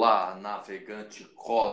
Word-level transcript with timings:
Olá, 0.00 0.36
navegante 0.36 1.28
Rosa. 1.34 1.72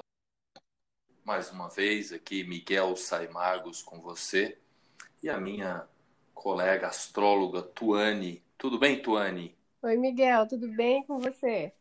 Mais 1.23 1.51
uma 1.51 1.69
vez 1.69 2.11
aqui, 2.11 2.43
Miguel 2.43 2.95
Saimagos 2.95 3.83
com 3.83 4.01
você 4.01 4.57
e 5.21 5.29
a 5.29 5.39
minha 5.39 5.87
colega 6.33 6.87
astróloga 6.87 7.61
Tuane. 7.61 8.43
Tudo 8.57 8.79
bem, 8.79 8.99
Tuane? 8.99 9.55
Oi, 9.83 9.95
Miguel, 9.95 10.47
tudo 10.47 10.67
bem 10.69 11.03
com 11.03 11.19
você? 11.19 11.71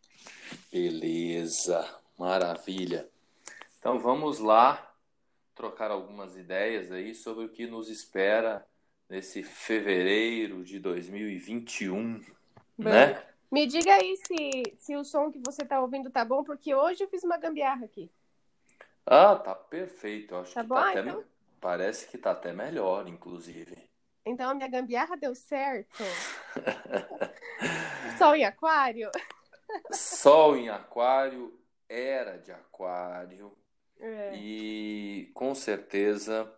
Beleza, 0.71 1.99
maravilha. 2.19 3.09
Então 3.79 3.99
vamos 3.99 4.39
lá 4.39 4.95
trocar 5.55 5.91
algumas 5.91 6.37
ideias 6.37 6.93
aí 6.93 7.15
sobre 7.15 7.47
o 7.47 7.49
que 7.49 7.67
nos 7.67 7.89
espera 7.89 8.69
nesse 9.09 9.43
fevereiro 9.43 10.63
de 10.63 10.79
2021, 10.79 12.19
Bom, 12.77 12.91
né? 12.91 13.34
Me 13.51 13.67
diga 13.67 13.95
aí 13.95 14.17
se, 14.17 14.77
se 14.79 14.97
o 14.97 15.05
som 15.05 15.31
que 15.31 15.41
você 15.45 15.63
está 15.63 15.81
ouvindo 15.81 16.11
tá 16.11 16.25
bom, 16.25 16.43
porque 16.43 16.75
hoje 16.75 17.05
eu 17.05 17.09
fiz 17.09 17.23
uma 17.23 17.37
gambiarra 17.37 17.85
aqui. 17.85 18.11
Ah, 19.07 19.37
tá 19.37 19.55
perfeito. 19.55 20.35
Acho 20.35 20.55
tá 20.55 20.63
que 20.63 20.69
bom, 20.69 20.75
tá 20.75 20.93
então? 20.93 21.19
até, 21.21 21.29
parece 21.61 22.09
que 22.09 22.19
tá 22.19 22.31
até 22.33 22.53
melhor, 22.53 23.07
inclusive. 23.07 23.77
Então 24.27 24.51
a 24.51 24.55
minha 24.55 24.69
gambiarra 24.69 25.17
deu 25.17 25.35
certo. 25.35 26.03
Sol 28.19 28.35
em 28.35 28.45
aquário? 28.45 29.11
Sol 29.91 30.57
em 30.57 30.69
aquário, 30.71 31.59
era 31.89 32.39
de 32.39 32.51
aquário. 32.51 33.57
É. 34.01 34.35
E 34.37 35.31
com 35.35 35.55
certeza, 35.55 36.51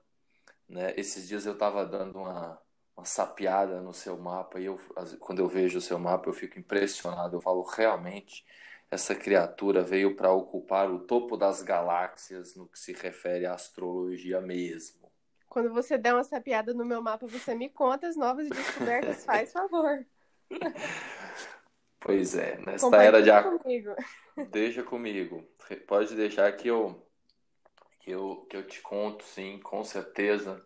né, 0.68 0.94
esses 0.96 1.26
dias 1.26 1.44
eu 1.44 1.54
estava 1.54 1.84
dando 1.84 2.18
uma, 2.18 2.60
uma 2.96 3.04
sapiada 3.04 3.80
no 3.80 3.92
seu 3.92 4.16
mapa 4.16 4.58
e 4.58 4.64
eu, 4.64 4.80
quando 5.20 5.40
eu 5.40 5.48
vejo 5.48 5.78
o 5.78 5.82
seu 5.82 5.98
mapa 5.98 6.28
eu 6.28 6.32
fico 6.32 6.58
impressionado. 6.58 7.36
Eu 7.36 7.40
falo, 7.40 7.62
realmente, 7.62 8.44
essa 8.90 9.14
criatura 9.14 9.82
veio 9.82 10.16
para 10.16 10.32
ocupar 10.32 10.90
o 10.90 11.00
topo 11.00 11.36
das 11.36 11.62
galáxias 11.62 12.56
no 12.56 12.66
que 12.66 12.78
se 12.78 12.92
refere 12.94 13.44
à 13.44 13.52
astrologia 13.52 14.40
mesmo. 14.40 15.10
Quando 15.46 15.72
você 15.72 15.98
der 15.98 16.14
uma 16.14 16.24
sapiada 16.24 16.72
no 16.72 16.84
meu 16.84 17.02
mapa, 17.02 17.26
você 17.26 17.54
me 17.54 17.68
conta 17.68 18.08
as 18.08 18.16
novas 18.16 18.48
descobertas, 18.48 19.24
faz 19.24 19.52
favor. 19.52 20.04
Pois 22.00 22.36
é, 22.36 22.58
nesta 22.64 23.02
era 23.02 23.22
de 23.22 23.30
comigo. 23.58 23.94
Deixa 24.50 24.82
comigo. 24.82 25.44
Pode 25.86 26.14
deixar 26.14 26.50
que 26.52 26.68
eu 26.68 27.02
que 28.00 28.10
eu 28.10 28.46
que 28.48 28.56
eu 28.56 28.66
te 28.66 28.80
conto, 28.80 29.24
sim, 29.24 29.58
com 29.58 29.82
certeza, 29.82 30.64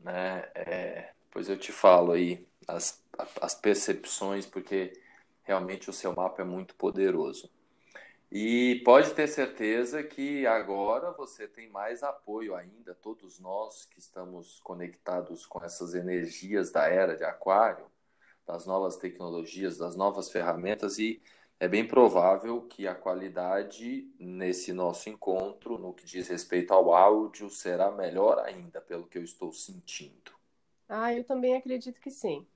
né? 0.00 0.48
É, 0.54 1.12
depois 1.38 1.48
eu 1.48 1.56
te 1.56 1.70
falo 1.70 2.10
aí 2.10 2.44
as, 2.66 3.00
as 3.40 3.54
percepções, 3.54 4.44
porque 4.44 4.92
realmente 5.44 5.88
o 5.88 5.92
seu 5.92 6.12
mapa 6.12 6.42
é 6.42 6.44
muito 6.44 6.74
poderoso. 6.74 7.48
E 8.30 8.82
pode 8.84 9.14
ter 9.14 9.28
certeza 9.28 10.02
que 10.02 10.44
agora 10.48 11.12
você 11.12 11.46
tem 11.46 11.68
mais 11.70 12.02
apoio 12.02 12.56
ainda, 12.56 12.92
todos 12.92 13.38
nós 13.38 13.84
que 13.84 14.00
estamos 14.00 14.58
conectados 14.64 15.46
com 15.46 15.64
essas 15.64 15.94
energias 15.94 16.72
da 16.72 16.88
era 16.88 17.16
de 17.16 17.22
Aquário, 17.22 17.86
das 18.44 18.66
novas 18.66 18.96
tecnologias, 18.96 19.78
das 19.78 19.94
novas 19.94 20.28
ferramentas, 20.28 20.98
e 20.98 21.22
é 21.60 21.68
bem 21.68 21.86
provável 21.86 22.62
que 22.62 22.88
a 22.88 22.96
qualidade 22.96 24.12
nesse 24.18 24.72
nosso 24.72 25.08
encontro, 25.08 25.78
no 25.78 25.94
que 25.94 26.04
diz 26.04 26.26
respeito 26.26 26.74
ao 26.74 26.92
áudio, 26.92 27.48
será 27.48 27.92
melhor 27.92 28.40
ainda, 28.40 28.80
pelo 28.80 29.06
que 29.06 29.18
eu 29.18 29.22
estou 29.22 29.52
sentindo. 29.52 30.37
Ah, 30.88 31.12
eu 31.12 31.22
também 31.22 31.54
acredito 31.54 32.00
que 32.00 32.10
sim. 32.10 32.46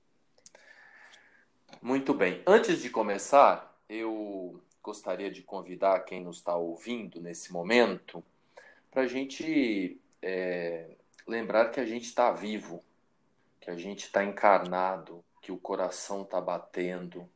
Muito 1.81 2.13
bem. 2.13 2.41
Antes 2.47 2.81
de 2.81 2.89
começar, 2.89 3.77
eu 3.87 4.59
gostaria 4.81 5.29
de 5.31 5.41
convidar 5.41 5.99
quem 6.01 6.23
nos 6.23 6.37
está 6.37 6.55
ouvindo 6.55 7.21
nesse 7.21 7.51
momento 7.53 8.23
para 8.89 9.03
a 9.03 9.07
gente 9.07 9.99
é, 10.21 10.91
lembrar 11.27 11.69
que 11.71 11.79
a 11.79 11.85
gente 11.85 12.05
está 12.05 12.31
vivo, 12.31 12.83
que 13.59 13.69
a 13.69 13.75
gente 13.75 14.05
está 14.05 14.23
encarnado, 14.23 15.23
que 15.41 15.51
o 15.51 15.57
coração 15.57 16.21
está 16.21 16.39
batendo. 16.39 17.27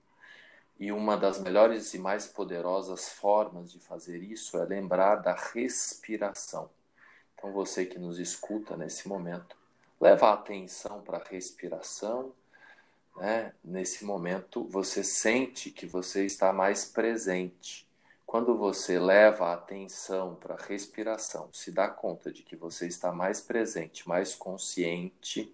E 0.80 0.92
uma 0.92 1.18
das 1.18 1.40
melhores 1.40 1.94
e 1.94 2.00
mais 2.00 2.28
poderosas 2.28 3.10
formas 3.10 3.72
de 3.72 3.80
fazer 3.80 4.22
isso 4.22 4.58
é 4.58 4.66
lembrar 4.66 5.16
da 5.16 5.34
respiração. 5.34 6.70
Então, 7.36 7.52
você 7.52 7.86
que 7.86 7.98
nos 7.98 8.20
escuta 8.20 8.78
nesse 8.78 9.08
momento, 9.08 9.56
leva 10.00 10.30
a 10.30 10.34
atenção 10.34 11.02
para 11.02 11.18
a 11.18 11.24
respiração. 11.24 12.32
Né? 13.16 13.54
Nesse 13.64 14.06
momento, 14.06 14.64
você 14.66 15.04
sente 15.04 15.72
que 15.72 15.86
você 15.86 16.26
está 16.26 16.54
mais 16.54 16.86
presente. 16.86 17.88
Quando 18.26 18.58
você 18.58 19.00
leva 19.00 19.48
a 19.48 19.54
atenção 19.54 20.36
para 20.36 20.56
a 20.56 20.62
respiração, 20.62 21.50
se 21.54 21.72
dá 21.72 21.88
conta 21.88 22.32
de 22.32 22.44
que 22.44 22.56
você 22.56 22.86
está 22.86 23.12
mais 23.12 23.40
presente, 23.40 24.08
mais 24.08 24.36
consciente, 24.36 25.54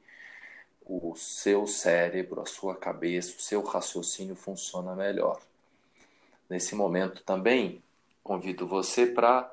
o 0.86 1.16
seu 1.16 1.66
cérebro, 1.68 2.42
a 2.42 2.46
sua 2.46 2.76
cabeça, 2.76 3.38
o 3.38 3.42
seu 3.42 3.62
raciocínio 3.64 4.36
funciona 4.36 4.96
melhor. 4.96 5.40
Nesse 6.50 6.76
momento 6.76 7.24
também, 7.24 7.82
convido 8.24 8.68
você 8.68 9.06
para 9.06 9.50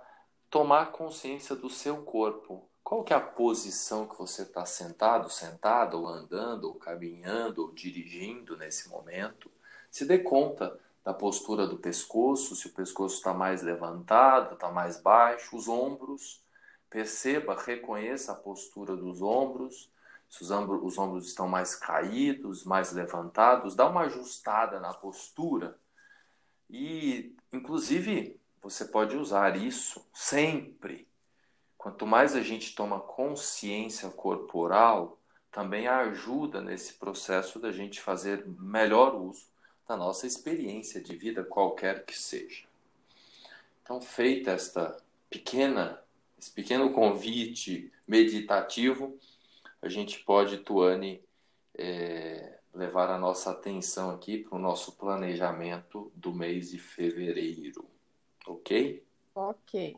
tomar 0.49 0.93
consciência 0.93 1.55
do 1.55 1.71
seu 1.71 2.03
corpo, 2.03 2.65
qual 2.83 3.05
que 3.05 3.13
é 3.13 3.17
a 3.17 3.21
posição 3.21 4.07
que 4.07 4.19
você 4.19 4.43
está 4.43 4.67
sentado, 4.67 5.31
sentada, 5.31 5.97
ou 5.97 6.07
andando, 6.07 6.65
ou 6.65 6.75
caminhando, 6.75 7.63
ou 7.63 7.73
dirigindo 7.73 8.57
nesse 8.57 8.89
momento? 8.89 9.51
Se 9.91 10.05
dê 10.05 10.19
conta 10.19 10.79
da 11.05 11.15
postura 11.15 11.67
do 11.67 11.79
pescoço, 11.79 12.55
se 12.55 12.67
o 12.67 12.73
pescoço 12.73 13.17
está 13.17 13.33
mais 13.33 13.63
levantado, 13.63 14.55
está 14.55 14.71
mais 14.71 15.01
baixo, 15.01 15.57
os 15.57 15.69
ombros. 15.69 16.43
Perceba, 16.89 17.55
reconheça 17.55 18.33
a 18.33 18.37
postura 18.37 18.97
dos 18.97 19.23
ombros. 19.23 19.91
Se 20.29 20.43
os 20.43 20.51
ombros, 20.51 20.81
os 20.83 20.99
ombros 20.99 21.27
estão 21.27 21.49
mais 21.49 21.75
caídos, 21.75 22.65
mais 22.65 22.93
levantados, 22.93 23.75
dá 23.75 23.89
uma 23.89 24.03
ajustada 24.03 24.79
na 24.79 24.93
postura. 24.93 25.79
E, 26.69 27.35
inclusive, 27.53 28.39
você 28.63 28.85
pode 28.85 29.17
usar 29.17 29.57
isso 29.57 30.07
sempre 30.13 31.10
Quanto 31.81 32.07
mais 32.07 32.37
a 32.37 32.43
gente 32.43 32.75
toma 32.75 33.01
consciência 33.01 34.11
corporal, 34.11 35.19
também 35.51 35.89
ajuda 35.89 36.61
nesse 36.61 36.93
processo 36.99 37.59
da 37.59 37.73
gente 37.73 38.03
fazer 38.03 38.47
melhor 38.47 39.15
uso 39.15 39.47
da 39.89 39.97
nossa 39.97 40.27
experiência 40.27 41.01
de 41.01 41.17
vida, 41.17 41.43
qualquer 41.43 42.05
que 42.05 42.15
seja. 42.15 42.67
Então, 43.83 43.99
feita 43.99 44.51
esta 44.51 45.03
pequena, 45.31 45.99
esse 46.39 46.53
pequeno 46.53 46.93
convite 46.93 47.91
meditativo, 48.07 49.19
a 49.81 49.89
gente 49.89 50.23
pode, 50.23 50.59
Tuane, 50.59 51.25
é, 51.75 52.59
levar 52.75 53.09
a 53.09 53.19
nossa 53.19 53.53
atenção 53.53 54.11
aqui 54.11 54.37
para 54.37 54.55
o 54.55 54.61
nosso 54.61 54.99
planejamento 54.99 56.13
do 56.15 56.35
mês 56.35 56.73
de 56.73 56.79
fevereiro. 56.79 57.89
Ok? 58.47 59.03
Ok. 59.35 59.97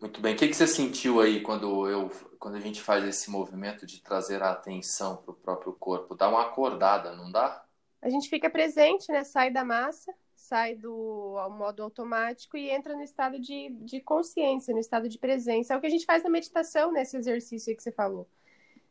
Muito 0.00 0.20
bem. 0.20 0.34
O 0.34 0.36
que, 0.38 0.52
você 0.52 0.66
sentiu 0.66 1.20
aí 1.20 1.40
quando 1.40 1.88
eu, 1.88 2.10
quando 2.38 2.56
a 2.56 2.60
gente 2.60 2.80
faz 2.80 3.04
esse 3.04 3.30
movimento 3.30 3.84
de 3.84 4.00
trazer 4.00 4.42
a 4.42 4.52
atenção 4.52 5.16
para 5.16 5.32
o 5.32 5.34
próprio 5.34 5.72
corpo? 5.72 6.14
Dá 6.14 6.28
uma 6.28 6.42
acordada, 6.42 7.14
não 7.16 7.30
dá? 7.30 7.64
A 8.00 8.08
gente 8.08 8.28
fica 8.28 8.48
presente, 8.48 9.10
né? 9.10 9.24
Sai 9.24 9.50
da 9.50 9.64
massa, 9.64 10.14
sai 10.36 10.76
do 10.76 11.36
modo 11.50 11.82
automático 11.82 12.56
e 12.56 12.70
entra 12.70 12.94
no 12.94 13.02
estado 13.02 13.40
de, 13.40 13.70
de 13.80 14.00
consciência, 14.00 14.72
no 14.72 14.78
estado 14.78 15.08
de 15.08 15.18
presença. 15.18 15.74
É 15.74 15.76
o 15.76 15.80
que 15.80 15.88
a 15.88 15.90
gente 15.90 16.06
faz 16.06 16.22
na 16.22 16.30
meditação, 16.30 16.92
nesse 16.92 17.16
exercício 17.16 17.76
que 17.76 17.82
você 17.82 17.90
falou. 17.90 18.28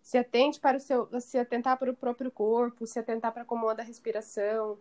Se 0.01 0.17
atente 0.17 0.59
para 0.59 0.75
o 0.75 0.79
seu, 0.79 1.09
se 1.21 1.37
atentar 1.37 1.77
para 1.77 1.91
o 1.91 1.95
próprio 1.95 2.29
corpo, 2.29 2.85
se 2.85 2.99
atentar 2.99 3.31
para 3.33 3.45
como 3.45 3.69
anda 3.69 3.81
a 3.81 3.85
respiração, 3.85 4.77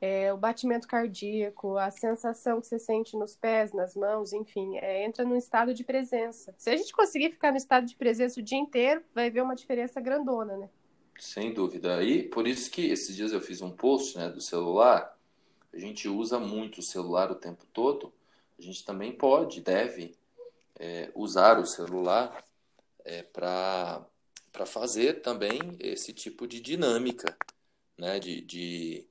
é, 0.00 0.32
o 0.32 0.36
batimento 0.36 0.86
cardíaco, 0.86 1.76
a 1.76 1.90
sensação 1.90 2.60
que 2.60 2.66
você 2.66 2.78
sente 2.78 3.16
nos 3.16 3.34
pés, 3.34 3.72
nas 3.72 3.96
mãos, 3.96 4.32
enfim, 4.32 4.76
é, 4.78 5.04
entra 5.04 5.24
num 5.24 5.36
estado 5.36 5.74
de 5.74 5.82
presença. 5.82 6.54
Se 6.56 6.70
a 6.70 6.76
gente 6.76 6.92
conseguir 6.92 7.30
ficar 7.30 7.50
no 7.50 7.56
estado 7.56 7.86
de 7.86 7.96
presença 7.96 8.38
o 8.38 8.42
dia 8.42 8.58
inteiro, 8.58 9.02
vai 9.14 9.30
ver 9.30 9.42
uma 9.42 9.56
diferença 9.56 10.00
grandona, 10.00 10.56
né? 10.56 10.68
Sem 11.18 11.52
dúvida. 11.52 12.02
E 12.02 12.22
por 12.22 12.46
isso 12.46 12.70
que 12.70 12.86
esses 12.86 13.14
dias 13.16 13.32
eu 13.32 13.40
fiz 13.40 13.60
um 13.60 13.70
post 13.70 14.16
né, 14.16 14.28
do 14.28 14.40
celular. 14.40 15.18
A 15.72 15.78
gente 15.78 16.08
usa 16.08 16.38
muito 16.38 16.78
o 16.78 16.82
celular 16.82 17.30
o 17.32 17.34
tempo 17.34 17.66
todo. 17.72 18.12
A 18.56 18.62
gente 18.62 18.84
também 18.84 19.12
pode, 19.12 19.60
deve 19.60 20.14
é, 20.78 21.10
usar 21.14 21.58
o 21.58 21.66
celular 21.66 22.44
é, 23.04 23.22
para 23.22 24.06
fazer 24.64 25.22
também 25.22 25.58
esse 25.80 26.12
tipo 26.12 26.46
de 26.46 26.60
dinâmica, 26.60 27.36
né? 27.96 28.20
de, 28.20 28.40
de 28.40 29.06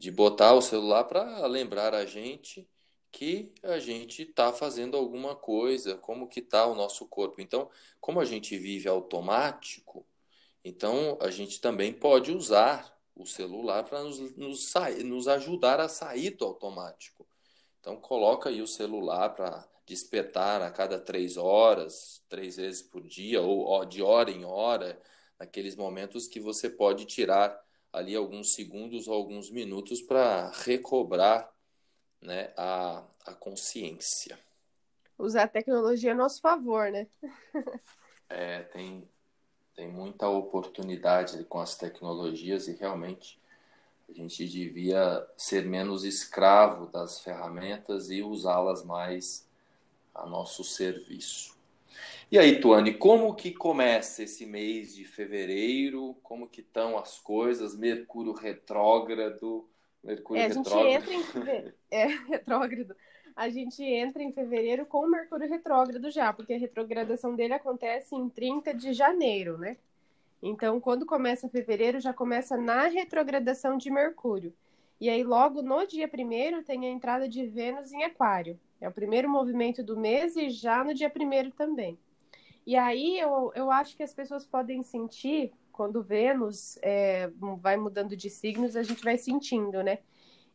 de 0.00 0.10
botar 0.10 0.54
o 0.54 0.62
celular 0.62 1.04
para 1.04 1.46
lembrar 1.46 1.94
a 1.94 2.06
gente 2.06 2.66
que 3.12 3.52
a 3.62 3.78
gente 3.78 4.22
está 4.22 4.50
fazendo 4.50 4.96
alguma 4.96 5.36
coisa, 5.36 5.94
como 5.98 6.26
que 6.26 6.40
está 6.40 6.64
o 6.64 6.74
nosso 6.74 7.06
corpo. 7.06 7.38
Então, 7.38 7.68
como 8.00 8.18
a 8.18 8.24
gente 8.24 8.56
vive 8.56 8.88
automático, 8.88 10.06
então 10.64 11.18
a 11.20 11.30
gente 11.30 11.60
também 11.60 11.92
pode 11.92 12.32
usar 12.32 12.98
o 13.14 13.26
celular 13.26 13.84
para 13.84 14.02
nos, 14.02 14.18
nos, 14.38 14.72
nos 15.04 15.28
ajudar 15.28 15.80
a 15.80 15.88
sair 15.88 16.30
do 16.30 16.46
automático. 16.46 17.28
Então 17.78 17.96
coloca 17.96 18.48
aí 18.48 18.62
o 18.62 18.66
celular 18.66 19.28
para 19.34 19.68
despertar 19.84 20.62
a 20.62 20.70
cada 20.70 20.98
três 20.98 21.36
horas, 21.36 22.24
três 22.26 22.56
vezes 22.56 22.80
por 22.80 23.06
dia, 23.06 23.42
ou 23.42 23.84
de 23.84 24.02
hora 24.02 24.30
em 24.30 24.46
hora, 24.46 24.98
naqueles 25.38 25.76
momentos 25.76 26.26
que 26.26 26.40
você 26.40 26.70
pode 26.70 27.04
tirar 27.04 27.60
ali 27.92 28.14
alguns 28.14 28.54
segundos 28.54 29.08
ou 29.08 29.14
alguns 29.14 29.50
minutos 29.50 30.00
para 30.00 30.50
recobrar 30.50 31.50
né, 32.20 32.52
a, 32.56 33.04
a 33.26 33.34
consciência. 33.34 34.38
Usar 35.18 35.44
a 35.44 35.48
tecnologia 35.48 36.12
a 36.12 36.14
nosso 36.14 36.40
favor, 36.40 36.90
né? 36.90 37.06
é, 38.28 38.62
tem, 38.62 39.08
tem 39.74 39.88
muita 39.88 40.28
oportunidade 40.28 41.44
com 41.44 41.60
as 41.60 41.76
tecnologias 41.76 42.68
e 42.68 42.72
realmente 42.72 43.38
a 44.08 44.12
gente 44.12 44.48
devia 44.48 45.26
ser 45.36 45.66
menos 45.66 46.04
escravo 46.04 46.86
das 46.86 47.20
ferramentas 47.20 48.10
e 48.10 48.22
usá-las 48.22 48.84
mais 48.84 49.48
a 50.14 50.26
nosso 50.26 50.64
serviço. 50.64 51.59
E 52.30 52.38
aí, 52.38 52.60
Tuane, 52.60 52.94
como 52.94 53.34
que 53.34 53.50
começa 53.50 54.22
esse 54.22 54.46
mês 54.46 54.94
de 54.94 55.04
fevereiro? 55.04 56.16
Como 56.22 56.46
que 56.46 56.60
estão 56.60 56.96
as 56.96 57.18
coisas? 57.18 57.76
Mercúrio 57.76 58.32
retrógrado. 58.32 59.68
Mercúrio 60.04 60.40
é, 60.40 60.44
a 60.44 60.48
retrógrado. 60.48 61.10
em 61.10 61.72
é, 61.90 62.06
retrógrado. 62.06 62.94
A 63.34 63.48
gente 63.48 63.82
entra 63.82 64.22
em 64.22 64.32
fevereiro 64.32 64.86
com 64.86 65.04
o 65.04 65.10
Mercúrio 65.10 65.48
retrógrado 65.48 66.08
já, 66.08 66.32
porque 66.32 66.54
a 66.54 66.58
retrogradação 66.58 67.34
dele 67.34 67.54
acontece 67.54 68.14
em 68.14 68.28
30 68.28 68.74
de 68.74 68.92
janeiro, 68.92 69.58
né? 69.58 69.76
Então, 70.40 70.78
quando 70.78 71.04
começa 71.04 71.48
fevereiro, 71.48 71.98
já 71.98 72.12
começa 72.12 72.56
na 72.56 72.86
retrogradação 72.86 73.76
de 73.76 73.90
Mercúrio. 73.90 74.54
E 75.00 75.10
aí, 75.10 75.24
logo 75.24 75.62
no 75.62 75.84
dia 75.84 76.06
primeiro, 76.06 76.62
tem 76.62 76.86
a 76.86 76.90
entrada 76.90 77.28
de 77.28 77.44
Vênus 77.44 77.92
em 77.92 78.04
Aquário. 78.04 78.56
É 78.80 78.88
o 78.88 78.92
primeiro 78.92 79.28
movimento 79.28 79.82
do 79.82 79.98
mês 79.98 80.36
e 80.36 80.48
já 80.48 80.84
no 80.84 80.94
dia 80.94 81.10
primeiro 81.10 81.50
também. 81.50 81.98
E 82.66 82.76
aí, 82.76 83.18
eu, 83.18 83.52
eu 83.54 83.70
acho 83.70 83.96
que 83.96 84.02
as 84.02 84.14
pessoas 84.14 84.46
podem 84.46 84.82
sentir, 84.82 85.52
quando 85.72 86.02
Vênus 86.02 86.78
é, 86.82 87.30
vai 87.58 87.76
mudando 87.76 88.16
de 88.16 88.30
signos, 88.30 88.76
a 88.76 88.82
gente 88.82 89.02
vai 89.02 89.16
sentindo, 89.18 89.82
né? 89.82 89.98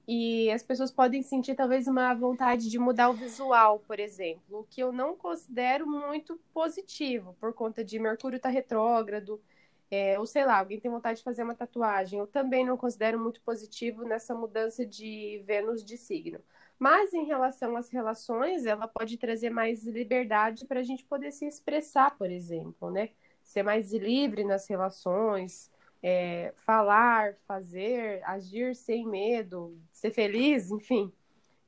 E 0.08 0.52
as 0.52 0.62
pessoas 0.62 0.92
podem 0.92 1.24
sentir 1.24 1.56
talvez 1.56 1.88
uma 1.88 2.14
vontade 2.14 2.70
de 2.70 2.78
mudar 2.78 3.10
o 3.10 3.14
visual, 3.14 3.80
por 3.80 4.00
exemplo, 4.00 4.60
o 4.60 4.64
que 4.64 4.82
eu 4.82 4.92
não 4.92 5.16
considero 5.16 5.88
muito 5.88 6.40
positivo, 6.54 7.36
por 7.40 7.54
conta 7.54 7.84
de 7.84 7.98
Mercúrio 7.98 8.38
estar 8.38 8.50
tá 8.50 8.54
retrógrado, 8.54 9.42
é, 9.90 10.20
ou 10.20 10.26
sei 10.28 10.46
lá, 10.46 10.60
alguém 10.60 10.80
tem 10.80 10.92
vontade 10.92 11.20
de 11.20 11.24
fazer 11.24 11.44
uma 11.44 11.56
tatuagem, 11.56 12.20
eu 12.20 12.28
também 12.28 12.64
não 12.66 12.78
considero 12.78 13.20
muito 13.20 13.42
positivo 13.42 14.04
nessa 14.04 14.36
mudança 14.36 14.86
de 14.86 15.42
Vênus 15.46 15.84
de 15.84 15.98
signo. 15.98 16.40
Mas 16.78 17.14
em 17.14 17.26
relação 17.26 17.76
às 17.78 17.90
relações, 17.90 18.66
ela 18.66 18.88
pode 18.88 19.18
trazer 19.18 19.50
mais 19.50 19.86
liberdade 19.86 20.66
para 20.66 20.82
a 20.82 20.84
gente 20.84 21.06
poder 21.06 21.32
se 21.32 21.46
expressar, 21.46 22.18
por 22.18 22.30
exemplo, 22.30 22.92
né? 22.92 23.10
Ser 23.44 23.64
mais 23.64 23.94
livre 23.94 24.44
nas 24.44 24.68
relações, 24.68 25.72
é, 26.04 26.54
falar, 26.58 27.36
fazer, 27.48 28.22
agir 28.26 28.76
sem 28.76 29.08
medo, 29.08 29.80
ser 29.92 30.12
feliz, 30.12 30.70
enfim, 30.70 31.12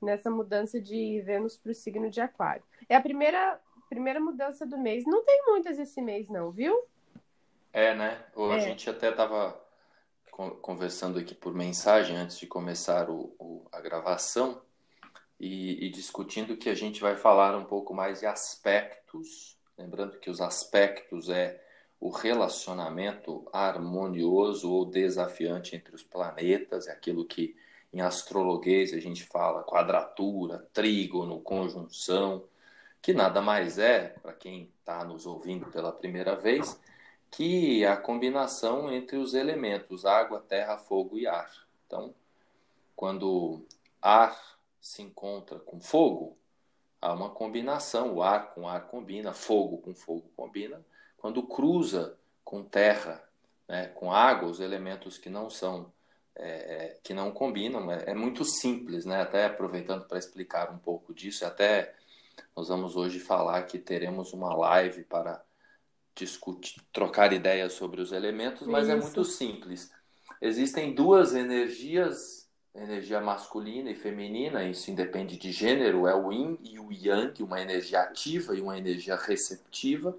nessa 0.01 0.29
mudança 0.29 0.79
de 0.79 1.21
Vênus 1.21 1.57
para 1.57 1.71
o 1.71 1.75
signo 1.75 2.09
de 2.09 2.19
Aquário. 2.19 2.63
É 2.89 2.95
a 2.95 3.01
primeira, 3.01 3.59
primeira 3.89 4.19
mudança 4.19 4.65
do 4.65 4.77
mês. 4.77 5.05
Não 5.05 5.23
tem 5.23 5.45
muitas 5.45 5.79
esse 5.79 6.01
mês, 6.01 6.29
não, 6.29 6.51
viu? 6.51 6.83
É, 7.71 7.95
né? 7.95 8.23
Ou 8.35 8.51
a 8.51 8.57
é. 8.57 8.59
gente 8.59 8.89
até 8.89 9.09
estava 9.09 9.59
conversando 10.61 11.17
aqui 11.17 11.33
por 11.33 11.53
mensagem 11.53 12.15
antes 12.15 12.37
de 12.37 12.45
começar 12.45 13.09
o, 13.09 13.33
o 13.39 13.65
a 13.71 13.81
gravação 13.81 14.61
e, 15.39 15.85
e, 15.85 15.89
discutindo 15.89 16.57
que 16.57 16.69
a 16.69 16.75
gente 16.75 16.99
vai 16.99 17.15
falar 17.15 17.55
um 17.55 17.65
pouco 17.65 17.93
mais 17.93 18.19
de 18.21 18.25
aspectos. 18.25 19.57
Lembrando 19.77 20.19
que 20.19 20.29
os 20.29 20.41
aspectos 20.41 21.29
é 21.29 21.63
o 21.99 22.09
relacionamento 22.09 23.47
harmonioso 23.51 24.71
ou 24.71 24.85
desafiante 24.85 25.75
entre 25.75 25.95
os 25.95 26.03
planetas, 26.03 26.87
é 26.87 26.91
aquilo 26.91 27.25
que 27.25 27.55
em 27.93 28.01
astrologuês 28.01 28.93
a 28.93 28.99
gente 28.99 29.23
fala 29.23 29.63
quadratura, 29.63 30.67
trígono, 30.73 31.39
conjunção, 31.41 32.43
que 33.01 33.13
nada 33.13 33.41
mais 33.41 33.77
é, 33.79 34.09
para 34.21 34.33
quem 34.33 34.71
está 34.79 35.03
nos 35.03 35.25
ouvindo 35.25 35.67
pela 35.67 35.91
primeira 35.91 36.35
vez, 36.35 36.79
que 37.31 37.85
a 37.85 37.95
combinação 37.95 38.91
entre 38.91 39.17
os 39.17 39.33
elementos 39.33 40.05
água, 40.05 40.39
terra, 40.39 40.77
fogo 40.77 41.17
e 41.17 41.27
ar. 41.27 41.51
Então, 41.85 42.13
quando 42.95 43.65
ar 44.01 44.56
se 44.87 45.01
encontra 45.01 45.59
com 45.59 45.81
fogo, 45.81 46.37
há 47.01 47.13
uma 47.13 47.29
combinação, 47.29 48.15
o 48.15 48.23
ar 48.23 48.53
com 48.53 48.69
ar 48.69 48.87
combina, 48.87 49.33
fogo 49.33 49.79
com 49.79 49.93
fogo 49.93 50.31
combina. 50.33 50.83
Quando 51.17 51.43
cruza 51.43 52.17
com 52.41 52.63
terra, 52.63 53.21
né, 53.67 53.87
com 53.89 54.13
água, 54.13 54.47
os 54.47 54.61
elementos 54.61 55.17
que 55.17 55.29
não 55.29 55.49
são 55.49 55.91
é, 56.33 56.47
é 56.49 56.99
que 57.03 57.13
não 57.13 57.31
combinam, 57.31 57.91
é, 57.91 58.11
é, 58.11 58.13
muito 58.13 58.45
simples, 58.45 59.03
né? 59.05 59.21
Até 59.21 59.45
aproveitando 59.45 60.07
para 60.07 60.19
explicar 60.19 60.71
um 60.71 60.77
pouco 60.77 61.13
disso, 61.13 61.45
até 61.45 61.93
nós 62.55 62.69
vamos 62.69 62.95
hoje 62.95 63.19
falar 63.19 63.63
que 63.63 63.79
teremos 63.79 64.31
uma 64.31 64.55
live 64.55 65.03
para 65.03 65.43
discutir, 66.15 66.81
trocar 66.93 67.33
ideias 67.33 67.73
sobre 67.73 67.99
os 67.99 68.13
elementos, 68.13 68.65
mas 68.67 68.87
é 68.87 68.95
Isso. 68.95 69.01
é 69.01 69.03
muito 69.03 69.25
simples. 69.25 69.91
Existem 70.41 70.93
duas 70.93 71.35
energias, 71.35 72.46
energia 72.83 73.19
masculina 73.19 73.89
e 73.89 73.95
feminina, 73.95 74.63
isso 74.63 74.91
independe 74.91 75.37
de 75.37 75.51
gênero, 75.51 76.07
é 76.07 76.15
o 76.15 76.31
yin 76.31 76.59
e 76.63 76.79
o 76.79 76.91
yang, 76.91 77.41
uma 77.41 77.59
energia 77.59 78.01
ativa 78.01 78.55
e 78.55 78.61
uma 78.61 78.77
energia 78.77 79.15
receptiva. 79.15 80.17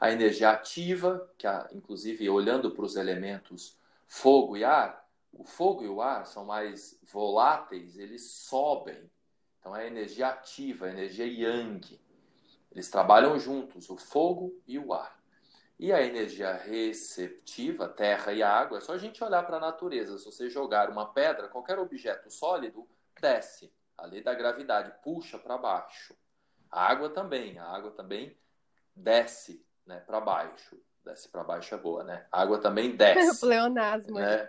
A 0.00 0.10
energia 0.10 0.50
ativa, 0.50 1.30
que 1.38 1.46
inclusive 1.72 2.28
olhando 2.28 2.70
para 2.70 2.84
os 2.84 2.96
elementos 2.96 3.76
fogo 4.06 4.56
e 4.56 4.64
ar, 4.64 5.06
o 5.32 5.44
fogo 5.44 5.84
e 5.84 5.88
o 5.88 6.02
ar 6.02 6.26
são 6.26 6.44
mais 6.44 6.98
voláteis, 7.12 7.98
eles 7.98 8.22
sobem. 8.22 8.98
Então 9.60 9.76
é 9.76 9.84
a 9.84 9.86
energia 9.86 10.28
ativa, 10.28 10.86
a 10.86 10.90
energia 10.90 11.26
yang. 11.26 12.00
Eles 12.72 12.90
trabalham 12.90 13.38
juntos, 13.38 13.88
o 13.90 13.96
fogo 13.96 14.52
e 14.66 14.78
o 14.78 14.92
ar. 14.92 15.21
E 15.82 15.92
a 15.92 16.00
energia 16.00 16.52
receptiva, 16.52 17.88
terra 17.88 18.32
e 18.32 18.40
água, 18.40 18.78
é 18.78 18.80
só 18.80 18.92
a 18.92 18.98
gente 18.98 19.24
olhar 19.24 19.44
para 19.44 19.56
a 19.56 19.60
natureza. 19.60 20.16
Se 20.16 20.26
você 20.26 20.48
jogar 20.48 20.88
uma 20.88 21.12
pedra, 21.12 21.48
qualquer 21.48 21.76
objeto 21.76 22.30
sólido, 22.30 22.88
desce. 23.20 23.68
A 23.98 24.06
lei 24.06 24.22
da 24.22 24.32
gravidade 24.32 24.94
puxa 25.02 25.40
para 25.40 25.58
baixo. 25.58 26.14
A 26.70 26.86
água 26.86 27.10
também, 27.10 27.58
a 27.58 27.64
água 27.64 27.90
também 27.90 28.38
desce 28.94 29.66
né, 29.84 29.98
para 29.98 30.20
baixo. 30.20 30.80
Desce 31.04 31.28
para 31.28 31.42
baixo 31.42 31.74
é 31.74 31.78
boa, 31.78 32.04
né? 32.04 32.28
A 32.30 32.42
água 32.42 32.60
também 32.60 32.94
desce. 32.94 33.40
Pleonasmo. 33.40 34.20
Né? 34.20 34.48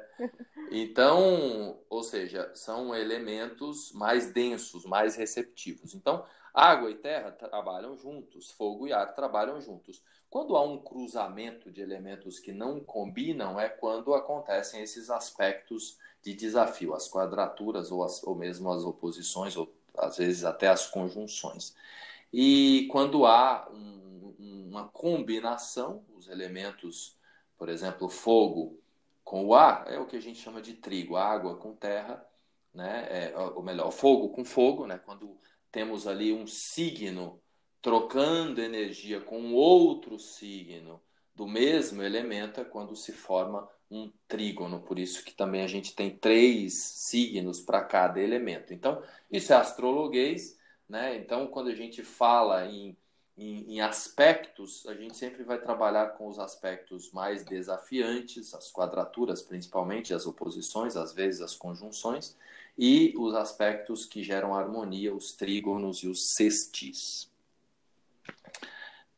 Então, 0.69 1.83
ou 1.89 2.03
seja, 2.03 2.51
são 2.53 2.93
elementos 2.93 3.91
mais 3.93 4.31
densos, 4.31 4.85
mais 4.85 5.15
receptivos. 5.15 5.95
Então, 5.95 6.23
água 6.53 6.91
e 6.91 6.95
terra 6.95 7.31
trabalham 7.31 7.97
juntos, 7.97 8.51
fogo 8.51 8.87
e 8.87 8.93
ar 8.93 9.15
trabalham 9.15 9.59
juntos. 9.59 10.03
Quando 10.33 10.57
há 10.57 10.63
um 10.63 10.79
cruzamento 10.79 11.69
de 11.69 11.79
elementos 11.79 12.39
que 12.39 12.51
não 12.51 12.79
combinam, 12.79 13.59
é 13.59 13.69
quando 13.69 14.15
acontecem 14.15 14.81
esses 14.81 15.11
aspectos 15.11 15.99
de 16.23 16.33
desafio, 16.33 16.95
as 16.95 17.07
quadraturas 17.07 17.91
ou, 17.91 18.03
as, 18.03 18.23
ou 18.23 18.33
mesmo 18.33 18.71
as 18.71 18.83
oposições, 18.83 19.55
ou 19.55 19.71
às 19.95 20.17
vezes 20.17 20.43
até 20.43 20.69
as 20.69 20.87
conjunções. 20.87 21.75
E 22.33 22.87
quando 22.91 23.27
há 23.27 23.69
um, 23.71 24.33
uma 24.71 24.87
combinação, 24.87 26.03
os 26.15 26.27
elementos, 26.27 27.15
por 27.55 27.69
exemplo, 27.69 28.09
fogo 28.09 28.79
com 29.23 29.45
o 29.45 29.53
ar, 29.53 29.85
é 29.87 29.99
o 29.99 30.07
que 30.07 30.17
a 30.17 30.19
gente 30.19 30.39
chama 30.39 30.63
de 30.63 30.73
trigo, 30.73 31.15
água 31.15 31.57
com 31.57 31.75
terra, 31.75 32.27
né? 32.73 33.05
É, 33.07 33.37
ou 33.37 33.61
melhor, 33.61 33.91
fogo 33.91 34.29
com 34.29 34.43
fogo, 34.43 34.87
né? 34.87 34.97
quando 34.97 35.37
temos 35.71 36.07
ali 36.07 36.33
um 36.33 36.47
signo 36.47 37.39
trocando 37.83 38.61
energia 38.61 39.19
com 39.19 39.53
outro 39.53 40.17
signo 40.17 41.01
do 41.35 41.45
mesmo 41.45 42.01
elemento 42.01 42.61
é 42.61 42.63
quando 42.63 42.95
se 42.95 43.11
forma 43.11 43.67
um 43.91 44.09
trígono, 44.25 44.79
por 44.79 44.97
isso 44.97 45.23
que 45.23 45.33
também 45.33 45.61
a 45.63 45.67
gente 45.67 45.93
tem 45.93 46.09
três 46.09 46.73
signos 46.73 47.59
para 47.59 47.83
cada 47.83 48.21
elemento. 48.21 48.73
Então, 48.73 49.03
isso 49.29 49.51
é 49.51 49.57
astrologuês, 49.57 50.57
né? 50.87 51.17
Então, 51.17 51.45
quando 51.47 51.69
a 51.69 51.75
gente 51.75 52.03
fala 52.03 52.65
em, 52.65 52.95
em, 53.37 53.75
em, 53.75 53.81
aspectos, 53.81 54.85
a 54.87 54.95
gente 54.95 55.17
sempre 55.17 55.43
vai 55.43 55.59
trabalhar 55.59 56.13
com 56.17 56.29
os 56.29 56.39
aspectos 56.39 57.11
mais 57.11 57.43
desafiantes, 57.43 58.53
as 58.53 58.71
quadraturas 58.71 59.41
principalmente, 59.41 60.13
as 60.13 60.25
oposições, 60.25 60.95
às 60.95 61.11
vezes 61.11 61.41
as 61.41 61.53
conjunções, 61.53 62.35
e 62.77 63.13
os 63.17 63.35
aspectos 63.35 64.05
que 64.05 64.23
geram 64.23 64.55
harmonia, 64.55 65.13
os 65.13 65.33
trígonos 65.33 65.97
e 65.97 66.07
os 66.07 66.33
sextis. 66.35 67.32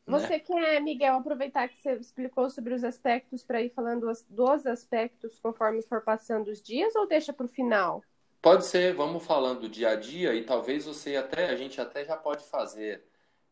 Você 0.06 0.34
né? 0.34 0.38
quer, 0.38 0.80
Miguel, 0.80 1.16
aproveitar 1.16 1.68
que 1.68 1.76
você 1.78 1.94
explicou 1.94 2.48
sobre 2.48 2.74
os 2.74 2.84
aspectos 2.84 3.42
para 3.42 3.60
ir 3.60 3.70
falando 3.70 4.06
dos 4.28 4.66
aspectos 4.66 5.38
conforme 5.40 5.82
for 5.82 6.00
passando 6.02 6.48
os 6.48 6.62
dias 6.62 6.94
ou 6.94 7.08
deixa 7.08 7.32
para 7.32 7.46
o 7.46 7.48
final? 7.48 8.04
Pode 8.40 8.64
ser, 8.64 8.94
vamos 8.94 9.26
falando 9.26 9.62
do 9.62 9.68
dia 9.68 9.90
a 9.90 9.96
dia 9.96 10.32
e 10.34 10.44
talvez 10.44 10.86
você 10.86 11.16
até, 11.16 11.46
a 11.46 11.56
gente 11.56 11.80
até 11.80 12.04
já 12.04 12.16
pode 12.16 12.44
fazer 12.44 13.02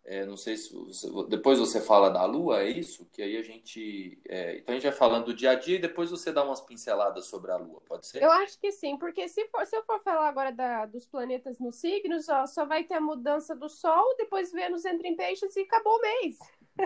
é, 0.06 0.26
não 0.26 0.36
sei 0.36 0.56
se 0.56 0.74
você, 0.74 1.08
depois 1.28 1.58
você 1.58 1.80
fala 1.80 2.10
da 2.10 2.24
Lua, 2.26 2.62
é 2.62 2.68
isso? 2.68 3.06
Que 3.10 3.22
aí 3.22 3.38
a 3.38 3.42
gente. 3.42 4.18
É, 4.28 4.58
então 4.58 4.74
a 4.74 4.76
gente 4.76 4.88
vai 4.88 4.92
falando 4.92 5.26
do 5.26 5.34
dia 5.34 5.52
a 5.52 5.54
dia 5.54 5.76
e 5.76 5.80
depois 5.80 6.10
você 6.10 6.30
dá 6.30 6.44
umas 6.44 6.60
pinceladas 6.60 7.24
sobre 7.26 7.50
a 7.50 7.56
Lua, 7.56 7.80
pode 7.86 8.06
ser? 8.06 8.22
Eu 8.22 8.30
acho 8.30 8.60
que 8.60 8.70
sim, 8.70 8.98
porque 8.98 9.26
se, 9.28 9.46
for, 9.48 9.64
se 9.64 9.74
eu 9.74 9.82
for 9.84 9.98
falar 10.02 10.28
agora 10.28 10.52
da, 10.52 10.84
dos 10.84 11.06
planetas 11.06 11.58
nos 11.58 11.76
signos, 11.76 12.28
ó, 12.28 12.46
só 12.46 12.66
vai 12.66 12.84
ter 12.84 12.94
a 12.94 13.00
mudança 13.00 13.56
do 13.56 13.68
Sol, 13.68 14.14
depois 14.18 14.52
Vênus 14.52 14.84
entra 14.84 15.08
em 15.08 15.16
peixes 15.16 15.56
e 15.56 15.60
acabou 15.60 15.96
o 15.96 16.00
mês. 16.02 16.38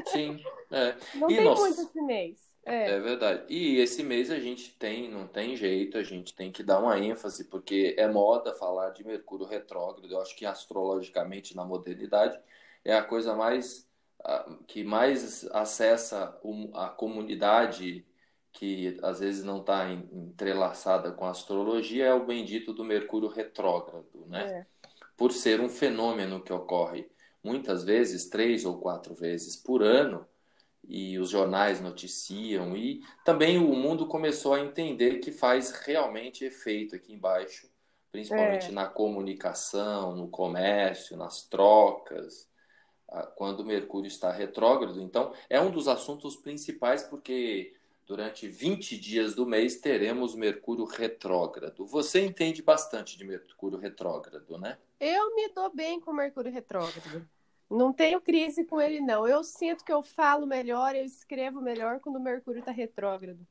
Sim, 0.07 0.41
é. 0.71 0.95
Não 1.19 1.29
e 1.29 1.37
tem 1.37 1.45
nós... 1.45 1.59
muito 1.59 1.81
esse 1.81 2.01
mês. 2.01 2.49
É. 2.65 2.91
é 2.91 3.01
verdade. 3.01 3.45
E 3.49 3.79
esse 3.79 4.03
mês 4.03 4.31
a 4.31 4.39
gente 4.39 4.77
tem, 4.77 5.09
não 5.09 5.27
tem 5.27 5.57
jeito, 5.57 5.97
a 5.97 6.03
gente 6.03 6.35
tem 6.35 6.53
que 6.53 6.63
dar 6.63 6.81
uma 6.81 6.99
ênfase, 6.99 7.45
porque 7.45 7.95
é 7.97 8.07
moda 8.07 8.53
falar 8.53 8.91
de 8.91 9.03
Mercúrio 9.03 9.47
retrógrado. 9.47 10.13
Eu 10.13 10.21
acho 10.21 10.37
que 10.37 10.45
astrologicamente, 10.45 11.57
na 11.57 11.65
modernidade, 11.65 12.39
é 12.85 12.95
a 12.95 13.03
coisa 13.03 13.35
mais 13.35 13.89
que 14.67 14.83
mais 14.83 15.49
acessa 15.53 16.39
a 16.75 16.89
comunidade 16.89 18.05
que 18.53 18.99
às 19.03 19.21
vezes 19.21 19.45
não 19.45 19.61
está 19.61 19.91
entrelaçada 19.91 21.13
com 21.13 21.25
a 21.25 21.31
astrologia 21.31 22.07
é 22.07 22.15
o 22.15 22.27
bendito 22.27 22.73
do 22.73 22.85
Mercúrio 22.85 23.29
retrógrado, 23.29 24.27
né? 24.27 24.51
É. 24.51 24.67
Por 25.17 25.33
ser 25.33 25.61
um 25.61 25.69
fenômeno 25.69 26.43
que 26.43 26.53
ocorre 26.53 27.09
muitas 27.43 27.85
vezes, 27.85 28.29
três 28.29 28.65
ou 28.65 28.79
quatro 28.79 29.15
vezes 29.15 29.57
por 29.57 29.83
ano, 29.83 30.27
e 30.87 31.19
os 31.19 31.31
jornais 31.31 31.81
noticiam, 31.81 32.77
e 32.77 33.03
também 33.25 33.59
o 33.59 33.75
mundo 33.75 34.07
começou 34.07 34.55
a 34.55 34.61
entender 34.61 35.19
que 35.19 35.31
faz 35.31 35.71
realmente 35.71 36.45
efeito 36.45 36.97
aqui 36.97 37.13
embaixo, 37.13 37.69
principalmente 38.11 38.69
é. 38.69 38.73
na 38.73 38.87
comunicação, 38.87 40.17
no 40.17 40.29
comércio, 40.29 41.17
nas 41.17 41.43
trocas, 41.43 42.48
quando 43.35 43.65
Mercúrio 43.65 44.09
está 44.09 44.31
retrógrado. 44.31 45.01
Então, 45.01 45.33
é 45.49 45.61
um 45.61 45.71
dos 45.71 45.89
assuntos 45.89 46.37
principais, 46.37 47.03
porque 47.03 47.75
durante 48.07 48.49
20 48.49 48.99
dias 48.99 49.35
do 49.35 49.47
mês 49.47 49.77
teremos 49.77 50.35
Mercúrio 50.35 50.85
retrógrado. 50.85 51.87
Você 51.87 52.25
entende 52.25 52.63
bastante 52.63 53.17
de 53.17 53.25
Mercúrio 53.25 53.79
retrógrado, 53.79 54.59
né? 54.59 54.79
Eu 54.99 55.35
me 55.35 55.49
dou 55.49 55.73
bem 55.75 56.01
com 56.01 56.13
Mercúrio 56.13 56.53
retrógrado. 56.53 57.29
Não 57.71 57.93
tenho 57.93 58.21
crise 58.21 58.65
com 58.65 58.81
ele, 58.81 59.01
não. 59.01 59.29
Eu 59.29 59.45
sinto 59.45 59.85
que 59.85 59.93
eu 59.93 60.03
falo 60.03 60.47
melhor, 60.47 60.97
eu 60.97 61.05
escrevo 61.05 61.61
melhor 61.61 62.01
quando 62.01 62.17
o 62.17 62.23
Mercúrio 62.23 62.61
está 62.61 62.73
retrógrado. 62.73 63.47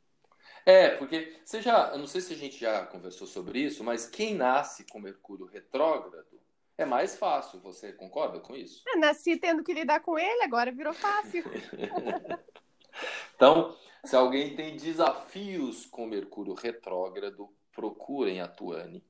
É, 0.65 0.89
porque 0.89 1.39
você 1.45 1.61
já, 1.61 1.91
eu 1.91 1.99
não 1.99 2.07
sei 2.07 2.19
se 2.19 2.33
a 2.33 2.35
gente 2.35 2.59
já 2.59 2.85
conversou 2.85 3.27
sobre 3.27 3.59
isso, 3.59 3.83
mas 3.83 4.07
quem 4.07 4.33
nasce 4.33 4.85
com 4.85 4.99
Mercúrio 4.99 5.45
retrógrado 5.45 6.36
é 6.77 6.85
mais 6.85 7.15
fácil. 7.15 7.59
Você 7.61 7.91
concorda 7.91 8.39
com 8.39 8.55
isso? 8.55 8.83
Eu 8.87 8.99
nasci 8.99 9.37
tendo 9.37 9.63
que 9.63 9.73
lidar 9.73 10.01
com 10.01 10.17
ele, 10.17 10.43
agora 10.43 10.71
virou 10.71 10.93
fácil. 10.93 11.43
então, 13.35 13.75
se 14.05 14.15
alguém 14.15 14.55
tem 14.55 14.77
desafios 14.77 15.85
com 15.85 16.05
Mercúrio 16.05 16.53
retrógrado, 16.53 17.49
procurem 17.73 18.41
a 18.41 18.47
Tuane, 18.47 19.03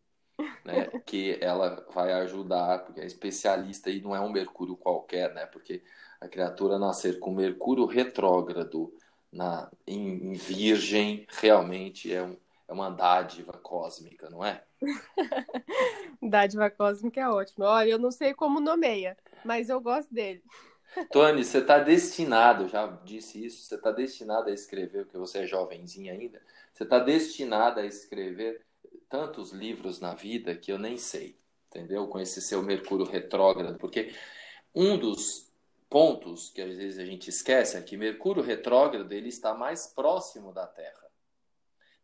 né? 0.64 0.88
que 1.06 1.38
ela 1.42 1.86
vai 1.94 2.14
ajudar, 2.14 2.86
porque 2.86 3.02
é 3.02 3.06
especialista 3.06 3.90
e 3.90 4.02
não 4.02 4.16
é 4.16 4.20
um 4.20 4.32
Mercúrio 4.32 4.76
qualquer, 4.76 5.34
né? 5.34 5.46
Porque 5.46 5.84
a 6.20 6.28
criatura 6.28 6.80
nascer 6.80 7.20
com 7.20 7.32
Mercúrio 7.32 7.86
retrógrado 7.86 8.94
na, 9.32 9.70
em, 9.86 10.32
em 10.32 10.34
Virgem 10.34 11.28
realmente 11.30 12.14
é 12.14 12.24
um, 12.24 12.38
é 12.68 12.74
uma 12.74 12.90
dádiva 12.90 13.54
cósmica, 13.54 14.30
não 14.30 14.44
é? 14.44 14.64
dádiva 16.22 16.70
cósmica 16.70 17.22
é 17.22 17.30
ótimo. 17.30 17.66
Olha, 17.66 17.90
eu 17.90 18.00
não 18.00 18.12
sei 18.12 18.34
como 18.34 18.60
nomeia, 18.60 19.18
mas 19.46 19.70
eu 19.70 19.80
gosto 19.80 20.14
dele. 20.14 20.44
Tony, 21.12 21.44
você 21.44 21.60
está 21.60 21.80
destinado, 21.80 22.68
já 22.68 22.88
disse 23.04 23.46
isso, 23.46 23.64
você 23.64 23.76
está 23.76 23.92
destinado 23.92 24.50
a 24.50 24.54
escrever, 24.54 25.06
porque 25.06 25.18
você 25.18 25.40
é 25.40 25.46
jovenzinho 25.46 26.12
ainda, 26.12 26.42
você 26.74 26.84
está 26.84 27.00
destinado 27.00 27.80
a 27.80 27.86
escrever 27.86 28.62
tantos 29.10 29.52
livros 29.52 30.00
na 30.00 30.14
vida 30.14 30.56
que 30.56 30.72
eu 30.72 30.78
nem 30.78 30.98
sei, 30.98 31.38
entendeu? 31.70 32.08
Com 32.08 32.20
esse 32.20 32.42
seu 32.42 32.62
Mercúrio 32.62 33.06
retrógrado, 33.06 33.78
porque 33.78 34.14
um 34.74 34.98
dos 34.98 35.52
pontos 35.90 36.50
que 36.50 36.62
às 36.62 36.76
vezes 36.76 37.00
a 37.00 37.06
gente 37.06 37.30
esquece 37.30 37.78
é 37.78 37.82
que 37.82 37.96
Mercúrio 37.96 38.44
retrógrado 38.44 39.12
ele 39.12 39.30
está 39.30 39.54
mais 39.54 39.88
próximo 39.88 40.52
da 40.52 40.68
Terra. 40.68 41.07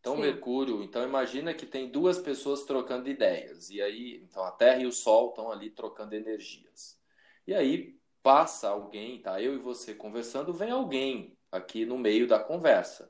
Então, 0.03 0.17
Sim. 0.17 0.21
Mercúrio, 0.23 0.83
então 0.83 1.01
imagina 1.01 1.53
que 1.53 1.65
tem 1.65 1.89
duas 1.89 2.19
pessoas 2.19 2.63
trocando 2.63 3.07
ideias. 3.07 3.69
E 3.69 3.81
aí, 3.81 4.21
então 4.21 4.43
a 4.43 4.51
Terra 4.51 4.79
e 4.79 4.85
o 4.85 4.91
Sol 4.91 5.29
estão 5.29 5.49
ali 5.49 5.69
trocando 5.69 6.13
energias. 6.13 6.99
E 7.47 7.53
aí 7.53 7.97
passa 8.21 8.67
alguém, 8.67 9.21
tá? 9.21 9.41
Eu 9.41 9.55
e 9.55 9.59
você 9.59 9.95
conversando, 9.95 10.53
vem 10.53 10.71
alguém 10.71 11.37
aqui 11.49 11.85
no 11.85 11.97
meio 11.97 12.27
da 12.27 12.37
conversa. 12.37 13.09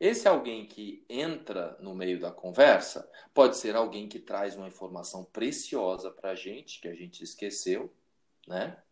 Esse 0.00 0.26
alguém 0.26 0.66
que 0.66 1.04
entra 1.06 1.76
no 1.80 1.94
meio 1.94 2.18
da 2.18 2.32
conversa 2.32 3.06
pode 3.34 3.58
ser 3.58 3.76
alguém 3.76 4.08
que 4.08 4.18
traz 4.18 4.56
uma 4.56 4.68
informação 4.68 5.22
preciosa 5.22 6.10
para 6.10 6.30
a 6.30 6.34
gente, 6.34 6.80
que 6.80 6.88
a 6.88 6.94
gente 6.94 7.22
esqueceu, 7.22 7.94
né? 8.48 8.82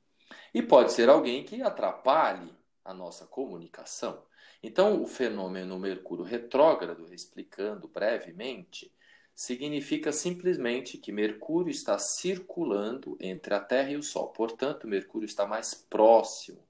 E 0.53 0.63
pode 0.63 0.93
ser 0.93 1.09
alguém 1.09 1.43
que 1.43 1.63
atrapalhe 1.63 2.55
a 2.85 2.93
nossa 2.93 3.27
comunicação. 3.27 4.23
Então, 4.67 5.03
o 5.03 5.07
fenômeno 5.07 5.79
Mercúrio 5.79 6.25
retrógrado, 6.25 7.13
explicando 7.13 7.87
brevemente, 7.87 8.91
significa 9.35 10.11
simplesmente 10.11 10.97
que 10.97 11.13
Mercúrio 11.13 11.71
está 11.71 11.99
circulando 11.99 13.15
entre 13.21 13.53
a 13.53 13.61
Terra 13.61 13.91
e 13.91 13.97
o 13.99 14.03
Sol. 14.03 14.29
Portanto, 14.29 14.89
Mercúrio 14.89 15.27
está 15.27 15.47
mais 15.47 15.75
próximo 15.75 16.67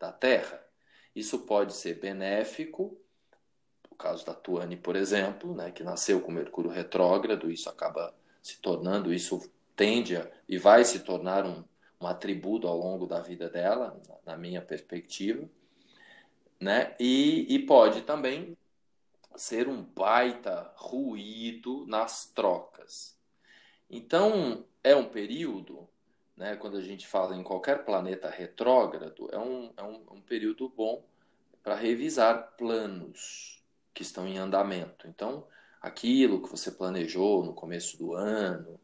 da 0.00 0.10
Terra. 0.10 0.60
Isso 1.14 1.38
pode 1.38 1.74
ser 1.74 2.00
benéfico, 2.00 2.98
no 3.88 3.96
caso 3.96 4.26
da 4.26 4.34
Tuane, 4.34 4.76
por 4.76 4.96
exemplo, 4.96 5.54
né, 5.54 5.70
que 5.70 5.84
nasceu 5.84 6.20
com 6.20 6.32
Mercúrio 6.32 6.72
retrógrado, 6.72 7.52
isso 7.52 7.70
acaba 7.70 8.12
se 8.42 8.60
tornando, 8.60 9.14
isso 9.14 9.48
tende 9.76 10.16
a, 10.16 10.28
e 10.48 10.58
vai 10.58 10.84
se 10.84 10.98
tornar 11.04 11.46
um, 11.46 11.62
um 12.00 12.06
atributo 12.08 12.66
ao 12.66 12.76
longo 12.76 13.06
da 13.06 13.20
vida 13.20 13.48
dela, 13.48 13.96
na 14.26 14.36
minha 14.36 14.60
perspectiva 14.60 15.48
né? 16.60 16.94
E, 16.98 17.46
e 17.54 17.58
pode 17.60 18.02
também 18.02 18.56
ser 19.36 19.68
um 19.68 19.82
baita 19.82 20.72
ruído 20.76 21.86
nas 21.86 22.26
trocas. 22.26 23.16
Então, 23.88 24.64
é 24.82 24.94
um 24.94 25.08
período, 25.08 25.88
né, 26.36 26.56
quando 26.56 26.76
a 26.76 26.82
gente 26.82 27.06
fala 27.06 27.36
em 27.36 27.42
qualquer 27.42 27.84
planeta 27.84 28.28
retrógrado, 28.28 29.28
é 29.32 29.38
um, 29.38 29.72
é 29.76 29.82
um, 29.82 30.02
um 30.10 30.20
período 30.20 30.68
bom 30.68 31.02
para 31.62 31.74
revisar 31.74 32.54
planos 32.56 33.62
que 33.94 34.02
estão 34.02 34.26
em 34.26 34.38
andamento. 34.38 35.06
Então, 35.06 35.46
aquilo 35.80 36.42
que 36.42 36.50
você 36.50 36.70
planejou 36.70 37.44
no 37.44 37.54
começo 37.54 37.96
do 37.96 38.14
ano, 38.14 38.78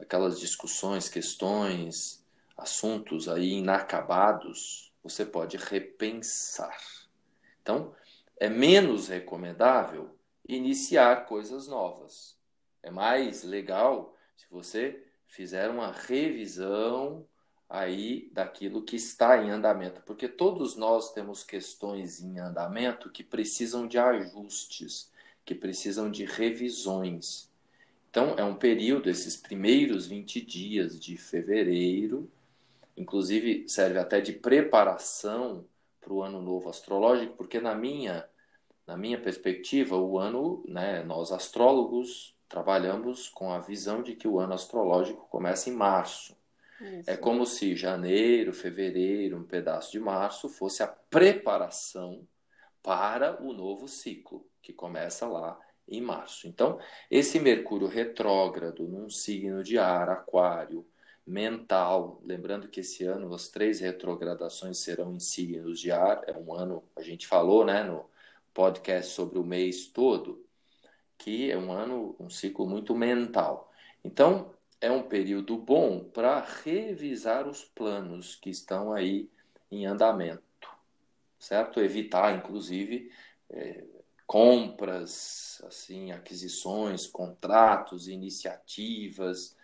aquelas 0.00 0.40
discussões, 0.40 1.08
questões, 1.08 2.24
assuntos 2.56 3.28
aí 3.28 3.54
inacabados, 3.54 4.92
você 5.04 5.26
pode 5.26 5.58
repensar. 5.58 6.76
Então, 7.60 7.94
é 8.38 8.48
menos 8.48 9.08
recomendável 9.08 10.16
iniciar 10.48 11.26
coisas 11.26 11.68
novas. 11.68 12.36
É 12.82 12.90
mais 12.90 13.44
legal 13.44 14.16
se 14.34 14.46
você 14.50 15.04
fizer 15.28 15.68
uma 15.68 15.92
revisão 15.92 17.26
aí 17.68 18.30
daquilo 18.32 18.82
que 18.82 18.96
está 18.96 19.42
em 19.42 19.50
andamento, 19.50 20.00
porque 20.02 20.28
todos 20.28 20.74
nós 20.76 21.12
temos 21.12 21.44
questões 21.44 22.20
em 22.20 22.38
andamento 22.38 23.10
que 23.10 23.22
precisam 23.22 23.86
de 23.86 23.98
ajustes, 23.98 25.10
que 25.44 25.54
precisam 25.54 26.10
de 26.10 26.24
revisões. 26.24 27.50
Então, 28.10 28.36
é 28.38 28.44
um 28.44 28.54
período, 28.54 29.10
esses 29.10 29.36
primeiros 29.36 30.06
20 30.06 30.40
dias 30.40 31.00
de 31.00 31.16
fevereiro, 31.16 32.30
inclusive 32.96 33.68
serve 33.68 33.98
até 33.98 34.20
de 34.20 34.32
preparação 34.32 35.66
para 36.00 36.12
o 36.12 36.22
ano 36.22 36.40
novo 36.40 36.68
astrológico, 36.68 37.36
porque 37.36 37.60
na 37.60 37.74
minha 37.74 38.28
na 38.86 38.96
minha 38.96 39.18
perspectiva, 39.18 39.96
o 39.96 40.18
ano, 40.18 40.62
né, 40.68 41.02
nós 41.02 41.32
astrólogos 41.32 42.36
trabalhamos 42.48 43.28
com 43.28 43.50
a 43.50 43.58
visão 43.58 44.02
de 44.02 44.14
que 44.14 44.28
o 44.28 44.38
ano 44.38 44.52
astrológico 44.52 45.26
começa 45.28 45.70
em 45.70 45.72
março. 45.72 46.36
Isso. 46.80 47.10
É 47.10 47.16
como 47.16 47.46
se 47.46 47.74
janeiro, 47.74 48.52
fevereiro, 48.52 49.38
um 49.38 49.44
pedaço 49.44 49.90
de 49.90 49.98
março 49.98 50.48
fosse 50.48 50.82
a 50.82 50.86
preparação 50.86 52.26
para 52.82 53.42
o 53.42 53.54
novo 53.54 53.88
ciclo, 53.88 54.46
que 54.60 54.72
começa 54.72 55.26
lá 55.26 55.58
em 55.88 56.00
março. 56.00 56.46
Então, 56.46 56.78
esse 57.10 57.40
Mercúrio 57.40 57.88
retrógrado 57.88 58.86
num 58.86 59.08
signo 59.08 59.62
de 59.62 59.78
ar, 59.78 60.10
Aquário, 60.10 60.86
mental. 61.26 62.20
Lembrando 62.24 62.68
que 62.68 62.80
esse 62.80 63.04
ano 63.04 63.32
as 63.34 63.48
três 63.48 63.80
retrogradações 63.80 64.78
serão 64.78 65.14
em 65.14 65.20
signos 65.20 65.80
de 65.80 65.90
ar. 65.90 66.22
É 66.26 66.36
um 66.36 66.54
ano, 66.54 66.82
a 66.96 67.02
gente 67.02 67.26
falou 67.26 67.64
né, 67.64 67.82
no 67.82 68.08
podcast 68.52 69.12
sobre 69.12 69.38
o 69.38 69.44
mês 69.44 69.86
todo, 69.86 70.44
que 71.18 71.50
é 71.50 71.56
um 71.56 71.72
ano, 71.72 72.14
um 72.20 72.28
ciclo 72.28 72.66
muito 72.68 72.94
mental. 72.94 73.72
Então, 74.04 74.54
é 74.80 74.90
um 74.90 75.02
período 75.02 75.56
bom 75.56 76.04
para 76.04 76.40
revisar 76.40 77.48
os 77.48 77.64
planos 77.64 78.36
que 78.36 78.50
estão 78.50 78.92
aí 78.92 79.30
em 79.70 79.86
andamento, 79.86 80.68
certo? 81.38 81.80
Evitar, 81.80 82.36
inclusive, 82.36 83.10
é, 83.50 83.84
compras, 84.26 85.62
assim, 85.66 86.12
aquisições, 86.12 87.06
contratos, 87.06 88.08
iniciativas 88.08 89.56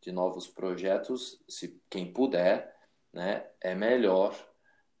de 0.00 0.12
novos 0.12 0.46
projetos, 0.46 1.42
se 1.48 1.80
quem 1.90 2.12
puder, 2.12 2.74
né, 3.12 3.46
é 3.60 3.74
melhor 3.74 4.34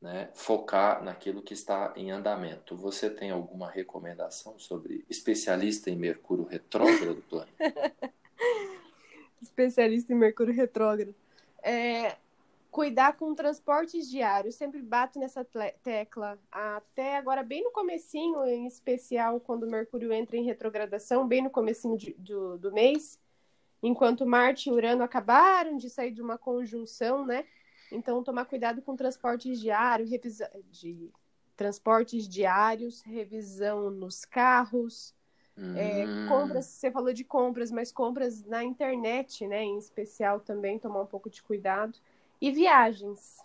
né, 0.00 0.30
focar 0.34 1.02
naquilo 1.02 1.42
que 1.42 1.54
está 1.54 1.92
em 1.96 2.10
andamento. 2.10 2.76
Você 2.76 3.10
tem 3.10 3.30
alguma 3.30 3.70
recomendação 3.70 4.58
sobre 4.58 5.04
especialista 5.08 5.90
em 5.90 5.96
Mercúrio 5.96 6.44
retrógrado, 6.44 7.22
plano? 7.28 7.50
especialista 9.42 10.12
em 10.12 10.16
Mercúrio 10.16 10.54
retrógrado. 10.54 11.14
É, 11.62 12.16
cuidar 12.70 13.16
com 13.16 13.34
transportes 13.34 14.08
diários. 14.08 14.54
Sempre 14.54 14.80
bato 14.80 15.18
nessa 15.18 15.44
tecla. 15.82 16.38
Até 16.50 17.16
agora, 17.16 17.42
bem 17.42 17.62
no 17.62 17.70
comecinho, 17.70 18.44
em 18.44 18.66
especial 18.66 19.40
quando 19.40 19.64
o 19.64 19.70
Mercúrio 19.70 20.12
entra 20.12 20.36
em 20.36 20.44
retrogradação, 20.44 21.26
bem 21.26 21.42
no 21.42 21.50
comecinho 21.50 21.96
de, 21.96 22.14
do, 22.14 22.56
do 22.58 22.72
mês, 22.72 23.18
enquanto 23.82 24.26
Marte 24.26 24.68
e 24.68 24.72
Urano 24.72 25.02
acabaram 25.02 25.76
de 25.76 25.88
sair 25.88 26.10
de 26.10 26.22
uma 26.22 26.36
conjunção, 26.36 27.24
né? 27.24 27.44
Então, 27.90 28.22
tomar 28.22 28.44
cuidado 28.44 28.82
com 28.82 28.96
transportes 28.96 29.60
diários, 29.60 30.10
revisa... 30.10 30.50
de 30.70 31.10
transportes 31.56 32.28
diários, 32.28 33.02
revisão 33.02 33.90
nos 33.90 34.24
carros, 34.24 35.12
hum. 35.56 35.76
é, 35.76 36.04
compras, 36.28 36.66
você 36.66 36.88
falou 36.88 37.12
de 37.12 37.24
compras, 37.24 37.72
mas 37.72 37.90
compras 37.90 38.44
na 38.44 38.62
internet, 38.62 39.44
né, 39.44 39.64
em 39.64 39.76
especial 39.76 40.38
também, 40.38 40.78
tomar 40.78 41.02
um 41.02 41.06
pouco 41.06 41.28
de 41.28 41.42
cuidado. 41.42 41.98
E 42.40 42.52
viagens. 42.52 43.38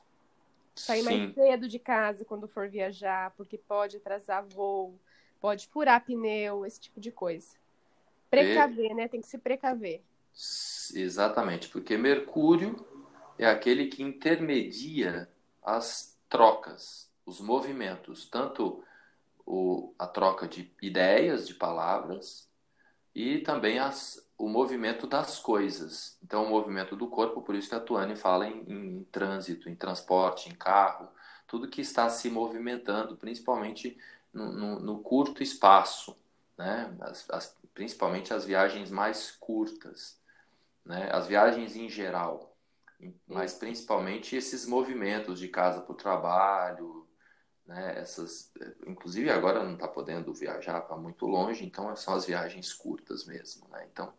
Sair 0.75 1.01
Sim. 1.01 1.05
mais 1.05 1.33
cedo 1.33 1.67
de 1.67 1.79
casa 1.79 2.23
quando 2.23 2.47
for 2.47 2.69
viajar, 2.69 3.31
porque 3.31 3.57
pode 3.57 3.97
atrasar 3.97 4.45
voo, 4.45 4.93
pode 5.39 5.67
furar 5.67 6.03
pneu, 6.05 6.65
esse 6.65 6.79
tipo 6.79 6.99
de 6.99 7.11
coisa. 7.11 7.55
Precaver, 8.29 8.91
e... 8.91 8.93
né? 8.93 9.07
Tem 9.07 9.21
que 9.21 9.27
se 9.27 9.37
precaver. 9.39 10.03
Exatamente, 10.93 11.69
porque 11.69 11.97
Mercúrio 11.97 12.85
é 13.37 13.45
aquele 13.45 13.87
que 13.87 14.03
intermedia 14.03 15.29
as 15.61 16.17
trocas, 16.29 17.09
os 17.25 17.39
movimentos, 17.39 18.25
tanto 18.29 18.83
o, 19.45 19.93
a 19.97 20.07
troca 20.07 20.47
de 20.47 20.71
ideias, 20.81 21.47
de 21.47 21.53
palavras, 21.53 22.49
e 23.15 23.39
também 23.39 23.79
as, 23.79 24.27
o 24.37 24.47
movimento 24.49 25.05
das 25.05 25.39
coisas. 25.39 26.17
Então, 26.23 26.45
o 26.45 26.49
movimento 26.49 26.95
do 26.95 27.07
corpo, 27.07 27.41
por 27.41 27.55
isso 27.55 27.69
que 27.69 27.75
a 27.75 27.79
Tuane 27.79 28.15
fala 28.15 28.47
em, 28.47 28.63
em, 28.67 29.03
trânsito, 29.11 29.69
em 29.69 29.75
transporte, 29.75 30.49
em 30.49 30.55
carro, 30.55 31.07
tudo 31.47 31.69
que 31.69 31.81
está 31.81 32.09
se 32.09 32.29
movimentando, 32.29 33.15
principalmente 33.15 33.97
no, 34.33 34.51
no, 34.51 34.79
no 34.79 34.99
curto 34.99 35.43
espaço, 35.43 36.17
né? 36.57 36.95
As, 37.01 37.29
as, 37.29 37.57
principalmente 37.73 38.33
as 38.33 38.45
viagens 38.45 38.89
mais 38.89 39.31
curtas, 39.31 40.19
né? 40.85 41.09
as 41.11 41.27
viagens 41.27 41.75
em 41.75 41.89
geral 41.89 42.53
mas 43.27 43.53
principalmente 43.53 44.35
esses 44.35 44.65
movimentos 44.65 45.39
de 45.39 45.47
casa 45.47 45.81
para 45.81 45.91
o 45.91 45.97
trabalho, 45.97 47.07
né? 47.65 47.99
Essas, 47.99 48.51
inclusive 48.85 49.29
agora 49.29 49.63
não 49.63 49.73
está 49.73 49.87
podendo 49.87 50.33
viajar 50.33 50.81
para 50.81 50.97
muito 50.97 51.25
longe, 51.25 51.65
então 51.65 51.93
são 51.95 52.13
as 52.13 52.25
viagens 52.25 52.73
curtas 52.73 53.25
mesmo, 53.25 53.67
né? 53.69 53.87
Então 53.91 54.13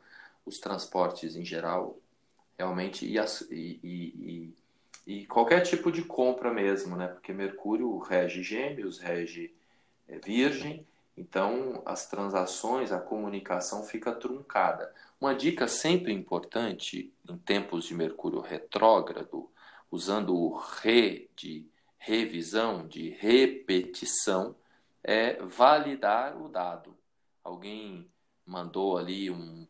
os 0.45 0.59
transportes 0.59 1.37
em 1.37 1.45
geral 1.45 1.99
realmente 2.59 3.07
e, 3.07 3.19
as, 3.19 3.41
e, 3.51 3.81
e, 3.83 4.55
e, 5.07 5.27
qualquer 5.27 5.63
tipo 5.63 5.91
de 5.91 6.03
compra 6.03 6.53
mesmo, 6.53 6.97
né? 6.97 7.09
Porque 7.09 7.33
Mercúrio 7.33 7.99
rege 7.99 8.43
Gêmeos, 8.43 8.99
rege 8.99 9.55
é, 10.09 10.19
Virgem, 10.19 10.87
então 11.17 11.83
as 11.87 12.09
transações, 12.09 12.91
a 12.93 13.01
comunicação 13.01 13.85
fica 13.85 14.13
truncada. 14.13 14.93
Uma 15.21 15.35
dica 15.35 15.69
sempre 15.69 16.13
importante 16.13 17.13
em 17.29 17.39
tempos 17.39 17.85
de 17.85 17.95
Mercúrio 17.95 18.41
retrógrado, 18.41 19.51
usando 19.91 20.35
o 20.35 20.57
re 20.57 21.31
de 21.37 21.67
revisão, 21.97 22.87
de 22.87 23.11
repetição, 23.11 24.57
é 25.03 25.43
validar 25.43 26.37
o 26.41 26.49
dado. 26.49 26.97
Alguém 27.43 28.11
mandou 28.45 28.99
ali 28.99 29.31
um, 29.31 29.67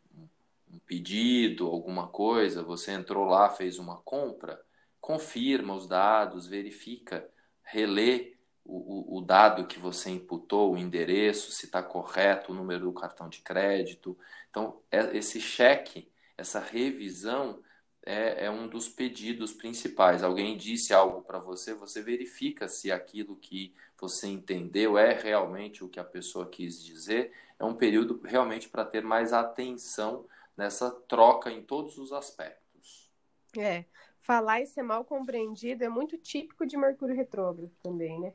um 0.68 0.78
pedido, 0.86 1.66
alguma 1.66 2.08
coisa, 2.08 2.62
você 2.62 2.92
entrou 2.92 3.24
lá, 3.24 3.50
fez 3.50 3.78
uma 3.78 3.98
compra, 3.98 4.60
confirma 5.00 5.74
os 5.74 5.86
dados, 5.86 6.46
verifica, 6.46 7.28
relê 7.62 8.33
o, 8.64 9.18
o, 9.18 9.20
dado 9.20 9.66
que 9.66 9.78
você 9.78 10.10
imputou, 10.10 10.72
o 10.72 10.78
endereço, 10.78 11.52
se 11.52 11.66
está 11.66 11.82
correto, 11.82 12.50
o 12.50 12.54
número 12.54 12.86
do 12.86 12.92
cartão 12.92 13.28
de 13.28 13.40
crédito. 13.42 14.16
Então, 14.48 14.80
é, 14.90 15.16
esse 15.16 15.40
cheque, 15.40 16.10
essa 16.36 16.60
revisão, 16.60 17.62
é, 18.02 18.46
é 18.46 18.50
um 18.50 18.66
dos 18.66 18.88
pedidos 18.88 19.52
principais. 19.52 20.22
Alguém 20.22 20.56
disse 20.56 20.94
algo 20.94 21.22
para 21.22 21.38
você, 21.38 21.74
você 21.74 22.02
verifica 22.02 22.66
se 22.68 22.90
aquilo 22.90 23.36
que 23.36 23.74
você 23.98 24.26
entendeu 24.26 24.96
é 24.96 25.12
realmente 25.12 25.84
o 25.84 25.88
que 25.88 26.00
a 26.00 26.04
pessoa 26.04 26.48
quis 26.48 26.82
dizer. 26.82 27.32
É 27.58 27.64
um 27.64 27.74
período 27.74 28.20
realmente 28.22 28.68
para 28.68 28.84
ter 28.84 29.02
mais 29.02 29.32
atenção 29.32 30.26
nessa 30.56 30.90
troca 30.90 31.50
em 31.50 31.62
todos 31.62 31.98
os 31.98 32.12
aspectos. 32.12 33.10
É, 33.56 33.84
falar 34.20 34.60
e 34.60 34.66
ser 34.66 34.82
mal 34.82 35.04
compreendido 35.04 35.84
é 35.84 35.88
muito 35.88 36.18
típico 36.18 36.66
de 36.66 36.76
Mercúrio 36.76 37.14
retrógrado 37.14 37.70
também, 37.82 38.20
né? 38.20 38.34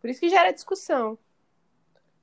Por 0.00 0.10
isso 0.10 0.20
que 0.20 0.28
gera 0.28 0.52
discussão. 0.52 1.18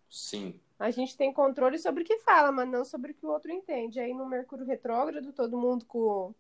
Sim. 0.10 0.60
A 0.78 0.92
gente 0.92 1.16
tem 1.18 1.32
controle 1.32 1.78
sobre 1.78 2.04
o 2.04 2.06
que 2.06 2.20
fala, 2.20 2.52
mas 2.52 2.70
não 2.70 2.84
sobre 2.84 3.12
o 3.12 3.14
que 3.14 3.26
o 3.26 3.30
outro 3.30 3.52
entende. 3.52 4.00
Aí 4.00 4.14
no 4.14 4.26
Mercúrio 4.26 4.66
retrógrado, 4.66 5.32
todo 5.32 5.58
mundo 5.58 5.86
com, 5.86 6.34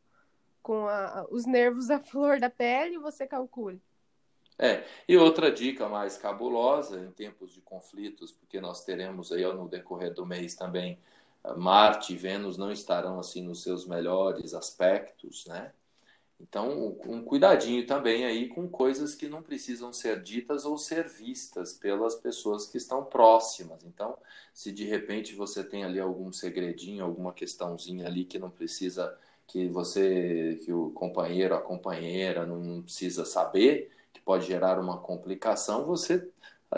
com 0.61 0.87
a, 0.87 1.25
os 1.29 1.45
nervos 1.45 1.89
à 1.89 1.99
flor 2.03 2.39
da 2.39 2.49
pele, 2.49 2.97
você 2.97 3.25
calcule. 3.25 3.81
É, 4.59 4.83
e 5.07 5.17
outra 5.17 5.51
dica 5.51 5.89
mais 5.89 6.15
cabulosa 6.15 6.99
em 6.99 7.11
tempos 7.11 7.53
de 7.53 7.61
conflitos, 7.61 8.31
porque 8.31 8.61
nós 8.61 8.83
teremos 8.83 9.31
aí 9.31 9.43
no 9.43 9.67
decorrer 9.67 10.13
do 10.13 10.25
mês 10.25 10.53
também 10.53 10.99
Marte 11.57 12.13
e 12.13 12.17
Vênus 12.17 12.57
não 12.57 12.71
estarão 12.71 13.19
assim 13.19 13.43
nos 13.43 13.61
seus 13.61 13.85
melhores 13.85 14.53
aspectos, 14.53 15.45
né? 15.45 15.73
Então, 16.43 16.97
um 17.05 17.23
cuidadinho 17.23 17.85
também 17.87 18.25
aí 18.25 18.49
com 18.49 18.67
coisas 18.67 19.15
que 19.15 19.29
não 19.29 19.41
precisam 19.41 19.93
ser 19.93 20.21
ditas 20.21 20.65
ou 20.65 20.77
ser 20.77 21.07
vistas 21.07 21.73
pelas 21.73 22.15
pessoas 22.15 22.67
que 22.67 22.77
estão 22.77 23.03
próximas. 23.05 23.83
Então, 23.85 24.17
se 24.53 24.71
de 24.71 24.83
repente 24.83 25.33
você 25.33 25.63
tem 25.63 25.85
ali 25.85 26.01
algum 26.01 26.33
segredinho, 26.33 27.05
alguma 27.05 27.33
questãozinha 27.33 28.05
ali 28.07 28.25
que 28.25 28.37
não 28.37 28.49
precisa 28.49 29.17
que 29.47 29.67
você, 29.69 30.59
que 30.65 30.73
o 30.73 30.91
companheiro, 30.91 31.55
a 31.55 31.61
companheira 31.61 32.45
não 32.45 32.81
precisa 32.81 33.23
saber, 33.23 33.89
que 34.11 34.19
pode 34.19 34.45
gerar 34.45 34.79
uma 34.79 34.97
complicação, 34.97 35.85
você 35.85 36.27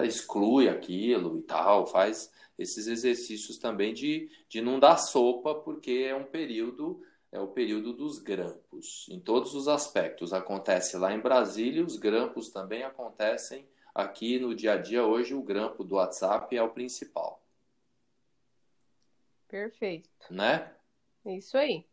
exclui 0.04 0.70
aquilo 0.70 1.40
e 1.40 1.42
tal, 1.42 1.88
faz 1.88 2.32
esses 2.58 2.86
exercícios 2.88 3.58
também 3.58 3.94
de, 3.94 4.30
de 4.48 4.62
não 4.62 4.80
dar 4.80 4.98
sopa, 4.98 5.56
porque 5.56 6.06
é 6.08 6.16
um 6.16 6.24
período 6.24 7.02
é 7.36 7.40
o 7.40 7.50
período 7.50 7.92
dos 7.92 8.18
grampos, 8.18 9.08
em 9.10 9.20
todos 9.20 9.54
os 9.54 9.68
aspectos. 9.68 10.32
Acontece 10.32 10.98
lá 10.98 11.14
em 11.14 11.20
Brasília, 11.20 11.84
os 11.84 11.98
grampos 11.98 12.50
também 12.50 12.84
acontecem 12.84 13.68
aqui 13.94 14.40
no 14.40 14.56
dia 14.56 14.74
a 14.74 14.78
dia. 14.78 15.06
Hoje, 15.06 15.34
o 15.34 15.44
grampo 15.44 15.84
do 15.84 15.96
WhatsApp 15.96 16.56
é 16.56 16.64
o 16.64 16.70
principal. 16.70 17.44
Perfeito. 19.50 20.10
Né? 20.30 20.74
É 21.26 21.36
isso 21.36 21.58
aí. 21.58 21.86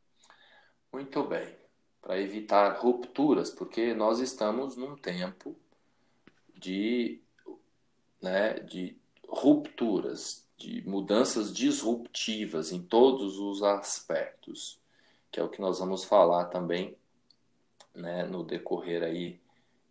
Muito 0.92 1.24
bem. 1.24 1.56
Para 2.00 2.20
evitar 2.20 2.78
rupturas, 2.78 3.50
porque 3.50 3.92
nós 3.94 4.20
estamos 4.20 4.76
num 4.76 4.94
tempo 4.96 5.56
de, 6.54 7.20
né, 8.20 8.54
de 8.60 8.96
rupturas, 9.26 10.48
de 10.56 10.86
mudanças 10.88 11.52
disruptivas 11.52 12.70
em 12.70 12.80
todos 12.80 13.38
os 13.38 13.64
aspectos 13.64 14.81
que 15.32 15.40
é 15.40 15.42
o 15.42 15.48
que 15.48 15.60
nós 15.60 15.78
vamos 15.78 16.04
falar 16.04 16.44
também 16.44 16.94
né, 17.94 18.22
no 18.24 18.44
decorrer 18.44 19.02
aí 19.02 19.40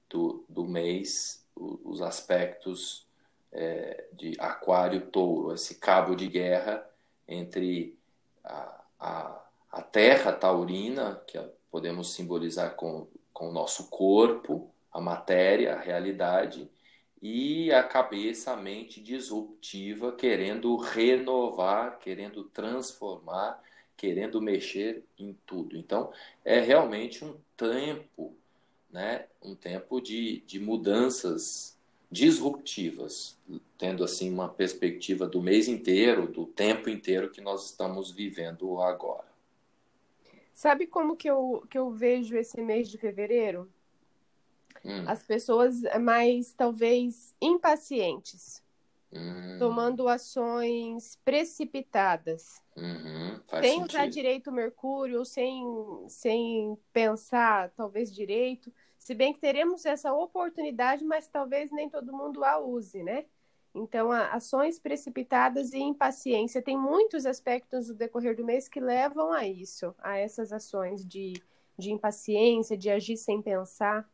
do, 0.07 0.45
do 0.47 0.63
mês, 0.63 1.43
os 1.55 2.01
aspectos 2.01 3.07
é, 3.51 4.05
de 4.13 4.35
aquário-touro, 4.39 5.53
esse 5.53 5.75
cabo 5.75 6.15
de 6.15 6.27
guerra 6.27 6.87
entre 7.27 7.97
a, 8.43 8.83
a, 8.99 9.45
a 9.71 9.81
terra 9.81 10.31
taurina, 10.31 11.21
que 11.27 11.39
podemos 11.69 12.13
simbolizar 12.13 12.75
com, 12.75 13.07
com 13.33 13.49
o 13.49 13.53
nosso 13.53 13.89
corpo, 13.89 14.71
a 14.91 15.01
matéria, 15.01 15.73
a 15.73 15.79
realidade, 15.79 16.69
e 17.21 17.71
a 17.71 17.83
cabeça, 17.83 18.53
a 18.53 18.57
mente 18.57 19.01
disruptiva, 19.01 20.11
querendo 20.11 20.75
renovar, 20.75 21.99
querendo 21.99 22.43
transformar, 22.45 23.61
querendo 24.01 24.41
mexer 24.41 25.03
em 25.15 25.37
tudo. 25.45 25.77
Então, 25.77 26.11
é 26.43 26.59
realmente 26.59 27.23
um 27.23 27.37
tempo, 27.55 28.33
né, 28.89 29.27
um 29.43 29.53
tempo 29.53 30.01
de, 30.01 30.41
de 30.47 30.59
mudanças 30.59 31.77
disruptivas, 32.09 33.37
tendo 33.77 34.03
assim 34.03 34.33
uma 34.33 34.49
perspectiva 34.49 35.27
do 35.27 35.39
mês 35.39 35.67
inteiro, 35.67 36.27
do 36.27 36.47
tempo 36.47 36.89
inteiro 36.89 37.29
que 37.29 37.41
nós 37.41 37.67
estamos 37.67 38.09
vivendo 38.09 38.81
agora. 38.81 39.27
Sabe 40.51 40.87
como 40.87 41.15
que 41.15 41.29
eu, 41.29 41.63
que 41.69 41.77
eu 41.77 41.91
vejo 41.91 42.35
esse 42.35 42.59
mês 42.59 42.89
de 42.89 42.97
fevereiro? 42.97 43.71
Hum. 44.83 45.03
As 45.05 45.21
pessoas 45.21 45.83
mais, 46.01 46.53
talvez, 46.53 47.35
impacientes. 47.39 48.63
Hum. 49.13 49.57
Tomando 49.59 50.07
ações 50.07 51.17
precipitadas. 51.23 52.61
Uhum, 52.75 53.39
sem 53.61 53.83
usar 53.83 54.07
direito 54.07 54.51
Mercúrio, 54.51 55.25
sem, 55.25 55.63
sem 56.07 56.77
pensar, 56.93 57.69
talvez, 57.71 58.13
direito. 58.13 58.71
Se 58.97 59.13
bem 59.13 59.33
que 59.33 59.39
teremos 59.39 59.85
essa 59.85 60.13
oportunidade, 60.13 61.03
mas 61.03 61.27
talvez 61.27 61.71
nem 61.71 61.89
todo 61.89 62.13
mundo 62.13 62.43
a 62.43 62.59
use, 62.59 63.03
né? 63.03 63.25
Então, 63.73 64.11
ações 64.11 64.79
precipitadas 64.79 65.71
e 65.73 65.79
impaciência. 65.79 66.61
Tem 66.61 66.77
muitos 66.77 67.25
aspectos 67.25 67.87
do 67.87 67.93
decorrer 67.93 68.35
do 68.35 68.43
mês 68.45 68.67
que 68.67 68.79
levam 68.79 69.31
a 69.31 69.47
isso, 69.47 69.95
a 69.99 70.17
essas 70.17 70.51
ações 70.51 71.05
de, 71.05 71.33
de 71.77 71.91
impaciência, 71.91 72.77
de 72.77 72.89
agir 72.89 73.15
sem 73.17 73.41
pensar. 73.41 74.09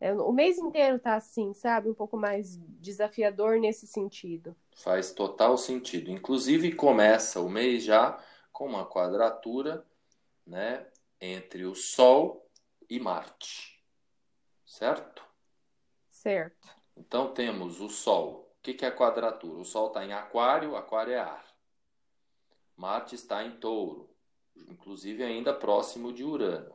É, 0.00 0.12
o 0.14 0.32
mês 0.32 0.56
inteiro 0.56 0.98
tá 0.98 1.14
assim, 1.14 1.52
sabe? 1.52 1.90
Um 1.90 1.94
pouco 1.94 2.16
mais 2.16 2.56
desafiador 2.80 3.58
nesse 3.58 3.86
sentido. 3.86 4.56
Faz 4.74 5.12
total 5.12 5.58
sentido. 5.58 6.10
Inclusive, 6.10 6.74
começa 6.74 7.40
o 7.40 7.48
mês 7.48 7.84
já 7.84 8.18
com 8.50 8.66
uma 8.66 8.86
quadratura 8.86 9.84
né, 10.46 10.86
entre 11.20 11.66
o 11.66 11.74
Sol 11.74 12.48
e 12.88 12.98
Marte 12.98 13.80
certo? 14.70 15.24
Certo. 16.08 16.68
Então 16.96 17.34
temos 17.34 17.80
o 17.80 17.88
Sol. 17.88 18.54
O 18.58 18.62
que 18.62 18.84
é 18.84 18.88
a 18.88 18.96
quadratura? 18.96 19.58
O 19.58 19.64
Sol 19.64 19.88
está 19.88 20.04
em 20.04 20.12
Aquário, 20.12 20.76
Aquário 20.76 21.12
é 21.12 21.18
ar. 21.18 21.44
Marte 22.76 23.14
está 23.14 23.44
em 23.44 23.58
Touro, 23.58 24.08
inclusive 24.56 25.22
ainda 25.22 25.52
próximo 25.52 26.12
de 26.12 26.24
Urano. 26.24 26.74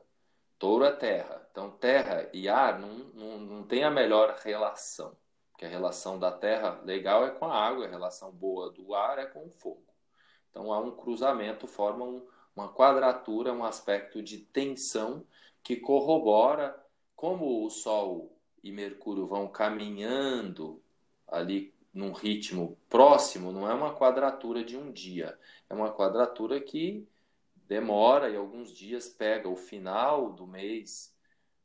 Touro 0.65 0.83
é 0.83 0.91
terra. 0.91 1.47
Então, 1.51 1.69
terra 1.69 2.27
e 2.33 2.49
ar 2.49 2.79
não, 2.79 2.89
não, 3.13 3.37
não 3.37 3.63
tem 3.63 3.83
a 3.83 3.91
melhor 3.91 4.35
relação. 4.43 5.15
Porque 5.51 5.63
a 5.63 5.69
relação 5.69 6.17
da 6.17 6.31
terra 6.31 6.81
legal 6.83 7.23
é 7.23 7.29
com 7.29 7.45
a 7.45 7.55
água, 7.55 7.85
a 7.85 7.87
relação 7.87 8.31
boa 8.31 8.71
do 8.71 8.95
ar 8.95 9.19
é 9.19 9.27
com 9.27 9.45
o 9.45 9.51
fogo. 9.51 9.85
Então, 10.49 10.73
há 10.73 10.79
um 10.79 10.89
cruzamento, 10.89 11.67
forma 11.67 12.03
um, 12.03 12.27
uma 12.55 12.73
quadratura, 12.73 13.53
um 13.53 13.63
aspecto 13.63 14.23
de 14.23 14.39
tensão 14.39 15.23
que 15.61 15.75
corrobora 15.75 16.75
como 17.15 17.63
o 17.63 17.69
Sol 17.69 18.35
e 18.63 18.71
Mercúrio 18.71 19.27
vão 19.27 19.47
caminhando 19.47 20.81
ali 21.27 21.75
num 21.93 22.11
ritmo 22.11 22.75
próximo, 22.89 23.51
não 23.51 23.69
é 23.69 23.73
uma 23.75 23.93
quadratura 23.93 24.63
de 24.63 24.75
um 24.75 24.91
dia, 24.91 25.37
é 25.69 25.75
uma 25.75 25.93
quadratura 25.93 26.59
que 26.59 27.07
demora 27.67 28.29
e 28.29 28.35
alguns 28.35 28.71
dias 28.75 29.09
pega 29.09 29.49
o 29.49 29.55
final 29.55 30.31
do 30.31 30.45
mês 30.45 31.13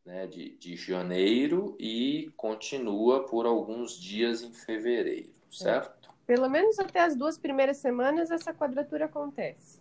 né, 0.04 0.26
de, 0.26 0.56
de 0.56 0.76
janeiro 0.76 1.76
e 1.78 2.32
continua 2.36 3.26
por 3.26 3.46
alguns 3.46 3.98
dias 3.98 4.42
em 4.42 4.52
fevereiro, 4.52 5.34
é. 5.50 5.54
certo? 5.54 6.08
É. 6.08 6.12
Pelo 6.26 6.48
menos 6.48 6.78
até 6.78 7.00
as 7.00 7.16
duas 7.16 7.36
primeiras 7.36 7.78
semanas 7.78 8.30
essa 8.30 8.54
quadratura 8.54 9.06
acontece. 9.06 9.80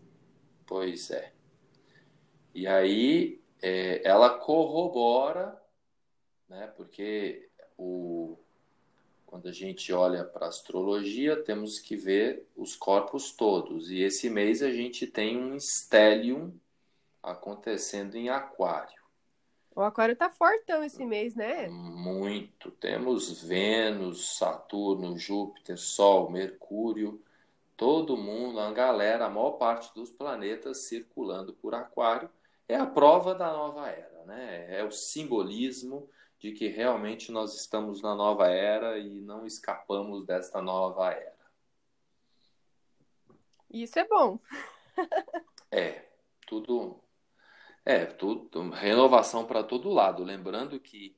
Pois 0.65 1.11
é. 1.11 1.31
E 2.53 2.67
aí 2.67 3.41
é, 3.61 4.01
ela 4.07 4.29
corrobora 4.37 5.59
né? 6.49 6.67
Porque 6.75 7.47
o, 7.77 8.37
quando 9.29 9.47
a 9.47 9.51
gente 9.51 9.93
olha 9.93 10.23
para 10.23 10.47
a 10.47 10.49
astrologia, 10.49 11.35
temos 11.43 11.77
que 11.77 11.95
ver 11.95 12.47
os 12.57 12.75
corpos 12.75 13.31
todos. 13.31 13.91
E 13.91 14.01
esse 14.01 14.27
mês 14.27 14.63
a 14.63 14.71
gente 14.71 15.05
tem 15.05 15.37
um 15.37 15.55
stellium 15.59 16.51
acontecendo 17.21 18.15
em 18.15 18.27
Aquário. 18.27 18.99
O 19.75 19.81
Aquário 19.81 20.15
tá 20.15 20.31
fortão 20.31 20.83
esse 20.83 21.05
mês, 21.05 21.35
né? 21.35 21.67
Muito. 21.67 22.71
Temos 22.71 23.43
Vênus, 23.43 24.35
Saturno, 24.35 25.15
Júpiter, 25.15 25.77
Sol, 25.77 26.31
Mercúrio, 26.31 27.21
todo 27.77 28.17
mundo, 28.17 28.59
a 28.59 28.71
galera, 28.71 29.27
a 29.27 29.29
maior 29.29 29.51
parte 29.51 29.93
dos 29.93 30.09
planetas 30.09 30.79
circulando 30.79 31.53
por 31.53 31.75
Aquário. 31.75 32.31
É 32.67 32.75
a 32.75 32.87
prova 32.87 33.35
da 33.35 33.53
nova 33.53 33.87
era, 33.89 34.25
né? 34.25 34.79
É 34.79 34.83
o 34.83 34.89
simbolismo 34.89 36.09
de 36.39 36.53
que 36.53 36.67
realmente 36.67 37.31
nós 37.31 37.55
estamos 37.55 38.01
na 38.01 38.15
nova 38.15 38.47
era 38.47 38.97
e 38.97 39.21
não 39.21 39.45
escapamos 39.45 40.25
desta 40.25 40.61
nova 40.61 41.11
era. 41.11 41.37
Isso 43.69 43.99
é 43.99 44.07
bom. 44.07 44.39
é, 45.69 46.09
tudo 46.47 46.99
é, 47.85 48.05
tudo 48.05 48.69
renovação 48.69 49.45
para 49.45 49.63
todo 49.63 49.89
lado, 49.89 50.23
lembrando 50.23 50.79
que 50.79 51.17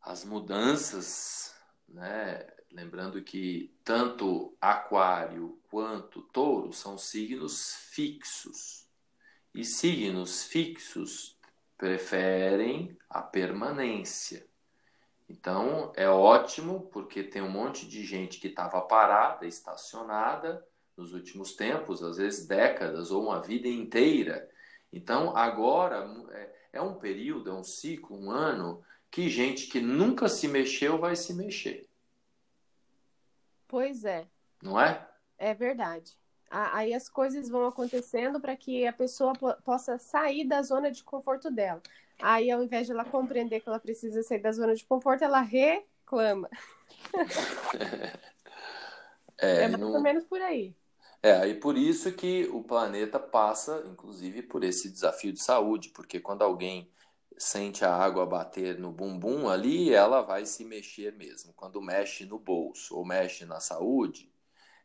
as 0.00 0.24
mudanças, 0.24 1.54
né, 1.88 2.46
lembrando 2.70 3.22
que 3.22 3.74
tanto 3.82 4.56
aquário 4.60 5.60
quanto 5.68 6.22
touro 6.22 6.72
são 6.72 6.98
signos 6.98 7.74
fixos. 7.90 8.86
E 9.54 9.64
signos 9.64 10.44
fixos 10.44 11.35
preferem 11.76 12.96
a 13.08 13.20
permanência. 13.22 14.46
Então 15.28 15.92
é 15.96 16.08
ótimo 16.08 16.88
porque 16.92 17.22
tem 17.22 17.42
um 17.42 17.50
monte 17.50 17.86
de 17.86 18.04
gente 18.04 18.38
que 18.38 18.48
estava 18.48 18.80
parada, 18.80 19.46
estacionada 19.46 20.64
nos 20.96 21.12
últimos 21.12 21.54
tempos, 21.54 22.02
às 22.02 22.16
vezes 22.16 22.46
décadas 22.46 23.10
ou 23.10 23.24
uma 23.24 23.40
vida 23.40 23.68
inteira. 23.68 24.48
Então 24.92 25.36
agora 25.36 26.08
é, 26.30 26.54
é 26.74 26.80
um 26.80 26.94
período, 26.94 27.50
é 27.50 27.52
um 27.52 27.64
ciclo, 27.64 28.16
um 28.16 28.30
ano 28.30 28.82
que 29.10 29.28
gente 29.28 29.66
que 29.66 29.80
nunca 29.80 30.28
se 30.28 30.48
mexeu 30.48 30.98
vai 30.98 31.16
se 31.16 31.34
mexer. 31.34 31.88
Pois 33.68 34.04
é. 34.04 34.26
Não 34.62 34.80
é? 34.80 35.06
É 35.36 35.52
verdade 35.52 36.16
aí 36.50 36.94
as 36.94 37.08
coisas 37.08 37.48
vão 37.48 37.66
acontecendo 37.66 38.40
para 38.40 38.56
que 38.56 38.86
a 38.86 38.92
pessoa 38.92 39.32
possa 39.64 39.98
sair 39.98 40.44
da 40.46 40.62
zona 40.62 40.90
de 40.90 41.02
conforto 41.02 41.50
dela. 41.50 41.82
Aí, 42.20 42.50
ao 42.50 42.62
invés 42.62 42.86
de 42.86 42.92
ela 42.92 43.04
compreender 43.04 43.60
que 43.60 43.68
ela 43.68 43.78
precisa 43.78 44.22
sair 44.22 44.40
da 44.40 44.52
zona 44.52 44.74
de 44.74 44.84
conforto, 44.84 45.22
ela 45.22 45.40
reclama. 45.40 46.48
é, 49.38 49.64
é 49.64 49.68
mais 49.68 49.80
não... 49.80 49.92
ou 49.92 50.00
menos 50.00 50.24
por 50.24 50.40
aí. 50.40 50.74
É, 51.22 51.46
e 51.48 51.54
por 51.54 51.76
isso 51.76 52.12
que 52.12 52.44
o 52.52 52.62
planeta 52.62 53.18
passa, 53.18 53.84
inclusive, 53.90 54.42
por 54.42 54.62
esse 54.62 54.88
desafio 54.90 55.32
de 55.32 55.42
saúde, 55.42 55.88
porque 55.90 56.20
quando 56.20 56.42
alguém 56.42 56.90
sente 57.36 57.84
a 57.84 57.94
água 57.94 58.24
bater 58.24 58.78
no 58.78 58.90
bumbum 58.92 59.48
ali, 59.48 59.92
ela 59.92 60.22
vai 60.22 60.46
se 60.46 60.64
mexer 60.64 61.12
mesmo. 61.12 61.52
Quando 61.54 61.82
mexe 61.82 62.24
no 62.24 62.38
bolso 62.38 62.96
ou 62.96 63.04
mexe 63.04 63.44
na 63.44 63.60
saúde, 63.60 64.32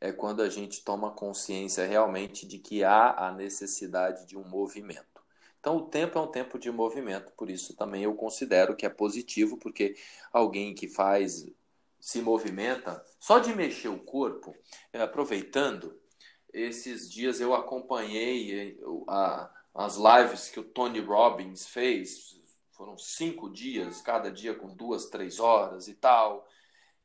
é 0.02 0.12
quando 0.12 0.42
a 0.42 0.50
gente 0.50 0.84
toma 0.84 1.12
consciência 1.12 1.86
realmente 1.86 2.48
de 2.48 2.58
que 2.58 2.84
há 2.84 3.28
a 3.28 3.32
necessidade 3.32 4.26
de 4.26 4.36
um 4.36 4.44
movimento. 4.44 5.22
Então, 5.60 5.78
o 5.78 5.86
tempo 5.86 6.18
é 6.18 6.22
um 6.22 6.28
tempo 6.28 6.58
de 6.58 6.72
movimento, 6.72 7.32
por 7.34 7.48
isso 7.48 7.76
também 7.76 8.04
eu 8.04 8.16
considero 8.16 8.76
que 8.76 8.84
é 8.84 8.90
positivo, 8.90 9.58
porque 9.58 9.96
alguém 10.34 10.74
que 10.74 10.88
faz, 10.88 11.46
se 12.00 12.20
movimenta, 12.20 13.06
só 13.20 13.38
de 13.38 13.54
mexer 13.54 13.90
o 13.90 14.00
corpo, 14.00 14.56
é, 14.92 15.04
aproveitando, 15.04 15.96
esses 16.52 17.08
dias 17.08 17.40
eu 17.40 17.54
acompanhei 17.54 18.80
a, 19.08 19.52
as 19.76 19.98
lives 19.98 20.50
que 20.50 20.60
o 20.60 20.64
Tony 20.64 21.00
Robbins 21.00 21.68
fez, 21.68 22.42
foram 22.72 22.98
cinco 22.98 23.48
dias, 23.48 24.02
cada 24.02 24.32
dia 24.32 24.56
com 24.56 24.76
duas, 24.76 25.06
três 25.06 25.40
horas 25.40 25.88
e 25.88 25.94
tal. 25.94 26.48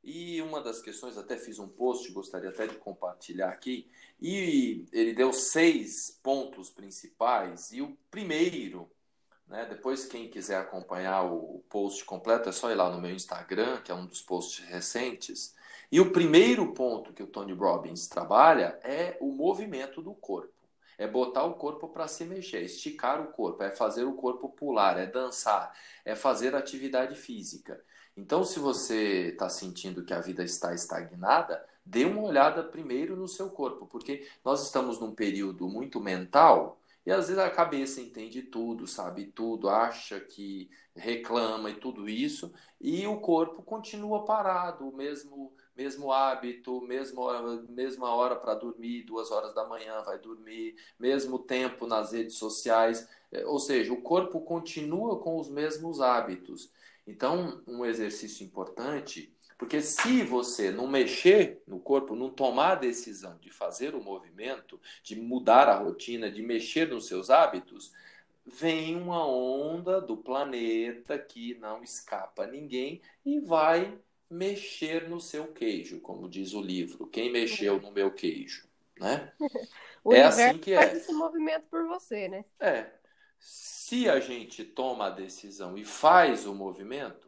E 0.06 0.40
uma 0.40 0.60
das 0.60 0.80
questões, 0.80 1.18
até 1.18 1.36
fiz 1.36 1.58
um 1.58 1.66
post, 1.66 2.12
gostaria 2.12 2.50
até 2.50 2.68
de 2.68 2.76
compartilhar 2.76 3.48
aqui, 3.48 3.90
e 4.20 4.86
ele 4.92 5.12
deu 5.12 5.32
seis 5.32 6.16
pontos 6.22 6.70
principais, 6.70 7.72
e 7.72 7.82
o 7.82 7.98
primeiro, 8.08 8.88
né, 9.48 9.66
depois 9.68 10.06
quem 10.06 10.30
quiser 10.30 10.58
acompanhar 10.58 11.24
o 11.24 11.60
post 11.68 12.04
completo, 12.04 12.48
é 12.48 12.52
só 12.52 12.70
ir 12.70 12.76
lá 12.76 12.88
no 12.88 13.00
meu 13.00 13.10
Instagram, 13.10 13.82
que 13.82 13.90
é 13.90 13.94
um 13.96 14.06
dos 14.06 14.22
posts 14.22 14.64
recentes, 14.64 15.56
e 15.90 15.98
o 15.98 16.12
primeiro 16.12 16.72
ponto 16.72 17.12
que 17.12 17.24
o 17.24 17.26
Tony 17.26 17.52
Robbins 17.52 18.06
trabalha 18.06 18.78
é 18.84 19.18
o 19.20 19.32
movimento 19.32 20.00
do 20.00 20.14
corpo. 20.14 20.54
É 20.96 21.08
botar 21.08 21.42
o 21.42 21.54
corpo 21.54 21.88
para 21.88 22.06
se 22.06 22.24
mexer, 22.24 22.62
esticar 22.62 23.20
o 23.20 23.32
corpo, 23.32 23.60
é 23.60 23.72
fazer 23.72 24.04
o 24.04 24.14
corpo 24.14 24.48
pular, 24.50 24.98
é 24.98 25.06
dançar, 25.06 25.76
é 26.04 26.14
fazer 26.14 26.54
atividade 26.54 27.16
física. 27.16 27.84
Então, 28.16 28.44
se 28.44 28.58
você 28.58 29.28
está 29.28 29.48
sentindo 29.48 30.04
que 30.04 30.14
a 30.14 30.20
vida 30.20 30.42
está 30.42 30.74
estagnada, 30.74 31.64
dê 31.84 32.04
uma 32.04 32.22
olhada 32.22 32.62
primeiro 32.64 33.14
no 33.16 33.28
seu 33.28 33.50
corpo, 33.50 33.86
porque 33.86 34.26
nós 34.44 34.64
estamos 34.64 34.98
num 34.98 35.14
período 35.14 35.68
muito 35.68 36.00
mental 36.00 36.80
E 37.04 37.12
às 37.12 37.28
vezes 37.28 37.38
a 37.38 37.50
cabeça 37.50 38.00
entende 38.00 38.42
tudo, 38.42 38.86
sabe 38.86 39.26
tudo, 39.26 39.68
acha 39.68 40.18
que 40.20 40.68
reclama 40.94 41.70
e 41.70 41.74
tudo 41.76 42.08
isso, 42.08 42.52
e 42.80 43.06
o 43.06 43.20
corpo 43.20 43.62
continua 43.62 44.24
parado, 44.24 44.88
o 44.88 44.96
mesmo 44.96 45.52
mesmo 45.76 46.10
hábito, 46.10 46.80
mesmo 46.80 47.22
mesma 47.68 48.08
hora 48.14 48.34
para 48.34 48.54
dormir, 48.54 49.02
duas 49.02 49.30
horas 49.30 49.54
da 49.54 49.66
manhã 49.68 50.00
vai 50.02 50.18
dormir, 50.18 50.74
mesmo 50.98 51.38
tempo 51.38 51.86
nas 51.86 52.12
redes 52.12 52.36
sociais, 52.36 53.06
é, 53.30 53.44
ou 53.46 53.58
seja, 53.58 53.92
o 53.92 54.00
corpo 54.02 54.40
continua 54.40 55.20
com 55.20 55.38
os 55.38 55.48
mesmos 55.50 56.00
hábitos. 56.00 56.72
Então, 57.06 57.62
um 57.66 57.84
exercício 57.84 58.44
importante 58.44 59.32
porque 59.58 59.80
se 59.80 60.22
você 60.22 60.70
não 60.70 60.86
mexer 60.86 61.62
no 61.66 61.80
corpo, 61.80 62.14
não 62.14 62.30
tomar 62.30 62.72
a 62.72 62.74
decisão 62.76 63.38
de 63.38 63.50
fazer 63.50 63.94
o 63.94 64.02
movimento, 64.02 64.78
de 65.02 65.16
mudar 65.16 65.68
a 65.68 65.76
rotina, 65.76 66.30
de 66.30 66.42
mexer 66.42 66.88
nos 66.88 67.06
seus 67.06 67.30
hábitos, 67.30 67.92
vem 68.44 68.96
uma 68.96 69.26
onda 69.26 70.00
do 70.00 70.16
planeta 70.16 71.18
que 71.18 71.54
não 71.54 71.82
escapa 71.82 72.44
a 72.44 72.46
ninguém 72.46 73.00
e 73.24 73.40
vai 73.40 73.98
mexer 74.28 75.08
no 75.08 75.20
seu 75.20 75.46
queijo, 75.46 76.00
como 76.00 76.28
diz 76.28 76.52
o 76.52 76.60
livro. 76.60 77.06
Quem 77.06 77.32
mexeu 77.32 77.80
no 77.80 77.90
meu 77.90 78.10
queijo, 78.10 78.68
né? 78.98 79.32
o 80.04 80.12
é 80.12 80.22
assim 80.22 80.58
que 80.58 80.72
é. 80.72 80.76
faz 80.76 80.98
esse 80.98 81.12
movimento 81.12 81.64
por 81.70 81.86
você, 81.86 82.28
né? 82.28 82.44
É. 82.60 82.90
Se 83.38 84.08
a 84.08 84.18
gente 84.20 84.64
toma 84.64 85.06
a 85.06 85.10
decisão 85.10 85.76
e 85.78 85.84
faz 85.84 86.46
o 86.46 86.54
movimento, 86.54 87.26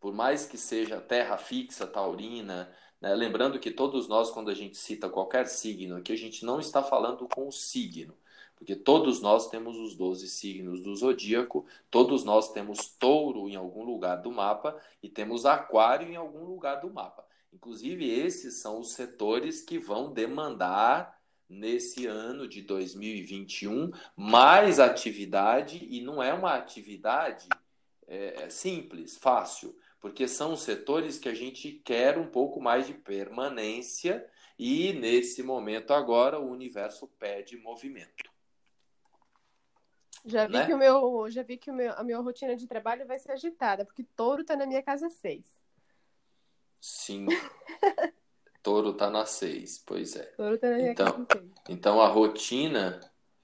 por 0.00 0.14
mais 0.14 0.46
que 0.46 0.56
seja 0.56 1.00
terra 1.00 1.36
fixa, 1.36 1.86
taurina, 1.86 2.72
né? 3.00 3.14
lembrando 3.14 3.58
que 3.58 3.70
todos 3.70 4.08
nós, 4.08 4.30
quando 4.30 4.50
a 4.50 4.54
gente 4.54 4.76
cita 4.76 5.08
qualquer 5.08 5.46
signo 5.46 5.96
aqui, 5.96 6.12
a 6.12 6.16
gente 6.16 6.44
não 6.44 6.60
está 6.60 6.82
falando 6.82 7.28
com 7.28 7.48
o 7.48 7.52
signo, 7.52 8.16
porque 8.56 8.76
todos 8.76 9.20
nós 9.20 9.48
temos 9.48 9.76
os 9.76 9.94
12 9.94 10.28
signos 10.28 10.82
do 10.82 10.94
zodíaco, 10.94 11.66
todos 11.90 12.24
nós 12.24 12.52
temos 12.52 12.88
touro 12.88 13.48
em 13.48 13.56
algum 13.56 13.84
lugar 13.84 14.16
do 14.16 14.30
mapa 14.30 14.78
e 15.02 15.08
temos 15.08 15.46
aquário 15.46 16.08
em 16.08 16.16
algum 16.16 16.44
lugar 16.44 16.80
do 16.80 16.90
mapa. 16.90 17.26
Inclusive, 17.52 18.08
esses 18.08 18.54
são 18.54 18.80
os 18.80 18.92
setores 18.92 19.60
que 19.60 19.78
vão 19.78 20.12
demandar 20.12 21.19
nesse 21.50 22.06
ano 22.06 22.48
de 22.48 22.62
2021 22.62 23.90
mais 24.16 24.78
atividade 24.78 25.86
e 25.90 26.00
não 26.00 26.22
é 26.22 26.32
uma 26.32 26.54
atividade 26.54 27.48
é, 28.06 28.48
simples, 28.48 29.16
fácil 29.16 29.76
porque 30.00 30.26
são 30.26 30.56
setores 30.56 31.18
que 31.18 31.28
a 31.28 31.34
gente 31.34 31.72
quer 31.84 32.16
um 32.16 32.26
pouco 32.26 32.60
mais 32.60 32.86
de 32.86 32.94
permanência 32.94 34.26
e 34.58 34.92
nesse 34.94 35.42
momento 35.42 35.92
agora 35.92 36.40
o 36.40 36.50
universo 36.50 37.06
pede 37.18 37.56
movimento. 37.58 38.30
Já 40.24 40.46
vi 40.46 40.54
né? 40.54 40.66
que 40.66 40.74
o 40.74 40.78
meu, 40.78 41.30
já 41.30 41.42
vi 41.42 41.56
que 41.56 41.70
o 41.70 41.74
meu, 41.74 41.92
a 41.92 42.02
minha 42.02 42.18
rotina 42.18 42.56
de 42.56 42.66
trabalho 42.66 43.06
vai 43.06 43.18
ser 43.18 43.32
agitada, 43.32 43.84
porque 43.84 44.04
touro 44.16 44.42
está 44.42 44.56
na 44.56 44.66
minha 44.66 44.82
casa 44.82 45.08
seis. 45.08 45.46
Sim. 46.80 47.26
touro 48.62 48.90
está 48.90 49.10
na 49.10 49.26
seis, 49.26 49.82
pois 49.86 50.16
é. 50.16 50.24
Touro 50.36 50.58
tá 50.58 50.70
na 50.70 50.80
então. 50.80 51.26
Então 51.68 52.00
a 52.00 52.08
rotina 52.08 53.00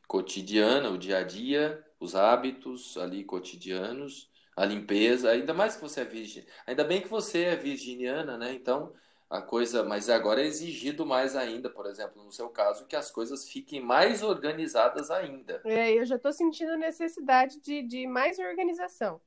cotidiana, 0.06 0.90
o 0.90 0.98
dia 0.98 1.18
a 1.18 1.22
dia, 1.22 1.84
os 1.98 2.14
hábitos 2.14 2.96
ali 2.96 3.24
cotidianos 3.24 4.30
a 4.56 4.64
limpeza, 4.64 5.30
ainda 5.30 5.52
mais 5.52 5.76
que 5.76 5.82
você 5.82 6.00
é 6.00 6.04
virgem. 6.04 6.44
Ainda 6.66 6.82
bem 6.82 7.02
que 7.02 7.08
você 7.08 7.44
é 7.44 7.56
virginiana, 7.56 8.38
né? 8.38 8.54
Então, 8.54 8.94
a 9.28 9.42
coisa, 9.42 9.84
mas 9.84 10.08
agora 10.08 10.40
é 10.40 10.46
exigido 10.46 11.04
mais 11.04 11.36
ainda, 11.36 11.68
por 11.68 11.84
exemplo, 11.84 12.24
no 12.24 12.32
seu 12.32 12.48
caso, 12.48 12.86
que 12.86 12.96
as 12.96 13.10
coisas 13.10 13.46
fiquem 13.46 13.80
mais 13.80 14.22
organizadas 14.22 15.10
ainda. 15.10 15.60
É, 15.66 15.92
eu 15.92 16.06
já 16.06 16.16
estou 16.16 16.32
sentindo 16.32 16.72
a 16.72 16.76
necessidade 16.78 17.60
de, 17.60 17.82
de 17.82 18.06
mais 18.06 18.38
organização. 18.38 19.20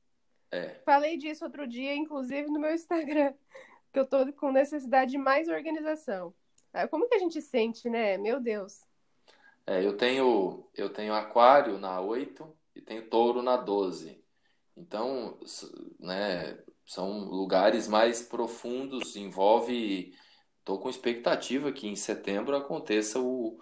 É. 0.50 0.80
Falei 0.84 1.16
disso 1.16 1.44
outro 1.44 1.64
dia, 1.64 1.94
inclusive 1.94 2.50
no 2.50 2.58
meu 2.58 2.74
Instagram, 2.74 3.32
que 3.92 3.98
eu 3.98 4.04
estou 4.04 4.32
com 4.32 4.52
necessidade 4.52 5.12
de 5.12 5.18
mais 5.18 5.48
organização. 5.48 6.34
Como 6.90 7.08
que 7.08 7.14
a 7.14 7.18
gente 7.18 7.42
sente, 7.42 7.90
né? 7.90 8.16
Meu 8.16 8.40
Deus. 8.40 8.80
É, 9.66 9.84
eu 9.84 9.96
tenho 9.96 10.68
eu 10.74 10.88
tenho 10.90 11.14
aquário 11.14 11.78
na 11.78 12.00
8 12.00 12.56
e 12.74 12.80
tenho 12.80 13.08
touro 13.08 13.42
na 13.42 13.56
12. 13.56 14.22
Então, 14.76 15.38
né, 15.98 16.58
são 16.86 17.20
lugares 17.24 17.86
mais 17.86 18.22
profundos, 18.22 19.16
envolve. 19.16 20.14
Estou 20.58 20.78
com 20.78 20.90
expectativa 20.90 21.72
que 21.72 21.88
em 21.88 21.96
setembro 21.96 22.56
aconteça 22.56 23.18
o, 23.18 23.58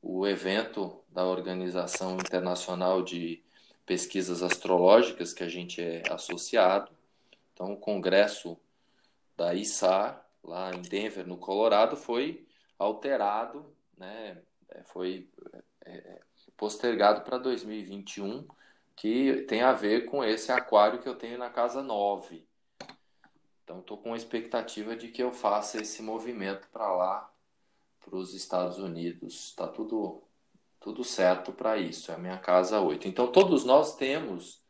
o 0.00 0.26
evento 0.26 1.02
da 1.08 1.24
Organização 1.24 2.16
Internacional 2.16 3.02
de 3.02 3.42
Pesquisas 3.86 4.42
Astrológicas, 4.42 5.32
que 5.32 5.42
a 5.42 5.48
gente 5.48 5.80
é 5.80 6.02
associado. 6.10 6.90
Então, 7.52 7.72
o 7.72 7.76
congresso 7.76 8.58
da 9.36 9.54
ISA, 9.54 10.20
lá 10.42 10.70
em 10.74 10.82
Denver, 10.82 11.26
no 11.26 11.36
Colorado, 11.36 11.96
foi 11.96 12.46
alterado, 12.78 13.74
né, 13.96 14.42
é, 14.68 14.82
foi 14.84 15.30
é, 15.84 16.20
postergado 16.56 17.22
para 17.22 17.38
2021 17.38 18.46
que 18.96 19.42
tem 19.48 19.62
a 19.62 19.72
ver 19.72 20.06
com 20.06 20.24
esse 20.24 20.52
aquário 20.52 21.00
que 21.00 21.08
eu 21.08 21.16
tenho 21.16 21.38
na 21.38 21.50
casa 21.50 21.82
9. 21.82 22.46
Então, 23.62 23.80
estou 23.80 23.98
com 23.98 24.12
a 24.12 24.16
expectativa 24.16 24.94
de 24.94 25.08
que 25.08 25.22
eu 25.22 25.32
faça 25.32 25.80
esse 25.80 26.02
movimento 26.02 26.68
para 26.68 26.94
lá, 26.94 27.32
para 28.00 28.16
os 28.16 28.34
Estados 28.34 28.78
Unidos. 28.78 29.48
Está 29.48 29.66
tudo, 29.66 30.22
tudo 30.78 31.02
certo 31.02 31.52
para 31.52 31.78
isso. 31.78 32.12
É 32.12 32.14
a 32.14 32.18
minha 32.18 32.38
casa 32.38 32.80
8. 32.80 33.08
Então, 33.08 33.32
todos 33.32 33.64
nós 33.64 33.96
temos, 33.96 34.62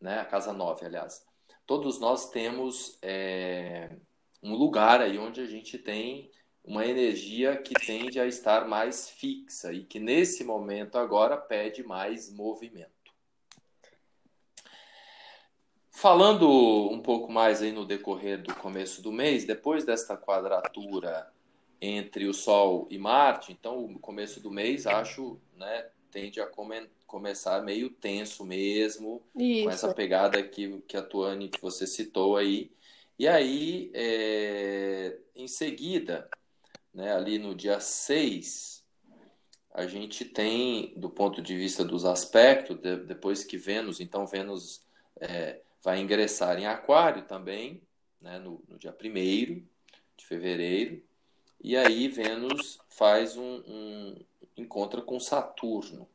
né, 0.00 0.20
a 0.20 0.24
casa 0.24 0.52
9, 0.52 0.84
aliás, 0.86 1.26
todos 1.66 1.98
nós 1.98 2.30
temos 2.30 2.98
é, 3.02 3.90
um 4.42 4.54
lugar 4.54 5.00
aí 5.00 5.18
onde 5.18 5.40
a 5.40 5.46
gente 5.46 5.76
tem 5.76 6.30
uma 6.64 6.86
energia 6.86 7.56
que 7.56 7.74
tende 7.74 8.18
a 8.18 8.26
estar 8.26 8.66
mais 8.66 9.08
fixa 9.08 9.72
e 9.72 9.84
que 9.84 10.00
nesse 10.00 10.42
momento 10.44 10.96
agora 10.96 11.36
pede 11.36 11.82
mais 11.82 12.32
movimento. 12.32 12.90
Falando 15.90 16.48
um 16.90 17.00
pouco 17.00 17.32
mais 17.32 17.62
aí 17.62 17.72
no 17.72 17.84
decorrer 17.84 18.42
do 18.42 18.54
começo 18.54 19.00
do 19.00 19.10
mês, 19.10 19.44
depois 19.44 19.84
desta 19.84 20.16
quadratura 20.16 21.32
entre 21.80 22.26
o 22.26 22.34
Sol 22.34 22.86
e 22.90 22.98
Marte, 22.98 23.52
então 23.52 23.84
o 23.84 23.98
começo 23.98 24.40
do 24.40 24.50
mês 24.50 24.86
acho, 24.86 25.40
né, 25.56 25.86
tende 26.16 26.40
a 26.40 26.46
come 26.46 26.88
começar 27.06 27.62
meio 27.62 27.90
tenso 27.90 28.42
mesmo, 28.42 29.22
Isso. 29.38 29.64
com 29.64 29.70
essa 29.70 29.92
pegada 29.92 30.42
que, 30.42 30.80
que 30.88 30.96
a 30.96 31.02
Tuane 31.02 31.50
que 31.50 31.60
você 31.60 31.86
citou 31.86 32.38
aí. 32.38 32.72
E 33.18 33.28
aí, 33.28 33.90
é, 33.92 35.18
em 35.34 35.46
seguida, 35.46 36.26
né, 36.92 37.12
ali 37.12 37.38
no 37.38 37.54
dia 37.54 37.80
6, 37.80 38.82
a 39.74 39.86
gente 39.86 40.24
tem, 40.24 40.94
do 40.96 41.10
ponto 41.10 41.42
de 41.42 41.54
vista 41.54 41.84
dos 41.84 42.06
aspectos, 42.06 42.78
de, 42.78 42.96
depois 42.96 43.44
que 43.44 43.58
Vênus, 43.58 44.00
então 44.00 44.26
Vênus 44.26 44.82
é, 45.20 45.60
vai 45.84 46.00
ingressar 46.00 46.58
em 46.58 46.66
Aquário 46.66 47.24
também, 47.26 47.82
né, 48.22 48.38
no, 48.38 48.64
no 48.66 48.78
dia 48.78 48.96
1 48.98 49.62
de 50.16 50.24
fevereiro, 50.26 51.02
e 51.62 51.76
aí 51.76 52.08
Vênus 52.08 52.78
faz 52.88 53.36
um, 53.36 53.62
um 53.66 54.24
encontra 54.56 55.02
com 55.02 55.20
Saturno. 55.20 56.08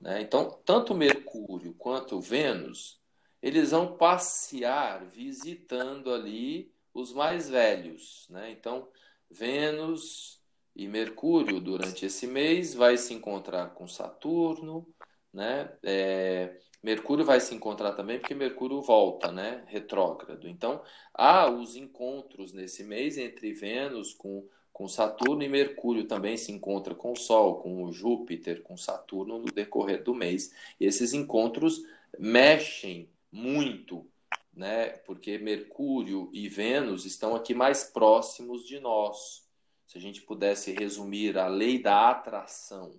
Né? 0.00 0.20
Então, 0.20 0.58
tanto 0.64 0.94
Mercúrio 0.94 1.74
quanto 1.74 2.20
Vênus, 2.20 3.00
eles 3.40 3.70
vão 3.70 3.96
passear 3.96 5.04
visitando 5.06 6.12
ali 6.12 6.72
os 6.92 7.12
mais 7.12 7.48
velhos. 7.48 8.26
Né? 8.28 8.50
Então, 8.50 8.88
Vênus 9.30 10.40
e 10.74 10.88
Mercúrio, 10.88 11.60
durante 11.60 12.06
esse 12.06 12.26
mês, 12.26 12.74
vai 12.74 12.96
se 12.96 13.12
encontrar 13.12 13.70
com 13.74 13.86
Saturno, 13.86 14.86
né? 15.32 15.72
É, 15.82 16.58
Mercúrio 16.82 17.24
vai 17.24 17.40
se 17.40 17.54
encontrar 17.54 17.92
também 17.92 18.18
porque 18.18 18.34
Mercúrio 18.34 18.80
volta, 18.80 19.30
né? 19.30 19.64
Retrógrado. 19.66 20.48
Então, 20.48 20.82
há 21.14 21.48
os 21.48 21.76
encontros 21.76 22.52
nesse 22.52 22.84
mês 22.84 23.16
entre 23.16 23.52
Vênus 23.52 24.14
com, 24.14 24.48
com 24.72 24.88
Saturno 24.88 25.42
e 25.42 25.48
Mercúrio 25.48 26.04
também 26.04 26.36
se 26.36 26.50
encontra 26.50 26.94
com 26.94 27.12
o 27.12 27.16
Sol, 27.16 27.60
com 27.60 27.84
o 27.84 27.92
Júpiter, 27.92 28.62
com 28.62 28.76
Saturno 28.76 29.38
no 29.38 29.46
decorrer 29.46 30.02
do 30.02 30.14
mês. 30.14 30.54
E 30.80 30.86
esses 30.86 31.12
encontros 31.12 31.82
mexem 32.18 33.08
muito, 33.30 34.06
né? 34.52 34.88
Porque 34.88 35.38
Mercúrio 35.38 36.30
e 36.32 36.48
Vênus 36.48 37.04
estão 37.04 37.34
aqui 37.34 37.54
mais 37.54 37.84
próximos 37.84 38.66
de 38.66 38.80
nós. 38.80 39.46
Se 39.86 39.98
a 39.98 40.00
gente 40.00 40.22
pudesse 40.22 40.72
resumir 40.72 41.36
a 41.38 41.46
lei 41.46 41.78
da 41.78 42.10
atração 42.10 42.98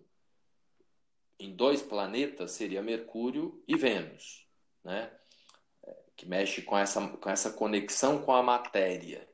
em 1.40 1.54
dois 1.54 1.82
planetas 1.82 2.52
seria 2.52 2.82
Mercúrio 2.82 3.62
e 3.68 3.76
Vênus, 3.76 4.48
né? 4.84 5.12
que 6.16 6.28
mexe 6.28 6.62
com 6.62 6.78
essa, 6.78 7.06
com 7.08 7.30
essa 7.30 7.52
conexão 7.52 8.22
com 8.22 8.34
a 8.34 8.44
matéria. 8.44 9.28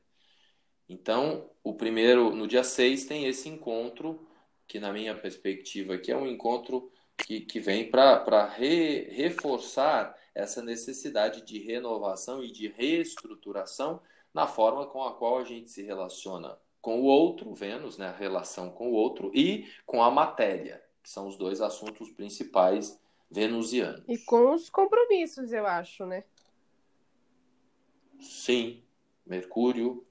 Então, 0.90 1.48
o 1.62 1.72
primeiro, 1.72 2.34
no 2.34 2.48
dia 2.48 2.64
6, 2.64 3.04
tem 3.04 3.26
esse 3.26 3.48
encontro, 3.48 4.26
que 4.66 4.80
na 4.80 4.92
minha 4.92 5.14
perspectiva 5.14 5.94
aqui 5.94 6.10
é 6.10 6.16
um 6.16 6.26
encontro 6.26 6.90
que, 7.16 7.42
que 7.42 7.60
vem 7.60 7.88
para 7.88 8.44
re, 8.46 9.08
reforçar 9.10 10.18
essa 10.34 10.60
necessidade 10.60 11.42
de 11.42 11.60
renovação 11.60 12.42
e 12.42 12.50
de 12.50 12.66
reestruturação 12.66 14.02
na 14.34 14.48
forma 14.48 14.84
com 14.84 15.04
a 15.04 15.14
qual 15.14 15.38
a 15.38 15.44
gente 15.44 15.70
se 15.70 15.80
relaciona 15.80 16.58
com 16.82 17.02
o 17.02 17.04
outro, 17.04 17.54
Vênus, 17.54 17.96
né, 17.96 18.08
a 18.08 18.16
relação 18.16 18.68
com 18.68 18.90
o 18.90 18.92
outro, 18.92 19.30
e 19.32 19.70
com 19.86 20.02
a 20.02 20.10
matéria, 20.10 20.82
que 21.04 21.10
são 21.10 21.28
os 21.28 21.36
dois 21.36 21.60
assuntos 21.60 22.10
principais 22.10 23.00
venusianos. 23.30 24.02
E 24.08 24.18
com 24.18 24.52
os 24.52 24.68
compromissos, 24.68 25.52
eu 25.52 25.66
acho, 25.66 26.04
né? 26.04 26.24
Sim, 28.18 28.82
Mercúrio 29.24 30.04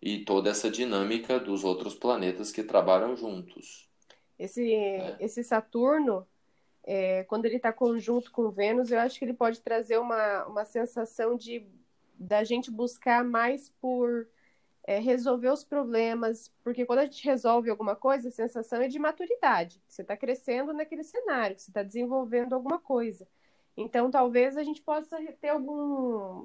e 0.00 0.24
toda 0.24 0.50
essa 0.50 0.70
dinâmica 0.70 1.38
dos 1.38 1.64
outros 1.64 1.94
planetas 1.94 2.52
que 2.52 2.62
trabalham 2.62 3.16
juntos. 3.16 3.88
Esse, 4.38 4.72
é. 4.72 5.16
esse 5.20 5.42
Saturno, 5.42 6.26
é, 6.84 7.24
quando 7.24 7.46
ele 7.46 7.56
está 7.56 7.72
conjunto 7.72 8.30
com 8.30 8.50
Vênus, 8.50 8.90
eu 8.90 9.00
acho 9.00 9.18
que 9.18 9.24
ele 9.24 9.34
pode 9.34 9.60
trazer 9.60 9.98
uma, 9.98 10.46
uma 10.46 10.64
sensação 10.64 11.36
de 11.36 11.66
da 12.20 12.42
gente 12.42 12.68
buscar 12.68 13.24
mais 13.24 13.68
por 13.80 14.26
é, 14.88 14.98
resolver 14.98 15.50
os 15.50 15.62
problemas, 15.62 16.50
porque 16.64 16.84
quando 16.84 17.00
a 17.00 17.04
gente 17.04 17.24
resolve 17.24 17.70
alguma 17.70 17.94
coisa, 17.94 18.28
a 18.28 18.32
sensação 18.32 18.80
é 18.80 18.88
de 18.88 18.98
maturidade. 18.98 19.80
Você 19.86 20.02
está 20.02 20.16
crescendo 20.16 20.72
naquele 20.72 21.04
cenário, 21.04 21.58
você 21.58 21.70
está 21.70 21.82
desenvolvendo 21.82 22.54
alguma 22.54 22.78
coisa. 22.78 23.28
Então, 23.76 24.10
talvez 24.10 24.56
a 24.56 24.64
gente 24.64 24.82
possa 24.82 25.16
ter 25.40 25.50
algum 25.50 26.44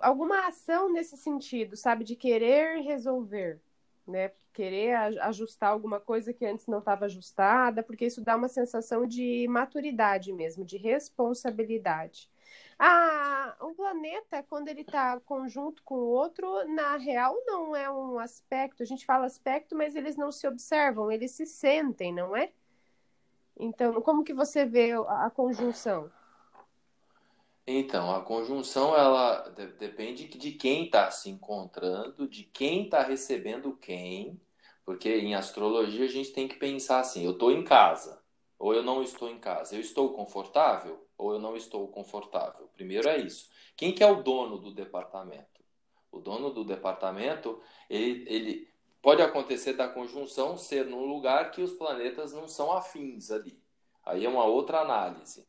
alguma 0.00 0.46
ação 0.46 0.92
nesse 0.92 1.16
sentido, 1.16 1.76
sabe, 1.76 2.04
de 2.04 2.16
querer 2.16 2.80
resolver, 2.82 3.60
né? 4.06 4.32
Querer 4.52 4.94
ajustar 5.20 5.70
alguma 5.70 6.00
coisa 6.00 6.32
que 6.32 6.46
antes 6.46 6.66
não 6.66 6.78
estava 6.78 7.04
ajustada, 7.04 7.82
porque 7.82 8.06
isso 8.06 8.22
dá 8.22 8.36
uma 8.36 8.48
sensação 8.48 9.06
de 9.06 9.46
maturidade 9.48 10.32
mesmo, 10.32 10.64
de 10.64 10.78
responsabilidade. 10.78 12.30
Ah, 12.78 13.56
um 13.62 13.74
planeta, 13.74 14.42
quando 14.42 14.68
ele 14.68 14.82
está 14.82 15.18
conjunto 15.20 15.82
com 15.82 15.94
o 15.96 16.08
outro, 16.08 16.66
na 16.74 16.96
real 16.96 17.34
não 17.46 17.74
é 17.74 17.90
um 17.90 18.18
aspecto. 18.18 18.82
A 18.82 18.86
gente 18.86 19.06
fala 19.06 19.26
aspecto, 19.26 19.74
mas 19.74 19.96
eles 19.96 20.16
não 20.16 20.30
se 20.30 20.46
observam, 20.46 21.10
eles 21.10 21.30
se 21.32 21.46
sentem, 21.46 22.12
não 22.12 22.36
é? 22.36 22.50
Então, 23.58 24.00
como 24.02 24.24
que 24.24 24.34
você 24.34 24.66
vê 24.66 24.92
a 24.92 25.30
conjunção? 25.30 26.10
Então, 27.66 28.14
a 28.14 28.22
conjunção 28.22 28.96
ela 28.96 29.48
depende 29.78 30.28
de 30.28 30.52
quem 30.52 30.84
está 30.84 31.10
se 31.10 31.28
encontrando, 31.28 32.28
de 32.28 32.44
quem 32.44 32.84
está 32.84 33.02
recebendo 33.02 33.76
quem, 33.76 34.40
porque 34.84 35.08
em 35.16 35.34
astrologia 35.34 36.04
a 36.04 36.08
gente 36.08 36.32
tem 36.32 36.46
que 36.46 36.56
pensar 36.56 37.00
assim: 37.00 37.24
eu 37.24 37.32
estou 37.32 37.50
em 37.50 37.64
casa 37.64 38.22
ou 38.58 38.72
eu 38.72 38.82
não 38.82 39.02
estou 39.02 39.28
em 39.28 39.38
casa, 39.38 39.74
eu 39.74 39.80
estou 39.80 40.12
confortável 40.14 41.06
ou 41.18 41.32
eu 41.32 41.40
não 41.40 41.56
estou 41.56 41.88
confortável. 41.88 42.68
Primeiro 42.74 43.08
é 43.08 43.18
isso. 43.18 43.50
Quem 43.76 43.92
que 43.92 44.02
é 44.02 44.10
o 44.10 44.22
dono 44.22 44.58
do 44.58 44.72
departamento? 44.72 45.64
O 46.12 46.20
dono 46.20 46.50
do 46.50 46.64
departamento 46.64 47.60
ele, 47.90 48.24
ele 48.28 48.74
pode 49.02 49.20
acontecer 49.22 49.72
da 49.72 49.88
conjunção 49.88 50.56
ser 50.56 50.86
num 50.86 51.04
lugar 51.04 51.50
que 51.50 51.62
os 51.62 51.72
planetas 51.72 52.32
não 52.32 52.46
são 52.46 52.72
afins 52.72 53.30
ali. 53.30 53.60
Aí 54.04 54.24
é 54.24 54.28
uma 54.28 54.44
outra 54.44 54.80
análise. 54.80 55.46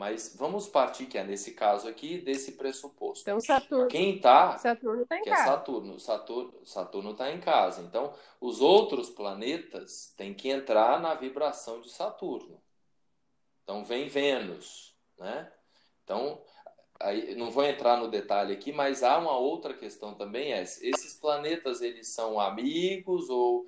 Mas 0.00 0.34
vamos 0.34 0.66
partir, 0.66 1.04
que 1.04 1.18
é 1.18 1.22
nesse 1.22 1.52
caso 1.52 1.86
aqui, 1.86 2.16
desse 2.16 2.52
pressuposto. 2.52 3.20
Então, 3.20 3.38
Saturno. 3.38 3.86
Quem 3.86 4.16
está. 4.16 4.56
Saturno 4.56 5.02
está 5.02 5.18
em 5.18 5.22
que 5.22 5.28
casa. 5.28 5.42
É 5.42 5.44
Saturno. 5.44 6.00
Saturno 6.00 6.64
Saturno 6.64 7.10
está 7.10 7.30
em 7.30 7.38
casa. 7.38 7.82
Então, 7.82 8.14
os 8.40 8.62
outros 8.62 9.10
planetas 9.10 10.14
têm 10.16 10.32
que 10.32 10.48
entrar 10.48 10.98
na 11.02 11.12
vibração 11.12 11.82
de 11.82 11.90
Saturno. 11.90 12.58
Então, 13.62 13.84
vem 13.84 14.08
Vênus. 14.08 14.96
Né? 15.18 15.52
Então, 16.02 16.42
aí, 17.00 17.34
não 17.34 17.50
vou 17.50 17.64
entrar 17.64 17.96
no 17.96 18.08
detalhe 18.08 18.52
aqui, 18.52 18.70
mas 18.72 19.02
há 19.02 19.18
uma 19.18 19.36
outra 19.36 19.74
questão 19.74 20.14
também: 20.14 20.52
é 20.52 20.62
esses 20.62 21.14
planetas 21.14 21.80
eles 21.80 22.08
são 22.08 22.38
amigos 22.38 23.28
ou 23.30 23.66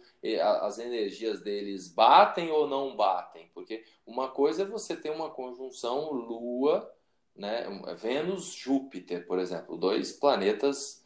as 0.62 0.79
energias 0.79 1.40
deles 1.40 1.88
batem 1.88 2.51
ou 2.51 2.68
não 2.68 2.95
batem? 2.95 3.51
Porque 3.55 3.85
uma 4.07 4.29
coisa 4.29 4.62
é 4.62 4.66
você 4.66 4.95
ter 4.95 5.11
uma 5.11 5.31
conjunção 5.31 6.12
Lua, 6.12 6.92
né, 7.35 7.66
Vênus, 7.97 8.53
Júpiter, 8.53 9.27
por 9.27 9.38
exemplo, 9.38 9.77
dois 9.77 10.12
planetas 10.12 11.05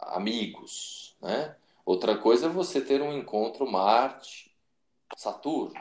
amigos, 0.00 1.16
né? 1.20 1.56
Outra 1.84 2.16
coisa 2.16 2.46
é 2.46 2.48
você 2.48 2.80
ter 2.80 3.02
um 3.02 3.12
encontro 3.12 3.66
Marte, 3.66 4.54
Saturno, 5.16 5.80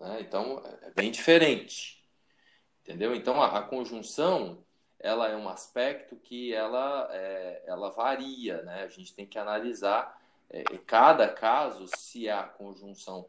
né? 0.00 0.18
Então 0.20 0.62
é 0.82 0.90
bem 0.90 1.10
diferente, 1.10 2.02
entendeu? 2.82 3.14
Então 3.14 3.42
a, 3.42 3.58
a 3.58 3.62
conjunção 3.62 4.63
ela 5.04 5.28
é 5.28 5.36
um 5.36 5.50
aspecto 5.50 6.16
que 6.16 6.54
ela, 6.54 7.10
é, 7.12 7.62
ela 7.66 7.90
varia, 7.90 8.62
né? 8.62 8.84
A 8.84 8.88
gente 8.88 9.12
tem 9.12 9.26
que 9.26 9.38
analisar 9.38 10.18
é, 10.48 10.62
cada 10.86 11.28
caso 11.28 11.86
se 11.94 12.26
a 12.26 12.42
conjunção 12.42 13.26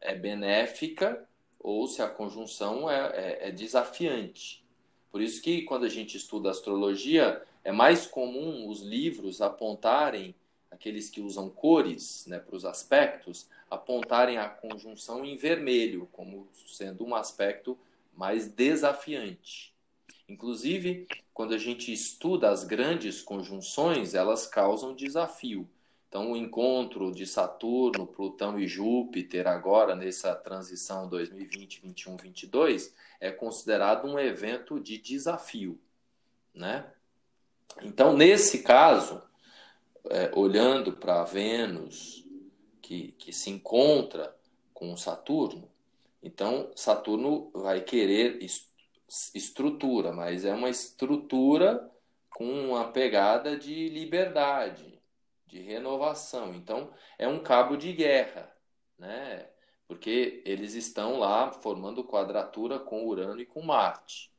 é 0.00 0.14
benéfica 0.14 1.28
ou 1.60 1.86
se 1.86 2.00
a 2.00 2.08
conjunção 2.08 2.90
é, 2.90 3.10
é, 3.14 3.48
é 3.48 3.50
desafiante. 3.50 4.64
Por 5.10 5.20
isso 5.20 5.42
que 5.42 5.60
quando 5.62 5.84
a 5.84 5.90
gente 5.90 6.16
estuda 6.16 6.50
astrologia, 6.50 7.42
é 7.62 7.70
mais 7.70 8.06
comum 8.06 8.66
os 8.66 8.80
livros 8.80 9.42
apontarem, 9.42 10.34
aqueles 10.70 11.10
que 11.10 11.20
usam 11.20 11.50
cores 11.50 12.26
né, 12.26 12.38
para 12.38 12.56
os 12.56 12.64
aspectos, 12.64 13.46
apontarem 13.70 14.38
a 14.38 14.48
conjunção 14.48 15.22
em 15.22 15.36
vermelho, 15.36 16.08
como 16.12 16.48
sendo 16.66 17.04
um 17.04 17.14
aspecto 17.14 17.78
mais 18.14 18.48
desafiante. 18.48 19.76
Inclusive, 20.28 21.06
quando 21.32 21.54
a 21.54 21.58
gente 21.58 21.92
estuda 21.92 22.50
as 22.50 22.64
grandes 22.64 23.22
conjunções, 23.22 24.14
elas 24.14 24.46
causam 24.46 24.94
desafio. 24.94 25.68
Então, 26.08 26.32
o 26.32 26.36
encontro 26.36 27.12
de 27.12 27.26
Saturno, 27.26 28.06
Plutão 28.06 28.58
e 28.58 28.66
Júpiter, 28.66 29.46
agora 29.46 29.94
nessa 29.94 30.34
transição 30.34 31.08
2020, 31.08 31.82
21, 31.82 32.16
22, 32.16 32.94
é 33.20 33.30
considerado 33.30 34.06
um 34.06 34.18
evento 34.18 34.80
de 34.80 34.98
desafio. 34.98 35.78
Né? 36.54 36.90
Então, 37.82 38.16
nesse 38.16 38.62
caso, 38.62 39.22
é, 40.10 40.30
olhando 40.34 40.92
para 40.92 41.24
Vênus, 41.24 42.24
que, 42.80 43.12
que 43.18 43.32
se 43.32 43.50
encontra 43.50 44.34
com 44.72 44.96
Saturno, 44.96 45.70
então 46.22 46.70
Saturno 46.74 47.50
vai 47.52 47.82
querer 47.82 48.38
estrutura, 49.34 50.12
mas 50.12 50.44
é 50.44 50.52
uma 50.52 50.68
estrutura 50.68 51.90
com 52.30 52.44
uma 52.70 52.92
pegada 52.92 53.56
de 53.56 53.88
liberdade, 53.88 55.00
de 55.46 55.60
renovação. 55.60 56.54
Então, 56.54 56.92
é 57.18 57.26
um 57.26 57.42
cabo 57.42 57.76
de 57.76 57.92
guerra, 57.92 58.54
né? 58.98 59.48
Porque 59.86 60.42
eles 60.44 60.74
estão 60.74 61.18
lá 61.18 61.50
formando 61.50 62.04
quadratura 62.04 62.78
com 62.78 63.06
Urano 63.06 63.40
e 63.40 63.46
com 63.46 63.62
Marte. 63.62 64.30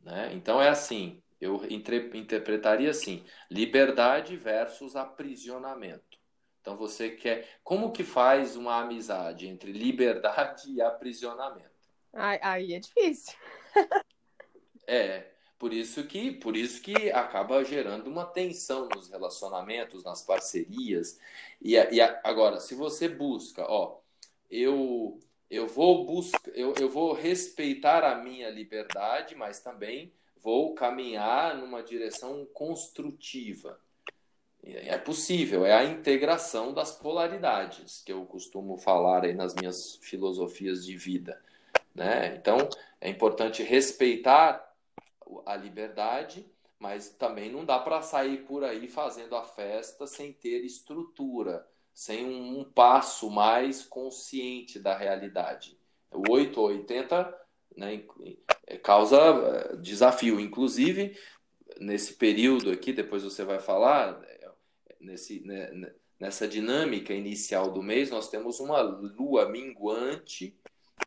Né? 0.00 0.30
Então, 0.34 0.60
é 0.60 0.68
assim: 0.68 1.22
eu 1.40 1.64
interpretaria 1.70 2.90
assim: 2.90 3.24
liberdade 3.48 4.36
versus 4.36 4.96
aprisionamento. 4.96 6.18
Então, 6.60 6.76
você 6.76 7.10
quer. 7.10 7.60
Como 7.62 7.92
que 7.92 8.02
faz 8.02 8.56
uma 8.56 8.80
amizade 8.80 9.46
entre 9.46 9.70
liberdade 9.70 10.72
e 10.72 10.82
aprisionamento? 10.82 11.70
Aí 12.12 12.74
é 12.74 12.80
difícil. 12.80 13.34
é, 14.86 15.26
por 15.58 15.72
isso 15.72 16.04
que 16.04 16.30
por 16.32 16.56
isso 16.56 16.82
que 16.82 17.10
acaba 17.10 17.64
gerando 17.64 18.08
uma 18.08 18.26
tensão 18.26 18.88
nos 18.88 19.08
relacionamentos, 19.08 20.04
nas 20.04 20.22
parcerias. 20.22 21.18
E, 21.60 21.74
e 21.74 22.00
agora, 22.00 22.60
se 22.60 22.74
você 22.74 23.08
busca, 23.08 23.64
ó, 23.68 23.98
eu 24.50 25.18
eu 25.50 25.68
vou 25.68 26.04
buscar, 26.04 26.50
eu, 26.54 26.74
eu 26.80 26.88
vou 26.88 27.12
respeitar 27.12 28.02
a 28.04 28.16
minha 28.16 28.50
liberdade, 28.50 29.34
mas 29.34 29.60
também 29.60 30.12
vou 30.42 30.74
caminhar 30.74 31.56
numa 31.56 31.82
direção 31.82 32.46
construtiva. 32.52 33.78
É 34.62 34.96
possível, 34.96 35.64
é 35.64 35.74
a 35.74 35.84
integração 35.84 36.72
das 36.72 36.90
polaridades 36.92 38.02
que 38.04 38.12
eu 38.12 38.24
costumo 38.24 38.78
falar 38.78 39.24
aí 39.24 39.34
nas 39.34 39.54
minhas 39.54 39.96
filosofias 39.96 40.84
de 40.84 40.96
vida. 40.96 41.40
Né? 41.94 42.34
Então, 42.36 42.56
é 43.04 43.10
importante 43.10 43.62
respeitar 43.62 44.66
a 45.44 45.54
liberdade, 45.56 46.50
mas 46.78 47.10
também 47.10 47.52
não 47.52 47.62
dá 47.62 47.78
para 47.78 48.00
sair 48.00 48.46
por 48.46 48.64
aí 48.64 48.88
fazendo 48.88 49.36
a 49.36 49.44
festa 49.44 50.06
sem 50.06 50.32
ter 50.32 50.64
estrutura, 50.64 51.68
sem 51.92 52.24
um, 52.24 52.60
um 52.60 52.64
passo 52.64 53.30
mais 53.30 53.82
consciente 53.84 54.78
da 54.78 54.96
realidade. 54.96 55.78
O 56.10 56.32
8 56.32 56.58
ou 56.58 56.68
80 56.68 57.40
né, 57.76 58.02
é, 58.66 58.78
causa 58.78 59.18
é, 59.18 59.76
desafio. 59.76 60.40
Inclusive, 60.40 61.14
nesse 61.78 62.14
período 62.14 62.70
aqui, 62.70 62.90
depois 62.90 63.22
você 63.22 63.44
vai 63.44 63.58
falar, 63.58 64.18
é, 64.24 64.50
nesse, 64.98 65.40
né, 65.40 65.92
nessa 66.18 66.48
dinâmica 66.48 67.12
inicial 67.12 67.70
do 67.70 67.82
mês, 67.82 68.10
nós 68.10 68.30
temos 68.30 68.60
uma 68.60 68.80
lua 68.80 69.46
minguante 69.50 70.58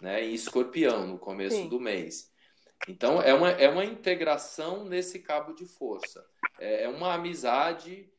né, 0.02 0.26
em 0.26 0.34
escorpião 0.34 1.08
no 1.08 1.18
começo 1.18 1.56
Sim. 1.56 1.70
do 1.70 1.80
mês. 1.80 2.32
Então, 2.88 3.22
é 3.22 3.34
uma, 3.34 3.50
é 3.52 3.70
uma 3.70 3.86
integração 3.86 4.86
nesse 4.86 5.20
cabo 5.20 5.54
de 5.54 5.66
força. 5.66 6.26
É, 6.60 6.84
é 6.84 6.90
uma 6.90 7.14
amizade, 7.14 8.10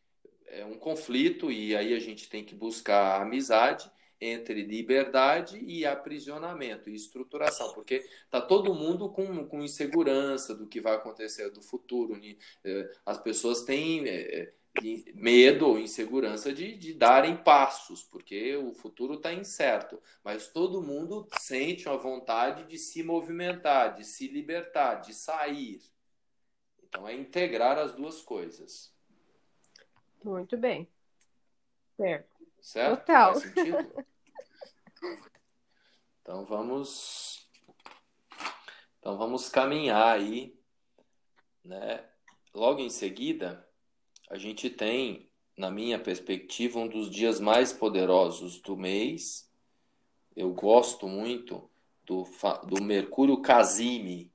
é 0.46 0.64
um 0.64 0.78
conflito, 0.78 1.50
e 1.50 1.76
aí 1.76 1.94
a 1.94 2.00
gente 2.00 2.28
tem 2.28 2.44
que 2.44 2.54
buscar 2.54 3.00
a 3.00 3.22
amizade 3.22 3.90
entre 4.20 4.62
liberdade 4.62 5.58
e 5.64 5.86
aprisionamento 5.86 6.90
e 6.90 6.94
estruturação, 6.94 7.72
porque 7.72 8.04
está 8.24 8.40
todo 8.40 8.74
mundo 8.74 9.08
com, 9.10 9.46
com 9.46 9.62
insegurança 9.62 10.54
do 10.54 10.66
que 10.66 10.80
vai 10.80 10.96
acontecer 10.96 11.50
do 11.50 11.62
futuro. 11.62 12.20
É, 12.64 12.90
as 13.06 13.18
pessoas 13.18 13.62
têm 13.62 14.08
medo 15.14 15.68
ou 15.68 15.78
insegurança 15.78 16.52
de, 16.52 16.76
de 16.76 16.94
darem 16.94 17.36
passos, 17.36 18.02
porque 18.02 18.56
o 18.56 18.72
futuro 18.72 19.14
está 19.14 19.32
incerto. 19.32 20.00
Mas 20.22 20.48
todo 20.48 20.82
mundo 20.82 21.28
sente 21.38 21.88
uma 21.88 21.96
vontade 21.96 22.64
de 22.64 22.78
se 22.78 23.02
movimentar, 23.02 23.94
de 23.94 24.04
se 24.04 24.28
libertar, 24.28 24.96
de 24.96 25.14
sair. 25.14 25.80
Então 26.82 27.06
é 27.06 27.14
integrar 27.14 27.78
as 27.78 27.94
duas 27.94 28.20
coisas. 28.22 28.94
Muito 30.24 30.56
bem. 30.56 30.88
Certo. 31.96 32.46
Certo? 32.60 33.00
Total. 33.00 33.32
Faz 33.34 33.42
sentido? 33.42 34.04
então 36.22 36.44
vamos. 36.44 37.48
Então 38.98 39.16
vamos 39.16 39.48
caminhar 39.48 40.16
aí, 40.16 40.58
né? 41.64 42.04
Logo 42.54 42.80
em 42.80 42.90
seguida, 42.90 43.67
a 44.30 44.36
gente 44.36 44.68
tem, 44.68 45.28
na 45.56 45.70
minha 45.70 45.98
perspectiva, 45.98 46.78
um 46.78 46.88
dos 46.88 47.10
dias 47.10 47.40
mais 47.40 47.72
poderosos 47.72 48.60
do 48.60 48.76
mês. 48.76 49.50
Eu 50.36 50.52
gosto 50.52 51.08
muito 51.08 51.68
do, 52.04 52.26
do 52.66 52.82
Mercúrio 52.82 53.40
Casime, 53.40 54.30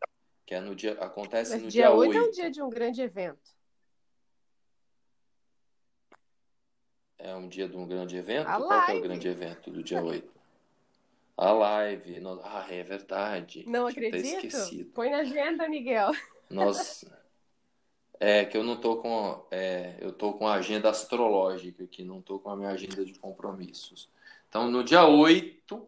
que 0.45 0.55
é 0.55 0.59
no 0.59 0.75
dia, 0.75 0.93
acontece 0.93 1.53
Mas 1.53 1.63
no 1.63 1.69
dia, 1.69 1.83
dia 1.83 1.93
8. 1.93 2.09
8 2.09 2.17
é 2.17 2.27
o 2.27 2.31
dia 2.31 2.51
de 2.51 2.61
um 2.61 2.69
grande 2.69 3.01
evento. 3.01 3.53
É 7.17 7.33
um 7.35 7.47
dia 7.47 7.69
de 7.69 7.77
um 7.77 7.87
grande 7.87 8.17
evento? 8.17 8.47
A 8.47 8.57
Qual 8.57 8.67
live. 8.67 8.91
é 8.91 8.99
o 8.99 9.01
grande 9.01 9.27
evento 9.27 9.71
do 9.71 9.81
dia 9.81 10.03
8? 10.03 10.41
A 11.37 11.51
live. 11.51 12.21
Ah, 12.43 12.67
é 12.69 12.83
verdade. 12.83 13.63
Não 13.65 13.87
acredito? 13.87 14.91
Põe 14.93 15.09
na 15.09 15.19
agenda, 15.19 15.69
Miguel. 15.69 16.11
Nós, 16.49 17.05
é 18.23 18.45
que 18.45 18.55
eu 18.55 18.63
não 18.63 18.77
tô 18.77 18.97
com. 18.97 19.45
É, 19.51 19.97
eu 19.99 20.13
tô 20.13 20.33
com 20.33 20.47
a 20.47 20.53
agenda 20.53 20.89
astrológica 20.89 21.83
aqui, 21.83 22.05
não 22.05 22.21
tô 22.21 22.39
com 22.39 22.49
a 22.49 22.55
minha 22.55 22.69
agenda 22.69 23.03
de 23.03 23.13
compromissos. 23.19 24.09
Então, 24.47 24.71
no 24.71 24.81
dia 24.81 25.05
8, 25.05 25.85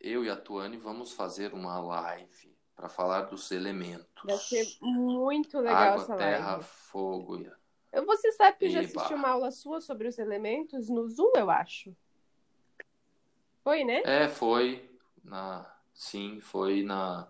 eu 0.00 0.22
e 0.22 0.28
a 0.28 0.36
Tuane 0.36 0.76
vamos 0.76 1.12
fazer 1.12 1.54
uma 1.54 1.80
live 1.80 2.54
para 2.76 2.90
falar 2.90 3.22
dos 3.22 3.50
elementos. 3.50 4.22
Vai 4.22 4.36
ser 4.36 4.66
muito 4.82 5.58
legal 5.60 5.98
Água, 5.98 6.16
terra, 6.16 6.52
live. 6.52 6.64
fogo. 6.64 7.36
E... 7.38 8.00
Você 8.02 8.32
sabe 8.32 8.58
que 8.58 8.66
eu 8.66 8.70
já 8.70 8.80
assisti 8.80 9.14
uma 9.14 9.30
aula 9.30 9.50
sua 9.50 9.80
sobre 9.80 10.06
os 10.06 10.18
elementos 10.18 10.90
no 10.90 11.08
Zoom, 11.08 11.32
eu 11.36 11.48
acho. 11.48 11.96
Foi, 13.62 13.82
né? 13.82 14.02
É, 14.04 14.28
foi. 14.28 14.90
Na... 15.22 15.72
Sim, 15.94 16.40
foi 16.40 16.82
na 16.82 17.28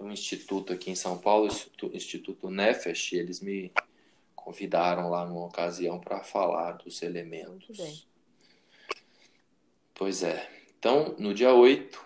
um 0.00 0.10
instituto 0.10 0.72
aqui 0.72 0.90
em 0.90 0.94
São 0.94 1.18
Paulo, 1.18 1.46
Instituto, 1.46 1.96
instituto 1.96 2.50
Nefesh, 2.50 3.12
eles 3.12 3.40
me 3.40 3.72
convidaram 4.34 5.08
lá 5.08 5.24
numa 5.24 5.46
ocasião 5.46 5.98
para 5.98 6.22
falar 6.22 6.72
dos 6.72 7.02
elementos. 7.02 7.78
Pois 9.94 10.22
é. 10.22 10.50
Então, 10.78 11.14
no 11.18 11.32
dia 11.32 11.54
8, 11.54 12.04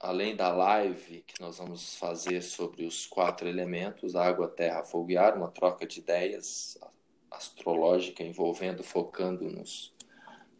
além 0.00 0.34
da 0.34 0.50
live 0.50 1.22
que 1.26 1.40
nós 1.40 1.58
vamos 1.58 1.94
fazer 1.96 2.42
sobre 2.42 2.84
os 2.84 3.06
quatro 3.06 3.48
elementos, 3.48 4.16
água, 4.16 4.48
terra, 4.48 4.82
fogo 4.82 5.10
e 5.10 5.16
ar, 5.16 5.36
uma 5.36 5.48
troca 5.48 5.86
de 5.86 6.00
ideias 6.00 6.76
astrológica 7.30 8.22
envolvendo, 8.22 8.82
focando 8.82 9.44
nos, 9.44 9.94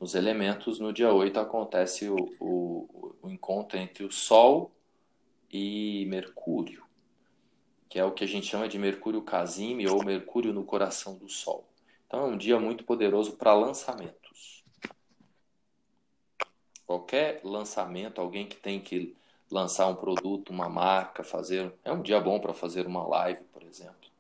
nos 0.01 0.15
elementos, 0.15 0.79
no 0.79 0.93
dia 0.93 1.13
8 1.13 1.41
acontece 1.41 2.09
o, 2.09 2.17
o, 2.39 3.17
o 3.23 3.31
encontro 3.31 3.79
entre 3.79 4.05
o 4.05 4.13
Sol 4.13 4.71
e 5.53 6.07
Mercúrio, 6.09 6.83
que 7.89 7.99
é 7.99 8.05
o 8.05 8.13
que 8.13 8.25
a 8.25 8.27
gente 8.27 8.47
chama 8.47 8.69
de 8.69 8.79
Mercúrio 8.79 9.21
Casime 9.21 9.87
ou 9.87 10.03
Mercúrio 10.03 10.53
no 10.53 10.65
coração 10.65 11.15
do 11.15 11.29
Sol. 11.29 11.65
Então 12.07 12.21
é 12.21 12.25
um 12.25 12.37
dia 12.37 12.59
muito 12.59 12.85
poderoso 12.85 13.33
para 13.33 13.53
lançamentos. 13.53 14.65
Qualquer 16.87 17.41
lançamento, 17.45 18.21
alguém 18.21 18.47
que 18.47 18.57
tem 18.57 18.81
que 18.81 19.15
lançar 19.51 19.87
um 19.87 19.95
produto, 19.95 20.51
uma 20.51 20.69
marca, 20.69 21.23
fazer. 21.23 21.73
É 21.85 21.93
um 21.93 22.03
dia 22.03 22.21
bom 22.21 22.41
para 22.41 22.55
fazer 22.55 22.87
uma 22.87 23.07
live, 23.07 23.43
por 23.45 23.63
exemplo. 23.63 24.11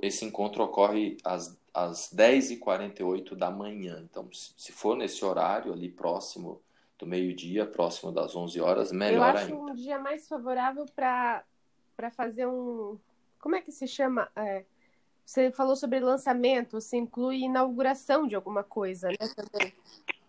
Esse 0.00 0.24
encontro 0.24 0.62
ocorre 0.62 1.18
às, 1.22 1.56
às 1.74 2.12
10h48 2.14 3.34
da 3.34 3.50
manhã. 3.50 4.02
Então, 4.02 4.28
se 4.32 4.72
for 4.72 4.96
nesse 4.96 5.24
horário 5.24 5.72
ali 5.72 5.88
próximo 5.88 6.60
do 7.02 7.06
meio-dia, 7.06 7.66
próximo 7.66 8.12
das 8.12 8.36
11 8.36 8.60
horas, 8.60 8.92
melhor 8.92 9.26
ainda. 9.26 9.40
Eu 9.40 9.44
acho 9.44 9.54
ainda. 9.54 9.72
um 9.72 9.74
dia 9.74 9.98
mais 9.98 10.28
favorável 10.28 10.86
para 10.94 11.44
fazer 12.12 12.46
um. 12.46 12.96
Como 13.40 13.56
é 13.56 13.60
que 13.60 13.72
se 13.72 13.88
chama? 13.88 14.30
É, 14.36 14.64
você 15.24 15.50
falou 15.50 15.74
sobre 15.74 15.98
lançamento, 15.98 16.80
você 16.80 16.96
inclui 16.96 17.38
inauguração 17.38 18.28
de 18.28 18.36
alguma 18.36 18.62
coisa, 18.62 19.08
né? 19.08 19.16
Também. 19.34 19.74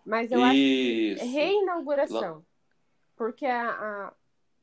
Mas 0.04 0.32
eu 0.32 0.40
Isso. 0.48 1.24
acho 1.24 1.32
reinauguração. 1.32 2.44
Porque 3.16 3.46
a, 3.46 3.70
a, 3.70 4.14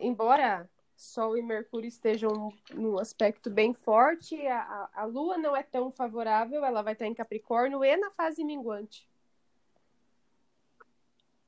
embora 0.00 0.68
Sol 0.96 1.36
e 1.36 1.42
Mercúrio 1.42 1.86
estejam 1.86 2.52
num 2.74 2.98
aspecto 2.98 3.48
bem 3.48 3.72
forte, 3.72 4.34
a, 4.48 4.90
a 4.92 5.04
Lua 5.04 5.38
não 5.38 5.54
é 5.54 5.62
tão 5.62 5.92
favorável, 5.92 6.64
ela 6.64 6.82
vai 6.82 6.94
estar 6.94 7.06
em 7.06 7.14
Capricórnio 7.14 7.84
e 7.84 7.96
na 7.96 8.10
fase 8.10 8.42
minguante. 8.42 9.08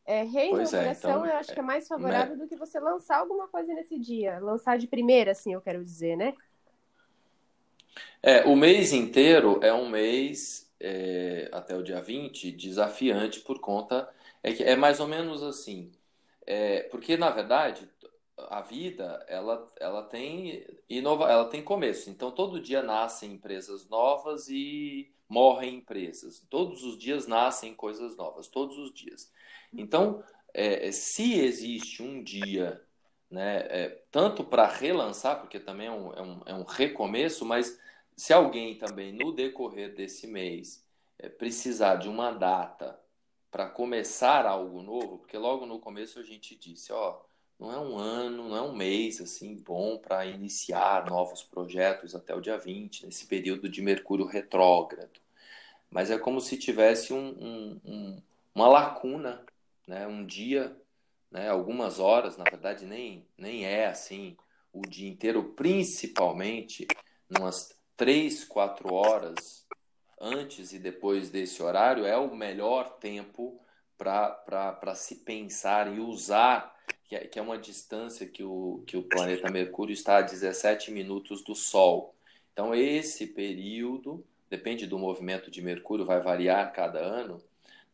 É, 0.04 0.22
reinauguração 0.24 0.80
é, 0.80 0.92
então, 0.92 1.26
eu 1.26 1.36
acho 1.36 1.52
que 1.52 1.60
é 1.60 1.62
mais 1.62 1.86
favorável 1.86 2.36
né? 2.36 2.42
do 2.42 2.48
que 2.48 2.56
você 2.56 2.80
lançar 2.80 3.18
alguma 3.18 3.46
coisa 3.46 3.72
nesse 3.72 3.98
dia. 3.98 4.38
Lançar 4.40 4.76
de 4.76 4.86
primeira, 4.86 5.30
assim, 5.30 5.52
eu 5.52 5.60
quero 5.60 5.84
dizer, 5.84 6.16
né? 6.16 6.34
É, 8.22 8.44
o 8.44 8.56
mês 8.56 8.92
inteiro 8.92 9.60
é 9.62 9.72
um 9.72 9.88
mês, 9.88 10.72
é, 10.80 11.48
até 11.52 11.76
o 11.76 11.82
dia 11.82 12.00
20, 12.00 12.50
desafiante 12.50 13.40
por 13.40 13.60
conta. 13.60 14.08
É, 14.42 14.52
que 14.52 14.64
é 14.64 14.74
mais 14.74 14.98
ou 14.98 15.06
menos 15.06 15.42
assim. 15.42 15.92
É, 16.44 16.82
porque, 16.84 17.16
na 17.16 17.30
verdade, 17.30 17.88
a 18.36 18.60
vida 18.60 19.24
ela, 19.28 19.72
ela 19.78 20.02
tem 20.02 20.66
inova, 20.88 21.30
ela 21.30 21.44
tem 21.44 21.62
começo. 21.62 22.10
Então, 22.10 22.32
todo 22.32 22.60
dia 22.60 22.82
nascem 22.82 23.32
empresas 23.32 23.88
novas 23.88 24.48
e 24.48 25.12
morrem 25.28 25.76
empresas. 25.76 26.44
Todos 26.50 26.82
os 26.82 26.98
dias 26.98 27.26
nascem 27.26 27.74
coisas 27.74 28.16
novas, 28.16 28.48
todos 28.48 28.76
os 28.78 28.92
dias. 28.92 29.32
Então, 29.72 30.22
é, 30.54 30.90
se 30.92 31.40
existe 31.40 32.02
um 32.02 32.22
dia, 32.22 32.82
né, 33.30 33.58
é, 33.70 34.02
tanto 34.10 34.44
para 34.44 34.66
relançar, 34.66 35.40
porque 35.40 35.58
também 35.58 35.86
é 35.86 35.90
um, 35.90 36.12
é, 36.12 36.22
um, 36.22 36.42
é 36.46 36.54
um, 36.54 36.64
recomeço, 36.64 37.44
mas 37.44 37.78
se 38.16 38.32
alguém 38.32 38.76
também 38.76 39.12
no 39.12 39.32
decorrer 39.32 39.94
desse 39.94 40.26
mês 40.26 40.84
é, 41.18 41.28
precisar 41.28 41.96
de 41.96 42.08
uma 42.08 42.30
data 42.30 43.00
para 43.50 43.68
começar 43.68 44.46
algo 44.46 44.82
novo, 44.82 45.18
porque 45.18 45.36
logo 45.38 45.66
no 45.66 45.78
começo 45.78 46.18
a 46.18 46.22
gente 46.22 46.54
disse, 46.56 46.92
ó, 46.92 47.20
não 47.58 47.72
é 47.72 47.78
um 47.78 47.96
ano, 47.96 48.48
não 48.48 48.56
é 48.56 48.62
um 48.62 48.74
mês 48.74 49.20
assim 49.20 49.54
bom 49.56 49.98
para 49.98 50.26
iniciar 50.26 51.06
novos 51.08 51.42
projetos 51.42 52.14
até 52.14 52.34
o 52.34 52.40
dia 52.40 52.58
20, 52.58 53.06
nesse 53.06 53.26
período 53.26 53.68
de 53.68 53.80
Mercúrio 53.80 54.26
retrógrado. 54.26 55.20
Mas 55.90 56.10
é 56.10 56.18
como 56.18 56.40
se 56.40 56.56
tivesse 56.56 57.12
um, 57.12 57.80
um, 57.84 58.22
uma 58.54 58.66
lacuna 58.66 59.44
né? 59.92 60.06
Um 60.06 60.24
dia, 60.24 60.74
né? 61.30 61.50
Algumas 61.50 61.98
horas, 61.98 62.38
na 62.38 62.44
verdade 62.44 62.86
nem 62.86 63.26
nem 63.36 63.66
é 63.66 63.86
assim 63.86 64.36
o 64.72 64.80
dia 64.80 65.08
inteiro, 65.08 65.52
principalmente 65.54 66.86
umas 67.28 67.78
três, 67.94 68.42
quatro 68.42 68.94
horas 68.94 69.66
antes 70.18 70.72
e 70.72 70.78
depois 70.78 71.28
desse 71.28 71.62
horário 71.62 72.06
é 72.06 72.16
o 72.16 72.34
melhor 72.34 72.96
tempo 72.96 73.60
para 73.98 74.94
se 74.94 75.16
pensar 75.16 75.94
e 75.94 76.00
usar, 76.00 76.74
que 77.04 77.14
é, 77.14 77.26
que 77.26 77.38
é 77.38 77.42
uma 77.42 77.58
distância 77.58 78.26
que 78.26 78.42
o, 78.42 78.82
que 78.86 78.96
o 78.96 79.02
planeta 79.02 79.50
Mercúrio 79.50 79.92
está 79.92 80.16
a 80.16 80.22
17 80.22 80.90
minutos 80.90 81.44
do 81.44 81.54
Sol. 81.54 82.14
Então, 82.52 82.74
esse 82.74 83.26
período, 83.26 84.24
depende 84.48 84.86
do 84.86 84.98
movimento 84.98 85.50
de 85.50 85.60
Mercúrio, 85.60 86.06
vai 86.06 86.20
variar 86.20 86.72
cada 86.72 86.98
ano, 86.98 87.42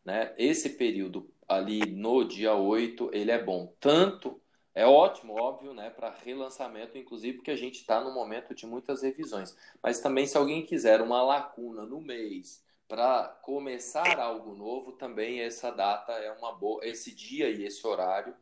né? 0.03 0.33
esse 0.37 0.69
período 0.69 1.29
ali 1.49 1.79
no 1.91 2.23
dia 2.23 2.53
8, 2.53 3.09
ele 3.11 3.31
é 3.31 3.43
bom. 3.43 3.73
Tanto, 3.79 4.39
é 4.75 4.85
ótimo, 4.85 5.33
óbvio, 5.33 5.73
né, 5.73 5.89
para 5.89 6.11
relançamento, 6.11 6.97
inclusive 6.97 7.37
porque 7.37 7.51
a 7.51 7.55
gente 7.57 7.79
está 7.81 7.99
no 7.99 8.13
momento 8.13 8.53
de 8.53 8.67
muitas 8.67 9.01
revisões. 9.01 9.57
Mas 9.81 9.99
também, 9.99 10.27
se 10.27 10.37
alguém 10.37 10.65
quiser 10.65 11.01
uma 11.01 11.23
lacuna 11.23 11.85
no 11.85 11.99
mês 11.99 12.63
para 12.87 13.27
começar 13.41 14.19
algo 14.19 14.55
novo, 14.55 14.93
também 14.93 15.41
essa 15.41 15.71
data 15.71 16.13
é 16.13 16.31
uma 16.31 16.53
boa, 16.53 16.85
esse 16.85 17.13
dia 17.13 17.49
e 17.49 17.65
esse 17.65 17.85
horário 17.85 18.35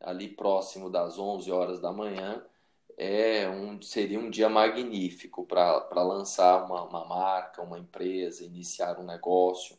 ali 0.00 0.28
próximo 0.28 0.90
das 0.90 1.18
11 1.18 1.50
horas 1.50 1.80
da 1.80 1.92
manhã, 1.92 2.44
é 2.96 3.48
um, 3.48 3.80
seria 3.80 4.18
um 4.18 4.28
dia 4.28 4.48
magnífico 4.48 5.46
para 5.46 6.02
lançar 6.02 6.64
uma, 6.64 6.82
uma, 6.84 7.04
marca, 7.04 7.62
uma 7.62 7.78
empresa, 7.78 8.44
iniciar 8.44 8.98
um 8.98 9.04
negócio. 9.04 9.78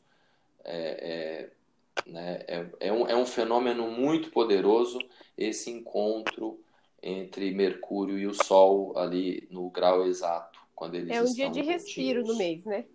É, 0.63 1.49
é, 1.49 1.58
né, 2.05 2.43
é, 2.47 2.69
é, 2.79 2.93
um, 2.93 3.07
é 3.07 3.15
um 3.15 3.25
fenômeno 3.25 3.89
muito 3.89 4.31
poderoso 4.31 4.99
esse 5.37 5.69
encontro 5.69 6.59
entre 7.01 7.51
Mercúrio 7.51 8.17
e 8.17 8.27
o 8.27 8.33
Sol 8.33 8.97
ali 8.97 9.47
no 9.49 9.69
grau 9.69 10.05
exato, 10.05 10.59
quando 10.75 10.95
eles 10.95 11.11
É 11.11 11.21
um 11.21 11.33
dia 11.33 11.49
de 11.49 11.61
respiro 11.61 12.23
no 12.23 12.35
mês, 12.35 12.65
né? 12.65 12.85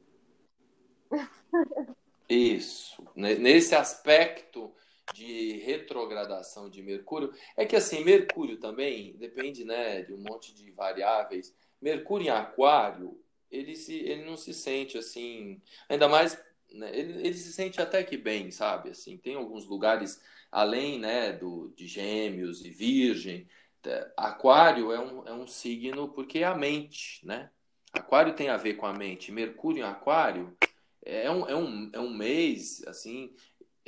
Isso. 2.29 3.03
Nesse 3.15 3.75
aspecto 3.75 4.73
de 5.13 5.59
retrogradação 5.59 6.69
de 6.69 6.83
Mercúrio, 6.83 7.33
é 7.57 7.65
que 7.65 7.77
assim, 7.77 8.03
Mercúrio 8.03 8.59
também 8.59 9.15
depende, 9.17 9.65
né, 9.65 10.03
de 10.03 10.13
um 10.13 10.19
monte 10.19 10.55
de 10.55 10.71
variáveis. 10.71 11.55
Mercúrio 11.81 12.27
em 12.27 12.31
Aquário, 12.31 13.21
ele 13.51 13.77
se 13.77 13.95
ele 13.95 14.25
não 14.25 14.37
se 14.37 14.55
sente 14.55 14.97
assim, 14.97 15.61
ainda 15.89 16.09
mais 16.09 16.43
né, 16.75 16.91
ele, 16.97 17.27
ele 17.27 17.35
se 17.35 17.53
sente 17.53 17.81
até 17.81 18.03
que 18.03 18.17
bem, 18.17 18.51
sabe? 18.51 18.91
Assim, 18.91 19.17
tem 19.17 19.35
alguns 19.35 19.67
lugares 19.67 20.21
além, 20.51 20.99
né, 20.99 21.33
do 21.33 21.73
de 21.77 21.87
Gêmeos 21.87 22.65
e 22.65 22.71
Virgem, 22.71 23.49
é, 23.87 24.11
Aquário 24.17 24.93
é 24.93 25.01
um, 25.01 25.27
é 25.27 25.33
um 25.33 25.47
signo 25.47 26.09
porque 26.09 26.39
é 26.39 26.45
a 26.45 26.55
mente, 26.55 27.25
né? 27.27 27.51
Aquário 27.93 28.35
tem 28.35 28.49
a 28.49 28.57
ver 28.57 28.75
com 28.75 28.87
a 28.87 28.93
mente. 28.93 29.31
Mercúrio 29.31 29.81
em 29.81 29.83
Aquário 29.83 30.57
é 31.03 31.31
um, 31.31 31.49
é 31.49 31.55
um, 31.55 31.91
é 31.93 32.01
um 32.01 32.13
mês 32.13 32.83
assim 32.87 33.35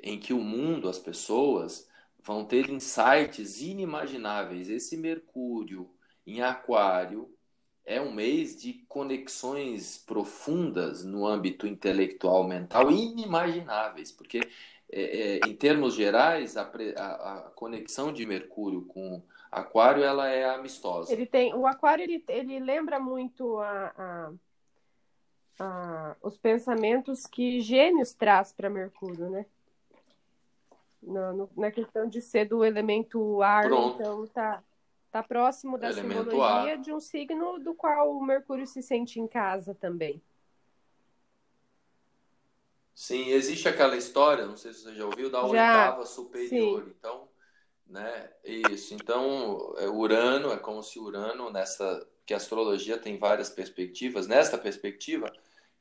em 0.03 0.19
que 0.19 0.33
o 0.33 0.41
mundo, 0.41 0.89
as 0.89 0.99
pessoas, 0.99 1.89
vão 2.23 2.45
ter 2.45 2.69
insights 2.69 3.63
inimagináveis. 3.63 4.69
Esse 4.69 4.97
Mercúrio 4.97 5.91
em 6.27 6.43
Aquário 6.43 7.33
é 7.87 8.01
um 8.01 8.13
mês 8.13 8.61
de 8.61 8.73
conexões 8.89 9.97
profundas 9.97 11.05
no 11.05 11.25
âmbito 11.25 11.69
intelectual, 11.69 12.43
mental, 12.43 12.91
inimagináveis, 12.91 14.11
porque 14.11 14.41
é, 14.91 15.39
é, 15.39 15.49
em 15.49 15.55
termos 15.55 15.95
gerais, 15.95 16.57
a, 16.57 16.63
a, 16.63 17.37
a, 17.37 17.41
conexão 17.55 18.13
de 18.13 18.27
Mercúrio 18.27 18.83
com 18.83 19.23
Aquário 19.53 20.03
ela 20.03 20.29
é 20.29 20.45
amistosa. 20.45 21.13
Ele 21.13 21.27
tem 21.27 21.55
o 21.55 21.65
Aquário 21.65 22.03
ele, 22.03 22.23
ele 22.29 22.59
lembra 22.59 22.99
muito 22.99 23.59
a, 23.61 24.33
os 26.21 26.37
pensamentos 26.37 27.25
que 27.27 27.61
Gêmeos 27.61 28.13
traz 28.13 28.53
para 28.53 28.69
Mercúrio, 28.69 29.31
né? 29.31 29.47
Na, 31.03 31.33
no, 31.33 31.49
na 31.57 31.71
questão 31.71 32.09
de 32.09 32.21
ser 32.21 32.47
do 32.47 32.65
elemento 32.65 33.41
ar, 33.41 33.67
Pronto. 33.67 33.95
então 33.95 34.27
tá 34.27 34.63
tá 35.11 35.23
próximo 35.23 35.79
da 35.79 35.93
simbologia 35.93 36.75
ar. 36.75 36.79
de 36.79 36.93
um 36.93 37.01
signo 37.01 37.59
do 37.59 37.75
qual 37.75 38.17
o 38.17 38.25
Mercúrio 38.25 38.67
se 38.67 38.83
sente 38.83 39.21
em 39.21 39.27
casa 39.27 39.75
também. 39.75 40.23
Sim, 42.95 43.29
existe 43.29 43.69
aquela 43.69 43.97
história, 43.97 44.47
não 44.47 44.57
sei 44.57 44.73
se 44.73 44.83
você 44.83 44.95
já 44.95 45.05
ouviu, 45.05 45.31
da 45.31 45.41
já, 45.41 45.47
oitava 45.47 46.07
superior. 46.07 46.83
Sim. 46.83 46.95
Então, 46.99 47.29
né, 47.87 48.31
isso. 48.43 48.95
Então, 48.95 49.75
é, 49.77 49.87
Urano 49.87 50.51
é 50.51 50.57
como 50.57 50.83
se 50.83 50.99
Urano 50.99 51.51
nessa 51.51 52.07
que 52.25 52.35
a 52.35 52.39
astrologia 52.39 52.99
tem 52.99 53.19
várias 53.19 53.49
perspectivas. 53.49 54.27
Nesta 54.27 54.59
perspectiva, 54.59 55.33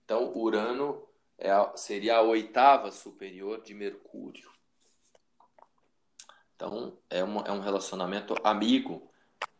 então 0.03 0.31
Urano 0.37 1.07
é 1.37 1.49
a, 1.49 1.75
seria 1.75 2.17
a 2.17 2.21
oitava 2.21 2.91
superior 2.91 3.63
de 3.63 3.73
Mercúrio. 3.73 4.49
Então, 6.55 6.97
é, 7.09 7.23
uma, 7.23 7.41
é 7.41 7.51
um 7.51 7.59
relacionamento 7.59 8.35
amigo, 8.43 9.09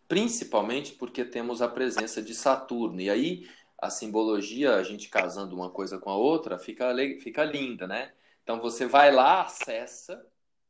principalmente 0.08 0.94
porque 0.94 1.26
temos 1.26 1.62
a 1.62 1.68
presença 1.68 2.22
de 2.22 2.34
Saturno. 2.34 3.02
E 3.02 3.10
aí 3.10 3.50
a 3.78 3.90
simbologia, 3.90 4.76
a 4.76 4.84
gente 4.84 5.10
casando 5.10 5.56
uma 5.56 5.70
coisa 5.70 6.00
com 6.00 6.10
a 6.10 6.16
outra, 6.16 6.58
fica, 6.58 6.94
fica 7.20 7.44
linda, 7.44 7.88
né? 7.88 8.14
Então 8.44 8.60
você 8.60 8.86
vai 8.86 9.12
lá, 9.12 9.42
acessa 9.42 10.26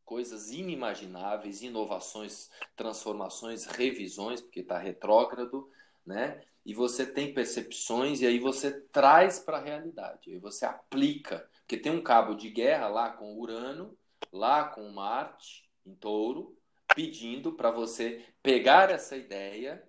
coisas 0.06 0.52
inimagináveis, 0.52 1.62
inovações, 1.64 2.50
transformações, 2.76 3.66
revisões, 3.66 4.40
porque 4.40 4.60
está 4.60 4.78
retrógrado, 4.78 5.70
né? 6.06 6.42
E 6.66 6.74
você 6.74 7.06
tem 7.06 7.34
percepções 7.34 8.22
e 8.22 8.28
aí 8.28 8.40
você 8.40 8.72
traz 8.92 9.40
para 9.40 9.58
a 9.58 9.62
realidade, 9.62 10.32
aí 10.32 10.38
você 10.38 10.66
aplica, 10.66 11.48
porque 11.60 11.78
tem 11.78 11.92
um 11.92 12.02
cabo 12.02 12.34
de 12.36 12.50
guerra 12.50 12.88
lá 12.88 13.10
com 13.12 13.38
Urano, 13.38 13.98
lá 14.32 14.64
com 14.66 14.90
Marte 14.90 15.70
em 15.86 15.94
Touro, 15.96 16.56
pedindo 16.96 17.52
para 17.52 17.70
você 17.70 18.26
pegar 18.42 18.90
essa 18.90 19.16
ideia 19.16 19.88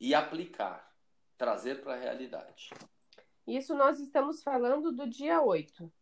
e 0.00 0.14
aplicar 0.14 0.86
trazer 1.36 1.82
para 1.82 1.94
a 1.94 1.98
realidade. 1.98 2.70
Isso 3.46 3.74
nós 3.74 4.00
estamos 4.00 4.42
falando 4.42 4.90
do 4.90 5.06
dia 5.06 5.40
8. 5.40 5.92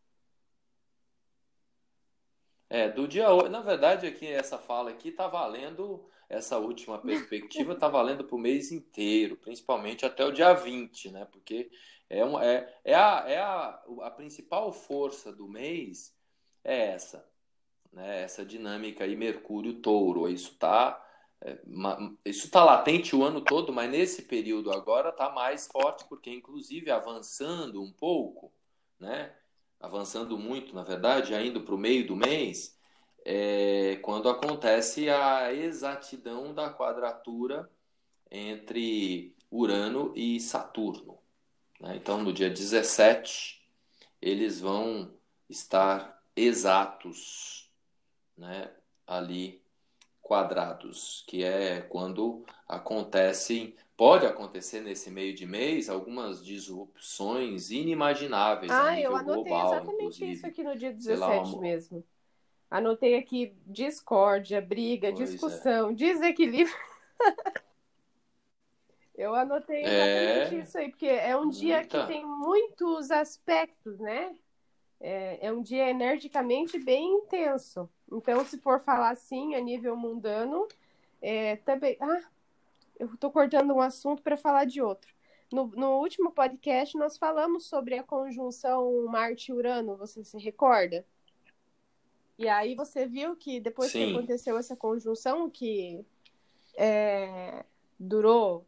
É, 2.71 2.89
do 2.89 3.07
dia 3.07 3.31
8. 3.31 3.51
Na 3.51 3.61
verdade, 3.61 4.07
aqui 4.07 4.27
essa 4.27 4.59
fala 4.59 4.91
aqui 4.91 5.09
está 5.09 5.29
valendo, 5.29 6.09
essa 6.29 6.59
última 6.59 6.99
perspectiva 6.99 7.75
está 7.75 7.89
valendo 7.89 8.25
para 8.25 8.37
o 8.37 8.39
mês 8.39 8.73
inteiro, 8.73 9.37
principalmente 9.37 10.07
até 10.07 10.25
o 10.25 10.33
dia 10.33 10.55
20, 10.55 11.11
né? 11.11 11.25
Porque 11.27 11.71
é, 12.09 12.25
um, 12.25 12.41
é, 12.41 12.75
é, 12.83 12.95
a, 12.95 13.25
é 13.27 13.39
a, 13.39 13.83
a 14.03 14.11
principal 14.11 14.73
força 14.73 15.33
do 15.33 15.49
mês 15.49 16.17
é 16.63 16.93
essa, 16.93 17.29
né? 17.95 18.23
Essa 18.23 18.45
dinâmica 18.45 19.05
aí, 19.05 19.17
Mercúrio 19.17 19.75
Touro. 19.75 20.29
Isso 20.29 20.53
está 20.53 21.01
é, 21.41 21.59
isso 22.25 22.47
está 22.47 22.65
latente 22.65 23.15
o 23.15 23.23
ano 23.23 23.41
todo, 23.41 23.73
mas 23.73 23.91
nesse 23.91 24.23
período 24.23 24.73
agora 24.73 25.11
está 25.11 25.31
mais 25.31 25.67
forte, 25.67 26.05
porque 26.09 26.31
inclusive 26.31 26.91
avançando 26.91 27.83
um 27.83 27.93
pouco, 27.93 28.53
né? 28.99 29.35
avançando 29.79 30.39
muito, 30.39 30.75
na 30.75 30.83
verdade, 30.83 31.31
já 31.31 31.43
indo 31.43 31.61
para 31.61 31.75
o 31.75 31.79
meio 31.79 32.07
do 32.07 32.17
mês, 32.17 32.79
é 33.25 33.97
quando 34.03 34.29
acontece 34.29 35.11
a 35.11 35.53
exatidão 35.53 36.55
da 36.55 36.73
quadratura 36.73 37.71
entre 38.31 39.35
Urano 39.51 40.13
e 40.17 40.41
Saturno. 40.41 41.19
Né? 41.81 41.97
Então, 41.97 42.23
no 42.23 42.33
dia 42.33 42.49
17, 42.49 43.63
eles 44.21 44.61
vão 44.61 45.13
estar 45.49 46.23
exatos 46.35 47.64
né? 48.37 48.71
ali 49.07 49.63
quadrados, 50.25 51.23
que 51.29 51.45
é 51.45 51.83
quando 51.83 52.45
acontecem, 52.67 53.75
pode 53.95 54.25
acontecer 54.27 54.81
nesse 54.81 55.11
meio 55.11 55.35
de 55.35 55.47
mês 55.47 55.91
algumas 55.91 56.43
disrupções 56.43 57.71
inimagináveis 57.71 58.73
ah, 58.73 58.89
a 58.89 58.91
nível 58.93 59.11
eu 59.11 59.17
anotei 59.17 59.45
global, 59.45 59.75
exatamente 59.75 60.31
isso 60.31 60.47
aqui 60.47 60.63
no 60.65 60.77
dia 60.77 60.93
17 60.93 61.21
lá, 61.21 61.43
uma... 61.43 61.61
mesmo. 61.61 62.05
Anotei 62.71 63.17
aqui 63.17 63.55
discórdia, 63.67 64.61
briga, 64.61 65.13
pois 65.13 65.31
discussão, 65.31 65.91
é. 65.91 65.93
desequilíbrio. 65.93 66.75
eu 69.15 69.35
anotei 69.35 69.85
exatamente 69.85 70.55
é... 70.57 70.59
isso 70.59 70.79
aí, 70.79 70.89
porque 70.89 71.07
é 71.07 71.37
um 71.37 71.51
dia 71.51 71.81
Muita... 71.81 72.01
que 72.01 72.07
tem 72.07 72.27
muitos 72.27 73.11
aspectos, 73.11 73.99
né? 74.01 74.35
É, 74.99 75.49
é 75.49 75.53
um 75.53 75.63
dia 75.63 75.89
energicamente 75.91 76.79
bem 76.79 77.13
intenso. 77.13 77.89
Então, 78.11 78.45
se 78.45 78.59
for 78.59 78.81
falar 78.81 79.11
assim, 79.11 79.55
a 79.55 79.61
nível 79.61 79.97
mundano, 79.97 80.67
é, 81.21 81.57
também. 81.57 81.97
Ah, 82.01 82.23
eu 82.99 83.07
estou 83.15 83.31
cortando 83.31 83.73
um 83.73 83.81
assunto 83.81 84.23
para 84.23 84.37
falar 84.37 84.65
de 84.67 84.81
outro. 84.81 85.13
No, 85.53 85.67
no, 85.69 85.99
último 85.99 86.31
podcast, 86.31 86.97
nós 86.97 87.17
falamos 87.17 87.67
sobre 87.67 87.97
a 87.97 88.03
conjunção 88.03 89.07
Marte-Urano, 89.07 89.97
você 89.97 90.25
se 90.25 90.39
recorda? 90.39 91.05
E 92.39 92.49
aí 92.49 92.75
você 92.75 93.07
viu 93.07 93.37
que 93.37 93.61
depois 93.61 93.93
Sim. 93.93 94.07
que 94.07 94.17
aconteceu 94.17 94.59
essa 94.59 94.77
conjunção, 94.77 95.49
que 95.49 96.05
é, 96.77 97.65
durou 97.99 98.67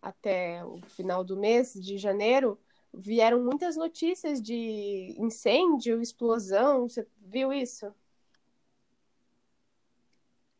até 0.00 0.64
o 0.64 0.80
final 0.88 1.24
do 1.24 1.36
mês 1.36 1.74
de 1.74 1.98
janeiro, 1.98 2.58
vieram 2.92 3.42
muitas 3.42 3.76
notícias 3.76 4.40
de 4.40 5.14
incêndio, 5.18 6.00
explosão. 6.00 6.88
Você 6.88 7.06
viu 7.20 7.52
isso? 7.52 7.92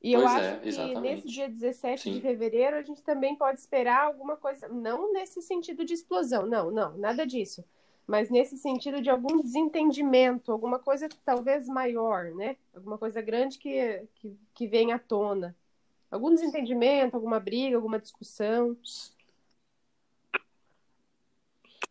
E 0.03 0.12
eu 0.12 0.26
acho 0.26 0.44
é, 0.44 0.59
que 0.59 1.00
nesse 1.00 1.28
dia 1.28 1.48
17 1.48 2.03
Sim. 2.03 2.14
de 2.14 2.20
fevereiro 2.20 2.76
a 2.76 2.82
gente 2.82 3.03
também 3.03 3.36
pode 3.36 3.61
esperar 3.61 4.07
alguma 4.07 4.36
coisa, 4.36 4.66
não 4.68 5.12
nesse 5.12 5.40
sentido 5.40 5.84
de 5.84 5.94
explosão, 5.94 6.44
não, 6.44 6.72
não, 6.72 6.98
nada 6.98 7.24
disso. 7.24 7.64
Mas 8.05 8.28
nesse 8.28 8.57
sentido 8.57 9.00
de 9.00 9.09
algum 9.09 9.40
desentendimento, 9.40 10.50
alguma 10.50 10.80
coisa 10.80 11.09
talvez 11.24 11.68
maior, 11.68 12.34
né? 12.34 12.57
Alguma 12.74 12.98
coisa 12.98 13.22
grande 13.22 13.59
que, 13.59 14.03
que, 14.16 14.36
que 14.53 14.66
vem 14.66 14.92
à 14.92 14.98
tona. 14.98 15.57
Algum 16.11 16.34
desentendimento, 16.34 17.14
alguma 17.14 17.38
briga, 17.38 17.76
alguma 17.76 18.00
discussão. 18.00 18.76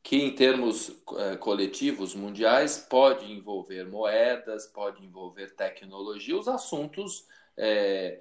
Que 0.03 0.17
em 0.17 0.35
termos 0.35 1.01
é, 1.17 1.37
coletivos 1.37 2.13
mundiais 2.13 2.77
pode 2.77 3.31
envolver 3.31 3.85
moedas, 3.85 4.67
pode 4.67 5.03
envolver 5.03 5.55
tecnologia, 5.55 6.37
os 6.37 6.49
assuntos 6.49 7.25
é, 7.61 8.19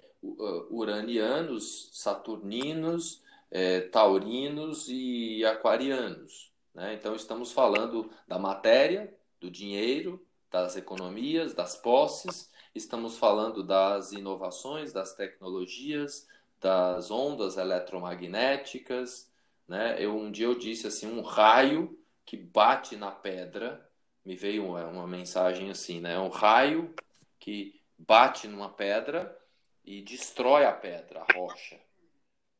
uranianos, 0.70 1.88
saturninos, 1.94 3.22
é, 3.50 3.80
taurinos 3.80 4.86
e 4.90 5.42
aquarianos. 5.46 6.52
Né? 6.74 6.92
Então, 6.92 7.16
estamos 7.16 7.50
falando 7.50 8.10
da 8.28 8.38
matéria, 8.38 9.12
do 9.40 9.50
dinheiro, 9.50 10.22
das 10.50 10.76
economias, 10.76 11.54
das 11.54 11.74
posses, 11.74 12.52
estamos 12.74 13.16
falando 13.16 13.62
das 13.62 14.12
inovações, 14.12 14.92
das 14.92 15.14
tecnologias, 15.14 16.28
das 16.60 17.10
ondas 17.10 17.56
eletromagnéticas. 17.56 19.32
Né? 19.66 19.96
Eu, 19.98 20.14
um 20.14 20.30
dia 20.30 20.46
eu 20.46 20.58
disse 20.58 20.86
assim, 20.86 21.10
um 21.10 21.22
raio 21.22 21.98
que 22.26 22.36
bate 22.36 22.94
na 22.94 23.10
pedra, 23.10 23.88
me 24.22 24.36
veio 24.36 24.66
uma, 24.66 24.84
uma 24.86 25.06
mensagem 25.06 25.70
assim, 25.70 25.98
né? 25.98 26.18
um 26.18 26.28
raio 26.28 26.94
que 27.38 27.79
bate 28.06 28.48
numa 28.48 28.68
pedra 28.68 29.36
e 29.84 30.02
destrói 30.02 30.64
a 30.64 30.72
pedra, 30.72 31.20
a 31.20 31.32
rocha. 31.32 31.78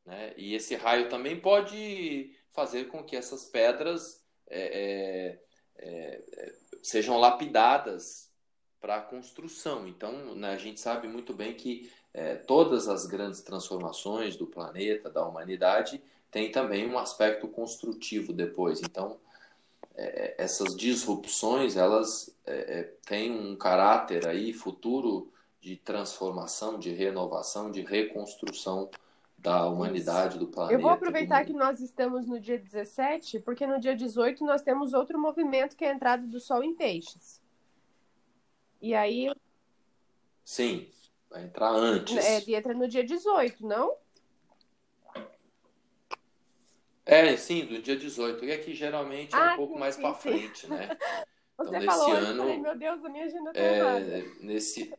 Né? 0.05 0.33
E 0.37 0.55
esse 0.55 0.75
raio 0.75 1.09
também 1.09 1.39
pode 1.39 2.35
fazer 2.51 2.85
com 2.85 3.03
que 3.03 3.15
essas 3.15 3.45
pedras 3.45 4.23
é, 4.49 5.39
é, 5.39 5.39
é, 5.77 6.53
sejam 6.83 7.17
lapidadas 7.17 8.31
para 8.79 8.97
a 8.97 9.01
construção. 9.01 9.87
Então, 9.87 10.35
né, 10.35 10.49
a 10.49 10.57
gente 10.57 10.79
sabe 10.79 11.07
muito 11.07 11.33
bem 11.33 11.53
que 11.53 11.91
é, 12.13 12.35
todas 12.35 12.87
as 12.87 13.05
grandes 13.05 13.41
transformações 13.41 14.35
do 14.35 14.47
planeta, 14.47 15.09
da 15.09 15.25
humanidade, 15.25 16.01
têm 16.29 16.51
também 16.51 16.87
um 16.87 16.97
aspecto 16.97 17.47
construtivo 17.47 18.33
depois. 18.33 18.81
Então, 18.81 19.19
é, 19.95 20.35
essas 20.37 20.75
disrupções, 20.75 21.75
elas 21.75 22.35
é, 22.45 22.89
têm 23.05 23.31
um 23.31 23.55
caráter 23.55 24.27
aí 24.27 24.53
futuro 24.53 25.31
de 25.59 25.75
transformação, 25.75 26.79
de 26.79 26.91
renovação, 26.91 27.71
de 27.71 27.81
reconstrução 27.81 28.89
da 29.37 29.67
humanidade, 29.67 30.37
do 30.37 30.47
planeta. 30.47 30.75
Eu 30.75 30.81
vou 30.81 30.91
aproveitar 30.91 31.45
que 31.45 31.53
nós 31.53 31.79
estamos 31.79 32.27
no 32.27 32.39
dia 32.39 32.59
17, 32.59 33.39
porque 33.39 33.65
no 33.65 33.79
dia 33.79 33.95
18 33.95 34.45
nós 34.45 34.61
temos 34.61 34.93
outro 34.93 35.19
movimento 35.19 35.75
que 35.75 35.83
é 35.83 35.91
a 35.91 35.95
entrada 35.95 36.25
do 36.27 36.39
Sol 36.39 36.63
em 36.63 36.75
Peixes. 36.75 37.41
E 38.81 38.93
aí. 38.93 39.31
Sim, 40.43 40.87
vai 41.29 41.43
entrar 41.43 41.71
antes. 41.71 42.17
É, 42.17 42.55
entra 42.55 42.73
no 42.73 42.87
dia 42.87 43.03
18, 43.03 43.65
não? 43.65 43.95
É, 47.05 47.35
sim, 47.35 47.65
do 47.65 47.81
dia 47.81 47.95
18. 47.95 48.45
E 48.45 48.51
aqui 48.51 48.73
geralmente 48.73 49.35
é 49.35 49.37
ah, 49.37 49.53
um 49.53 49.57
pouco 49.57 49.73
sim, 49.73 49.79
mais 49.79 49.97
para 49.97 50.13
frente, 50.13 50.67
né? 50.67 50.89
Você 51.57 51.77
então, 51.77 51.81
falou, 51.81 52.13
nesse 52.13 52.25
ano, 52.25 52.43
falei, 52.43 52.59
meu 52.59 52.77
Deus, 52.77 53.05
a 53.05 53.09
minha 53.09 53.25
agenda 53.25 53.53
tá 53.53 53.59
é. 53.59 54.23
Nesse, 54.39 54.91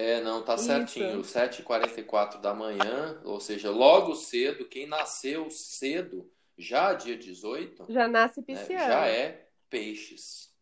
é, 0.00 0.18
não, 0.22 0.42
tá 0.42 0.56
certinho. 0.56 1.20
7h44 1.20 2.40
da 2.40 2.54
manhã, 2.54 3.20
ou 3.22 3.38
seja, 3.38 3.70
logo 3.70 4.14
cedo, 4.14 4.64
quem 4.64 4.86
nasceu 4.86 5.50
cedo, 5.50 6.32
já 6.56 6.94
dia 6.94 7.18
18. 7.18 7.84
Já 7.90 8.08
nasce 8.08 8.40
pisciano. 8.40 8.82
Né, 8.82 8.88
já 8.88 9.06
é 9.06 9.46
peixes. 9.68 10.54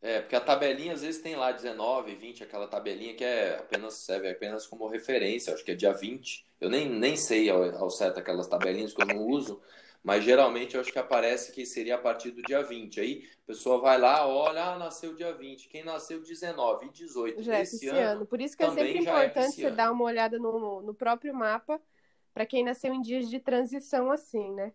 É, 0.00 0.20
porque 0.20 0.36
a 0.36 0.40
tabelinha 0.40 0.92
às 0.92 1.02
vezes 1.02 1.20
tem 1.20 1.34
lá 1.34 1.50
19, 1.50 2.14
20, 2.14 2.44
aquela 2.44 2.68
tabelinha 2.68 3.14
que 3.14 3.24
é 3.24 3.56
apenas 3.56 3.94
serve 3.94 4.30
apenas 4.30 4.64
como 4.64 4.86
referência, 4.86 5.52
acho 5.52 5.64
que 5.64 5.72
é 5.72 5.74
dia 5.74 5.92
20. 5.92 6.46
Eu 6.64 6.70
nem, 6.70 6.88
nem 6.88 7.14
sei 7.14 7.50
ao, 7.50 7.62
ao 7.76 7.90
certo 7.90 8.18
aquelas 8.18 8.46
tabelinhas 8.46 8.94
que 8.94 9.02
eu 9.02 9.06
não 9.06 9.26
uso, 9.26 9.60
mas 10.02 10.24
geralmente 10.24 10.74
eu 10.74 10.80
acho 10.80 10.90
que 10.90 10.98
aparece 10.98 11.52
que 11.52 11.66
seria 11.66 11.96
a 11.96 11.98
partir 11.98 12.30
do 12.30 12.40
dia 12.40 12.62
20. 12.62 13.00
Aí 13.00 13.28
a 13.42 13.46
pessoa 13.46 13.82
vai 13.82 13.98
lá, 13.98 14.26
olha, 14.26 14.64
ah, 14.64 14.78
nasceu 14.78 15.14
dia 15.14 15.34
20. 15.34 15.68
Quem 15.68 15.84
nasceu 15.84 16.22
19 16.22 16.86
e 16.86 16.90
18 16.90 17.42
já 17.42 17.60
esse 17.60 17.86
é 17.86 18.02
ano. 18.02 18.24
Por 18.24 18.40
isso 18.40 18.56
que 18.56 18.62
é 18.62 18.68
sempre 18.70 18.96
é 18.96 19.00
importante 19.02 19.62
é 19.62 19.68
você 19.68 19.70
dar 19.70 19.92
uma 19.92 20.04
olhada 20.04 20.38
no, 20.38 20.80
no 20.80 20.94
próprio 20.94 21.34
mapa 21.34 21.78
para 22.32 22.46
quem 22.46 22.64
nasceu 22.64 22.94
em 22.94 23.02
dias 23.02 23.28
de 23.28 23.38
transição 23.38 24.10
assim, 24.10 24.50
né? 24.52 24.72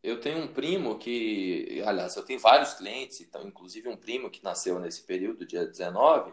Eu 0.00 0.20
tenho 0.20 0.44
um 0.44 0.48
primo 0.48 0.96
que, 0.96 1.82
aliás, 1.84 2.14
eu 2.14 2.24
tenho 2.24 2.38
vários 2.38 2.74
clientes, 2.74 3.20
então, 3.20 3.46
inclusive 3.46 3.88
um 3.88 3.96
primo 3.96 4.30
que 4.30 4.44
nasceu 4.44 4.78
nesse 4.78 5.02
período, 5.02 5.44
dia 5.44 5.66
19, 5.66 6.32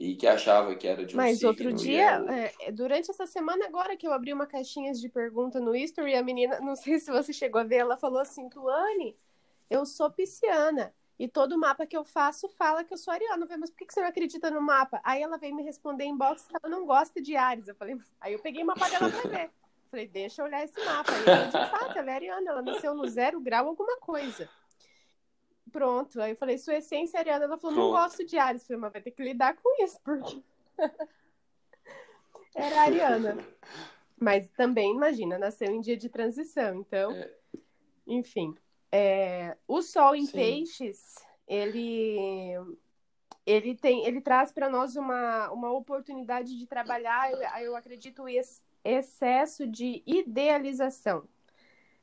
e 0.00 0.14
que 0.14 0.28
achava 0.28 0.74
que 0.76 0.86
era 0.86 1.04
de 1.04 1.14
um 1.14 1.16
Mas 1.16 1.42
outro 1.42 1.72
dia, 1.72 2.24
é, 2.60 2.70
durante 2.70 3.10
essa 3.10 3.26
semana 3.26 3.66
agora 3.66 3.96
que 3.96 4.06
eu 4.06 4.12
abri 4.12 4.32
uma 4.32 4.46
caixinha 4.46 4.92
de 4.92 5.08
pergunta 5.08 5.58
no 5.58 5.74
History, 5.74 6.14
a 6.14 6.22
menina, 6.22 6.60
não 6.62 6.76
sei 6.76 7.00
se 7.00 7.10
você 7.10 7.32
chegou 7.32 7.60
a 7.60 7.64
ver, 7.64 7.76
ela 7.76 7.96
falou 7.96 8.20
assim, 8.20 8.48
Tuane, 8.48 9.16
eu 9.68 9.84
sou 9.84 10.10
pisciana. 10.10 10.94
E 11.18 11.26
todo 11.26 11.58
mapa 11.58 11.84
que 11.84 11.96
eu 11.96 12.04
faço 12.04 12.48
fala 12.48 12.84
que 12.84 12.94
eu 12.94 12.96
sou 12.96 13.12
ariana. 13.12 13.42
Eu 13.42 13.48
falei, 13.48 13.60
mas 13.60 13.70
por 13.70 13.78
que 13.78 13.92
você 13.92 14.00
não 14.00 14.06
acredita 14.06 14.52
no 14.52 14.62
mapa? 14.62 15.00
Aí 15.02 15.20
ela 15.20 15.36
veio 15.36 15.52
me 15.52 15.64
responder 15.64 16.04
em 16.04 16.16
box 16.16 16.46
que 16.46 16.54
ela 16.54 16.70
não 16.70 16.86
gosta 16.86 17.20
de 17.20 17.34
Ares. 17.34 17.66
Eu 17.66 17.74
falei, 17.74 17.98
aí 18.20 18.34
eu 18.34 18.38
peguei 18.38 18.62
o 18.62 18.66
mapa 18.66 18.88
dela 18.88 19.10
pra 19.10 19.22
ver. 19.28 19.50
Falei, 19.90 20.06
deixa 20.06 20.40
eu 20.40 20.46
olhar 20.46 20.62
esse 20.62 20.78
mapa. 20.84 21.10
Aí 21.10 21.22
eu, 21.22 21.46
de 21.46 21.70
fato, 21.70 21.98
ela 21.98 22.10
é 22.12 22.14
ariana, 22.14 22.50
ela 22.50 22.62
nasceu 22.62 22.94
no 22.94 23.04
zero 23.08 23.40
grau 23.40 23.66
alguma 23.66 23.96
coisa. 23.96 24.48
Pronto. 25.72 26.20
Aí 26.20 26.32
eu 26.32 26.36
falei, 26.36 26.58
sua 26.58 26.76
essência 26.76 27.18
é 27.18 27.20
ariana. 27.20 27.44
Ela 27.44 27.58
falou, 27.58 27.76
não 27.76 27.90
gosto 27.90 28.24
de 28.24 28.38
Ares. 28.38 28.62
Eu 28.62 28.66
falei, 28.68 28.80
mas 28.80 28.92
vai 28.92 29.02
ter 29.02 29.10
que 29.10 29.22
lidar 29.22 29.56
com 29.56 29.84
isso, 29.84 29.98
porque. 30.04 30.42
Era 32.54 32.82
ariana. 32.82 33.36
Mas 34.18 34.48
também, 34.50 34.94
imagina, 34.94 35.38
nasceu 35.38 35.70
em 35.70 35.80
dia 35.80 35.96
de 35.96 36.08
transição. 36.08 36.80
Então, 36.80 37.12
é. 37.12 37.30
enfim. 38.06 38.54
É... 38.90 39.56
O 39.66 39.82
Sol 39.82 40.14
em 40.14 40.26
Sim. 40.26 40.32
Peixes, 40.32 41.14
ele. 41.46 42.56
Ele, 43.46 43.74
tem, 43.74 44.04
ele 44.04 44.20
traz 44.20 44.52
para 44.52 44.68
nós 44.68 44.94
uma, 44.94 45.50
uma 45.50 45.72
oportunidade 45.72 46.58
de 46.58 46.66
trabalhar, 46.66 47.32
eu, 47.32 47.38
eu 47.64 47.76
acredito, 47.76 48.28
esse 48.28 48.62
excesso 48.84 49.66
de 49.66 50.02
idealização. 50.06 51.26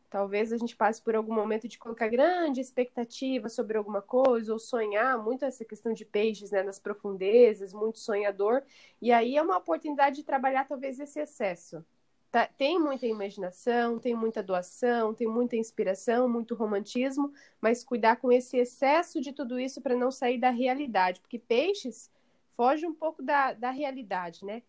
Talvez 0.10 0.53
a 0.53 0.58
gente 0.58 0.76
passe 0.76 1.01
por 1.01 1.16
algum 1.16 1.34
momento 1.34 1.68
de 1.68 1.78
colocar 1.78 2.08
grande 2.08 2.62
expectativa 2.62 3.49
sobre 3.49 3.78
alguma 3.78 4.01
coisa, 4.01 4.53
ou 4.53 4.60
sonhar, 4.60 5.18
muito 5.18 5.45
essa 5.45 5.66
questão 5.66 5.93
de 5.93 6.06
peixes 6.06 6.51
né, 6.51 6.64
nas 6.64 6.80
profundezas, 6.80 7.74
muito 7.74 7.99
sonhador. 7.99 8.64
E 9.01 9.12
aí 9.12 9.36
é 9.36 9.41
uma 9.41 9.58
oportunidade 9.58 10.18
de 10.18 10.24
trabalhar 10.24 10.68
talvez 10.68 10.99
esse 10.99 11.20
excesso. 11.20 11.84
Tá, 12.32 12.47
tem 12.58 12.78
muita 12.78 13.08
imaginação, 13.08 13.97
tem 13.97 14.14
muita 14.14 14.43
doação, 14.43 15.14
tem 15.14 15.26
muita 15.26 15.56
inspiração, 15.56 16.28
muito 16.28 16.53
romantismo, 16.53 17.32
mas 17.62 17.84
cuidar 17.84 18.18
com 18.18 18.30
esse 18.32 18.58
excesso 18.58 19.22
de 19.22 19.32
tudo 19.32 19.58
isso 19.58 19.82
para 19.82 19.95
não 19.95 20.12
sair 20.12 20.38
da 20.38 20.49
realidade, 20.49 21.22
porque 21.22 21.39
peixes 21.39 22.12
foge 22.58 22.86
um 22.86 22.93
pouco 22.93 23.24
da, 23.24 23.53
da 23.53 23.72
realidade, 23.72 24.43
né? 24.45 24.64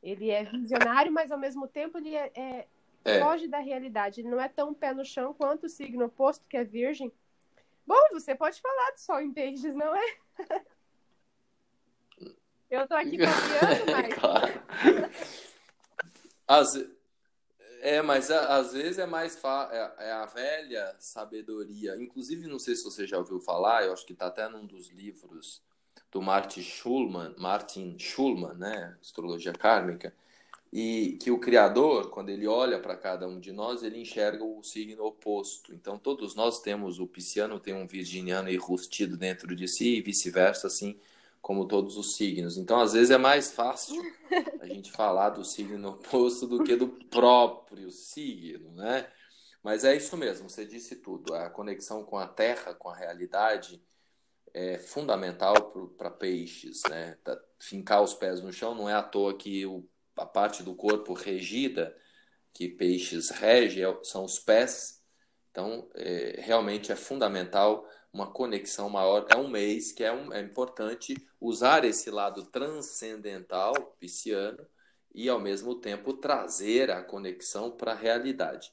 Ele 0.00 0.30
é 0.30 0.44
visionário, 0.44 1.10
mas 1.10 1.32
ao 1.32 1.38
mesmo 1.38 1.66
tempo 1.66 1.98
ele 1.98 2.14
é, 2.14 2.30
é 2.36 2.66
é. 3.04 3.20
foge 3.20 3.48
da 3.48 3.58
realidade. 3.58 4.20
Ele 4.20 4.28
não 4.28 4.40
é 4.40 4.48
tão 4.48 4.74
pé 4.74 4.92
no 4.92 5.04
chão 5.04 5.34
quanto 5.34 5.66
o 5.66 5.68
signo 5.68 6.06
oposto, 6.06 6.46
que 6.48 6.56
é 6.56 6.64
virgem. 6.64 7.12
Bom, 7.86 8.00
você 8.12 8.34
pode 8.34 8.60
falar 8.60 8.90
do 8.90 8.98
sol 8.98 9.20
em 9.20 9.32
peixes, 9.32 9.74
não 9.74 9.94
é? 9.94 10.16
Eu 12.70 12.86
tô 12.86 12.94
aqui 12.94 13.16
confiando, 13.16 13.92
mas. 13.92 14.14
claro. 14.14 14.62
As... 16.46 16.98
É, 17.80 18.02
mas 18.02 18.30
às 18.30 18.72
vezes 18.72 18.98
é 18.98 19.06
mais 19.06 19.36
fa... 19.36 19.70
É, 19.72 20.08
é 20.08 20.12
a 20.12 20.26
velha 20.26 20.94
sabedoria. 20.98 21.96
Inclusive, 21.96 22.46
não 22.46 22.58
sei 22.58 22.74
se 22.74 22.84
você 22.84 23.06
já 23.06 23.16
ouviu 23.16 23.40
falar, 23.40 23.84
eu 23.84 23.92
acho 23.92 24.04
que 24.04 24.12
está 24.12 24.26
até 24.26 24.48
num 24.48 24.66
dos 24.66 24.88
livros 24.88 25.62
do 26.10 26.20
Martin 26.20 26.62
Schulman, 26.62 27.34
Martin 27.38 27.98
Schulman, 27.98 28.54
né? 28.54 28.98
Astrologia 29.00 29.52
Kármica 29.52 30.12
e 30.72 31.18
que 31.20 31.30
o 31.30 31.38
Criador, 31.38 32.10
quando 32.10 32.28
ele 32.28 32.46
olha 32.46 32.78
para 32.78 32.96
cada 32.96 33.26
um 33.26 33.40
de 33.40 33.52
nós, 33.52 33.82
ele 33.82 34.00
enxerga 34.00 34.44
o 34.44 34.62
signo 34.62 35.04
oposto. 35.04 35.74
Então, 35.74 35.98
todos 35.98 36.34
nós 36.34 36.60
temos, 36.60 36.98
o 36.98 37.06
pisciano 37.06 37.58
tem 37.58 37.74
um 37.74 37.86
virginiano 37.86 38.50
enrustido 38.50 39.16
dentro 39.16 39.56
de 39.56 39.66
si 39.66 39.96
e 39.96 40.02
vice-versa, 40.02 40.66
assim 40.66 40.98
como 41.40 41.66
todos 41.66 41.96
os 41.96 42.16
signos. 42.16 42.58
Então, 42.58 42.80
às 42.80 42.92
vezes 42.92 43.10
é 43.10 43.16
mais 43.16 43.52
fácil 43.52 43.96
a 44.60 44.66
gente 44.66 44.92
falar 44.92 45.30
do 45.30 45.44
signo 45.44 45.90
oposto 45.90 46.46
do 46.46 46.62
que 46.62 46.76
do 46.76 46.88
próprio 46.88 47.90
signo, 47.90 48.70
né? 48.72 49.10
Mas 49.62 49.84
é 49.84 49.96
isso 49.96 50.16
mesmo, 50.16 50.50
você 50.50 50.66
disse 50.66 50.96
tudo. 50.96 51.34
A 51.34 51.48
conexão 51.48 52.04
com 52.04 52.18
a 52.18 52.26
Terra, 52.26 52.74
com 52.74 52.90
a 52.90 52.96
realidade, 52.96 53.82
é 54.52 54.78
fundamental 54.78 55.54
para 55.96 56.10
peixes, 56.10 56.82
né? 56.88 57.16
Tá, 57.24 57.38
fincar 57.58 58.02
os 58.02 58.14
pés 58.14 58.42
no 58.42 58.52
chão 58.52 58.74
não 58.74 58.88
é 58.88 58.94
à 58.94 59.02
toa 59.02 59.36
que 59.36 59.64
o 59.66 59.88
a 60.18 60.26
parte 60.26 60.62
do 60.62 60.74
corpo 60.74 61.12
regida 61.12 61.96
que 62.52 62.68
peixes 62.68 63.30
rege 63.30 63.82
é 63.82 63.98
são 64.02 64.24
os 64.24 64.38
pés. 64.38 65.02
Então, 65.50 65.88
é, 65.94 66.40
realmente 66.40 66.92
é 66.92 66.96
fundamental 66.96 67.88
uma 68.12 68.30
conexão 68.30 68.88
maior. 68.88 69.26
É 69.30 69.36
um 69.36 69.48
mês 69.48 69.92
que 69.92 70.04
é, 70.04 70.12
um, 70.12 70.32
é 70.32 70.40
importante 70.40 71.14
usar 71.40 71.84
esse 71.84 72.10
lado 72.10 72.44
transcendental 72.46 73.74
pisciano 73.98 74.66
e, 75.14 75.28
ao 75.28 75.40
mesmo 75.40 75.74
tempo, 75.76 76.12
trazer 76.12 76.90
a 76.90 77.02
conexão 77.02 77.70
para 77.70 77.92
a 77.92 77.96
realidade. 77.96 78.70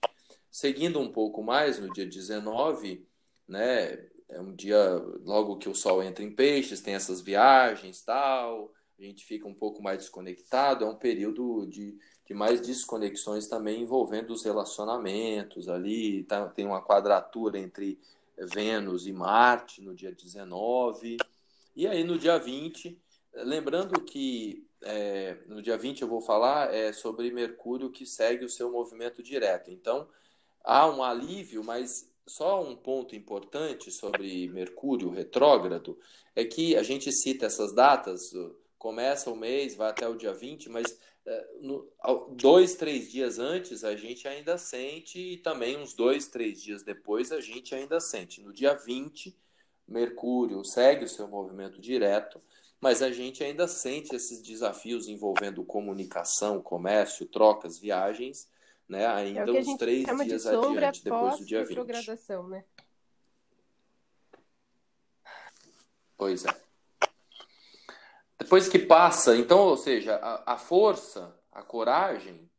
Seguindo 0.50 1.00
um 1.00 1.12
pouco 1.12 1.43
mais, 1.43 1.80
no 1.80 1.91
dia 1.91 2.06
19, 2.06 3.08
né, 3.48 4.08
é 4.30 4.39
um 4.39 4.56
dia 4.56 4.96
logo 5.24 5.58
que 5.58 5.70
o 5.70 5.76
Sol 5.76 6.02
entra 6.02 6.24
em 6.24 6.34
peixes, 6.34 6.82
tem 6.82 6.96
essas 6.96 7.22
viagens 7.22 8.02
tal, 8.02 8.72
a 8.98 9.04
gente 9.04 9.26
fica 9.26 9.48
um 9.48 9.54
pouco 9.54 9.82
mais 9.84 10.00
desconectado, 10.00 10.86
é 10.86 10.88
um 10.88 10.96
período 10.96 11.66
de, 11.68 11.98
de 12.26 12.34
mais 12.34 12.62
desconexões 12.62 13.48
também 13.48 13.82
envolvendo 13.82 14.32
os 14.32 14.43
relacionamentos 14.43 15.68
ali, 15.68 16.24
tá, 16.24 16.48
tem 16.48 16.66
uma 16.66 16.82
quadratura 16.82 17.60
entre 17.60 18.00
Vênus 18.38 19.06
e 19.06 19.12
Marte 19.12 19.82
no 19.82 19.93
dia 19.93 20.12
19, 20.12 21.18
e 21.76 21.88
aí 21.88 22.04
no 22.04 22.18
dia 22.18 22.38
20, 22.38 22.98
lembrando 23.34 24.02
que 24.02 24.66
é, 24.82 25.38
no 25.48 25.62
dia 25.62 25.78
20 25.78 26.02
eu 26.02 26.08
vou 26.08 26.22
falar 26.22 26.74
é, 26.74 26.93
sobre 26.93 27.32
Mercúrio 27.32 27.91
que 27.91 28.06
segue 28.06 28.46
o 28.46 28.50
seu 28.50 28.72
movimento 28.72 29.22
direto, 29.22 29.72
então 29.72 30.08
há 30.64 30.88
um 30.88 31.04
alívio, 31.04 31.64
mas 31.64 32.10
só 32.28 32.64
um 32.64 32.76
ponto 32.76 33.16
importante 33.16 33.91
sobre 33.91 34.48
Mercúrio 34.50 35.10
retrógrado 35.10 36.00
é 36.36 36.43
que 36.43 36.76
a 36.76 36.84
gente 36.84 37.12
cita 37.12 37.46
essas 37.46 37.74
datas, 37.74 38.32
começa 38.86 39.31
o 39.31 39.36
mês, 39.36 39.73
vai 39.73 39.89
até 39.89 40.07
o 40.07 40.13
dia 40.13 40.31
20, 40.31 40.69
mas 40.69 40.95
é, 41.25 41.47
no, 41.59 41.91
dois, 42.33 42.75
três 42.75 43.11
dias 43.11 43.39
antes 43.39 43.83
a 43.83 43.95
gente 43.95 44.27
ainda 44.27 44.59
sente, 44.59 45.17
e 45.17 45.38
também 45.38 45.75
uns 45.75 45.95
dois, 45.95 46.27
três 46.27 46.61
dias 46.61 46.83
depois 46.83 47.31
a 47.31 47.41
gente 47.41 47.73
ainda 47.73 47.99
sente. 47.99 48.43
No 48.43 48.53
dia 48.53 48.75
20, 48.75 49.36
Mercúrio 49.88 50.63
segue 50.63 51.03
o 51.03 51.09
seu 51.09 51.27
movimento 51.27 51.81
direto, 51.81 52.39
mas 52.79 53.01
a 53.01 53.09
gente 53.09 53.43
ainda 53.43 53.67
sente 53.67 54.15
esses 54.15 54.39
desafios 54.39 55.07
envolvendo 55.07 55.65
comunicação, 55.65 56.61
comércio, 56.61 57.25
trocas, 57.25 57.79
viagens, 57.79 58.47
né? 58.88 59.01
É 59.01 59.07
ainda 59.07 59.49
é 59.49 59.61
uns 59.61 59.77
três 59.77 60.05
dias 60.05 60.43
de 60.43 60.47
adiante, 60.47 61.03
depois 61.03 61.39
do 61.39 61.45
dia 61.45 61.65
20. 61.65 61.75
Né? 62.49 62.63
Pois 66.15 66.45
é. 66.45 66.64
Depois 68.38 68.67
que 68.67 68.79
passa, 68.79 69.36
então, 69.36 69.59
ou 69.59 69.77
seja, 69.77 70.15
a, 70.15 70.53
a 70.53 70.57
força, 70.57 71.33
a 71.51 71.63
coragem, 71.63 72.49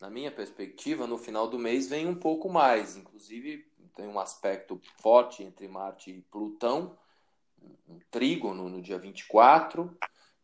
na 0.00 0.08
minha 0.08 0.30
perspectiva, 0.30 1.06
no 1.06 1.18
final 1.18 1.48
do 1.48 1.58
mês 1.58 1.88
vem 1.88 2.06
um 2.06 2.14
pouco 2.14 2.48
mais. 2.48 2.96
Inclusive, 2.96 3.66
tem 3.94 4.06
um 4.06 4.18
aspecto 4.18 4.80
forte 4.96 5.42
entre 5.42 5.66
Marte 5.66 6.10
e 6.10 6.22
Plutão, 6.22 6.96
um 7.88 7.98
trígono 8.10 8.68
no 8.68 8.80
dia 8.80 8.98
24, 8.98 9.96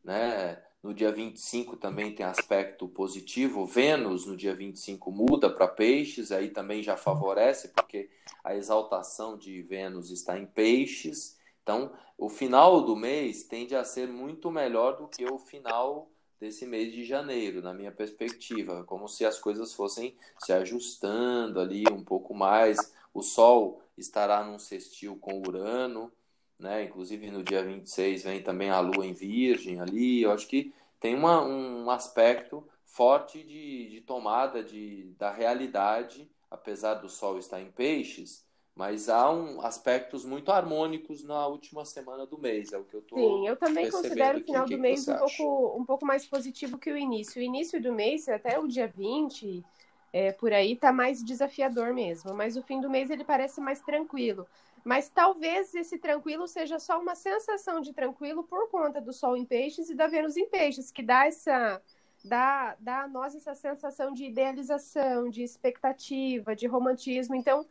né? 0.02 0.60
No 0.82 0.92
dia 0.92 1.10
25 1.10 1.78
também 1.78 2.14
tem 2.14 2.26
aspecto 2.26 2.86
positivo. 2.86 3.64
Vênus 3.64 4.26
no 4.26 4.36
dia 4.36 4.54
25 4.54 5.10
muda 5.10 5.48
para 5.48 5.66
peixes, 5.66 6.30
aí 6.30 6.50
também 6.50 6.82
já 6.82 6.94
favorece, 6.94 7.68
porque 7.68 8.10
a 8.42 8.54
exaltação 8.54 9.38
de 9.38 9.62
Vênus 9.62 10.10
está 10.10 10.38
em 10.38 10.44
peixes. 10.44 11.38
Então, 11.64 11.90
o 12.18 12.28
final 12.28 12.82
do 12.82 12.94
mês 12.94 13.42
tende 13.42 13.74
a 13.74 13.82
ser 13.82 14.06
muito 14.06 14.50
melhor 14.50 14.98
do 14.98 15.08
que 15.08 15.24
o 15.24 15.38
final 15.38 16.10
desse 16.38 16.66
mês 16.66 16.92
de 16.92 17.04
janeiro, 17.04 17.62
na 17.62 17.72
minha 17.72 17.90
perspectiva, 17.90 18.84
como 18.84 19.08
se 19.08 19.24
as 19.24 19.38
coisas 19.38 19.72
fossem 19.72 20.14
se 20.38 20.52
ajustando 20.52 21.58
ali 21.58 21.84
um 21.90 22.04
pouco 22.04 22.34
mais. 22.34 22.94
O 23.14 23.22
Sol 23.22 23.80
estará 23.96 24.44
num 24.44 24.58
sextil 24.58 25.16
com 25.16 25.40
Urano, 25.40 26.12
né? 26.58 26.84
Inclusive 26.84 27.30
no 27.30 27.42
dia 27.42 27.64
26 27.64 28.24
vem 28.24 28.42
também 28.42 28.68
a 28.68 28.80
Lua 28.80 29.06
em 29.06 29.14
Virgem 29.14 29.80
ali. 29.80 30.22
Eu 30.22 30.32
acho 30.32 30.46
que 30.46 30.74
tem 31.00 31.14
uma, 31.14 31.42
um 31.42 31.88
aspecto 31.88 32.68
forte 32.84 33.42
de, 33.42 33.88
de 33.88 34.00
tomada 34.02 34.62
de, 34.62 35.14
da 35.18 35.32
realidade, 35.32 36.30
apesar 36.50 36.94
do 36.94 37.08
Sol 37.08 37.38
estar 37.38 37.60
em 37.60 37.70
peixes, 37.70 38.44
mas 38.74 39.08
há 39.08 39.30
um, 39.30 39.60
aspectos 39.60 40.24
muito 40.24 40.50
harmônicos 40.50 41.22
na 41.22 41.46
última 41.46 41.84
semana 41.84 42.26
do 42.26 42.36
mês, 42.36 42.72
é 42.72 42.78
o 42.78 42.84
que 42.84 42.94
eu 42.94 43.00
estou 43.00 43.18
Sim, 43.18 43.46
eu 43.46 43.56
também 43.56 43.88
considero 43.88 44.38
o 44.38 44.44
final 44.44 44.66
do 44.66 44.78
mês 44.78 45.06
um 45.06 45.16
pouco, 45.16 45.78
um 45.78 45.84
pouco 45.84 46.04
mais 46.04 46.26
positivo 46.26 46.76
que 46.76 46.90
o 46.90 46.96
início. 46.96 47.40
O 47.40 47.44
início 47.44 47.80
do 47.80 47.92
mês, 47.92 48.28
até 48.28 48.58
o 48.58 48.66
dia 48.66 48.88
20, 48.88 49.64
é, 50.12 50.32
por 50.32 50.52
aí, 50.52 50.74
tá 50.74 50.92
mais 50.92 51.22
desafiador 51.22 51.94
mesmo, 51.94 52.34
mas 52.34 52.56
o 52.56 52.62
fim 52.62 52.80
do 52.80 52.90
mês 52.90 53.10
ele 53.10 53.24
parece 53.24 53.60
mais 53.60 53.80
tranquilo. 53.80 54.46
Mas 54.84 55.08
talvez 55.08 55.72
esse 55.74 55.96
tranquilo 55.96 56.46
seja 56.48 56.78
só 56.78 57.00
uma 57.00 57.14
sensação 57.14 57.80
de 57.80 57.92
tranquilo 57.92 58.42
por 58.42 58.68
conta 58.68 59.00
do 59.00 59.12
Sol 59.12 59.36
em 59.36 59.44
Peixes 59.44 59.88
e 59.88 59.94
da 59.94 60.08
Vênus 60.08 60.36
em 60.36 60.48
Peixes, 60.48 60.90
que 60.90 61.02
dá 61.02 61.26
essa 61.26 61.80
dá, 62.24 62.74
dá 62.80 63.02
a 63.02 63.08
nós 63.08 63.34
essa 63.34 63.54
sensação 63.54 64.12
de 64.12 64.24
idealização, 64.24 65.28
de 65.28 65.42
expectativa, 65.42 66.56
de 66.56 66.66
romantismo. 66.66 67.34
Então, 67.34 67.66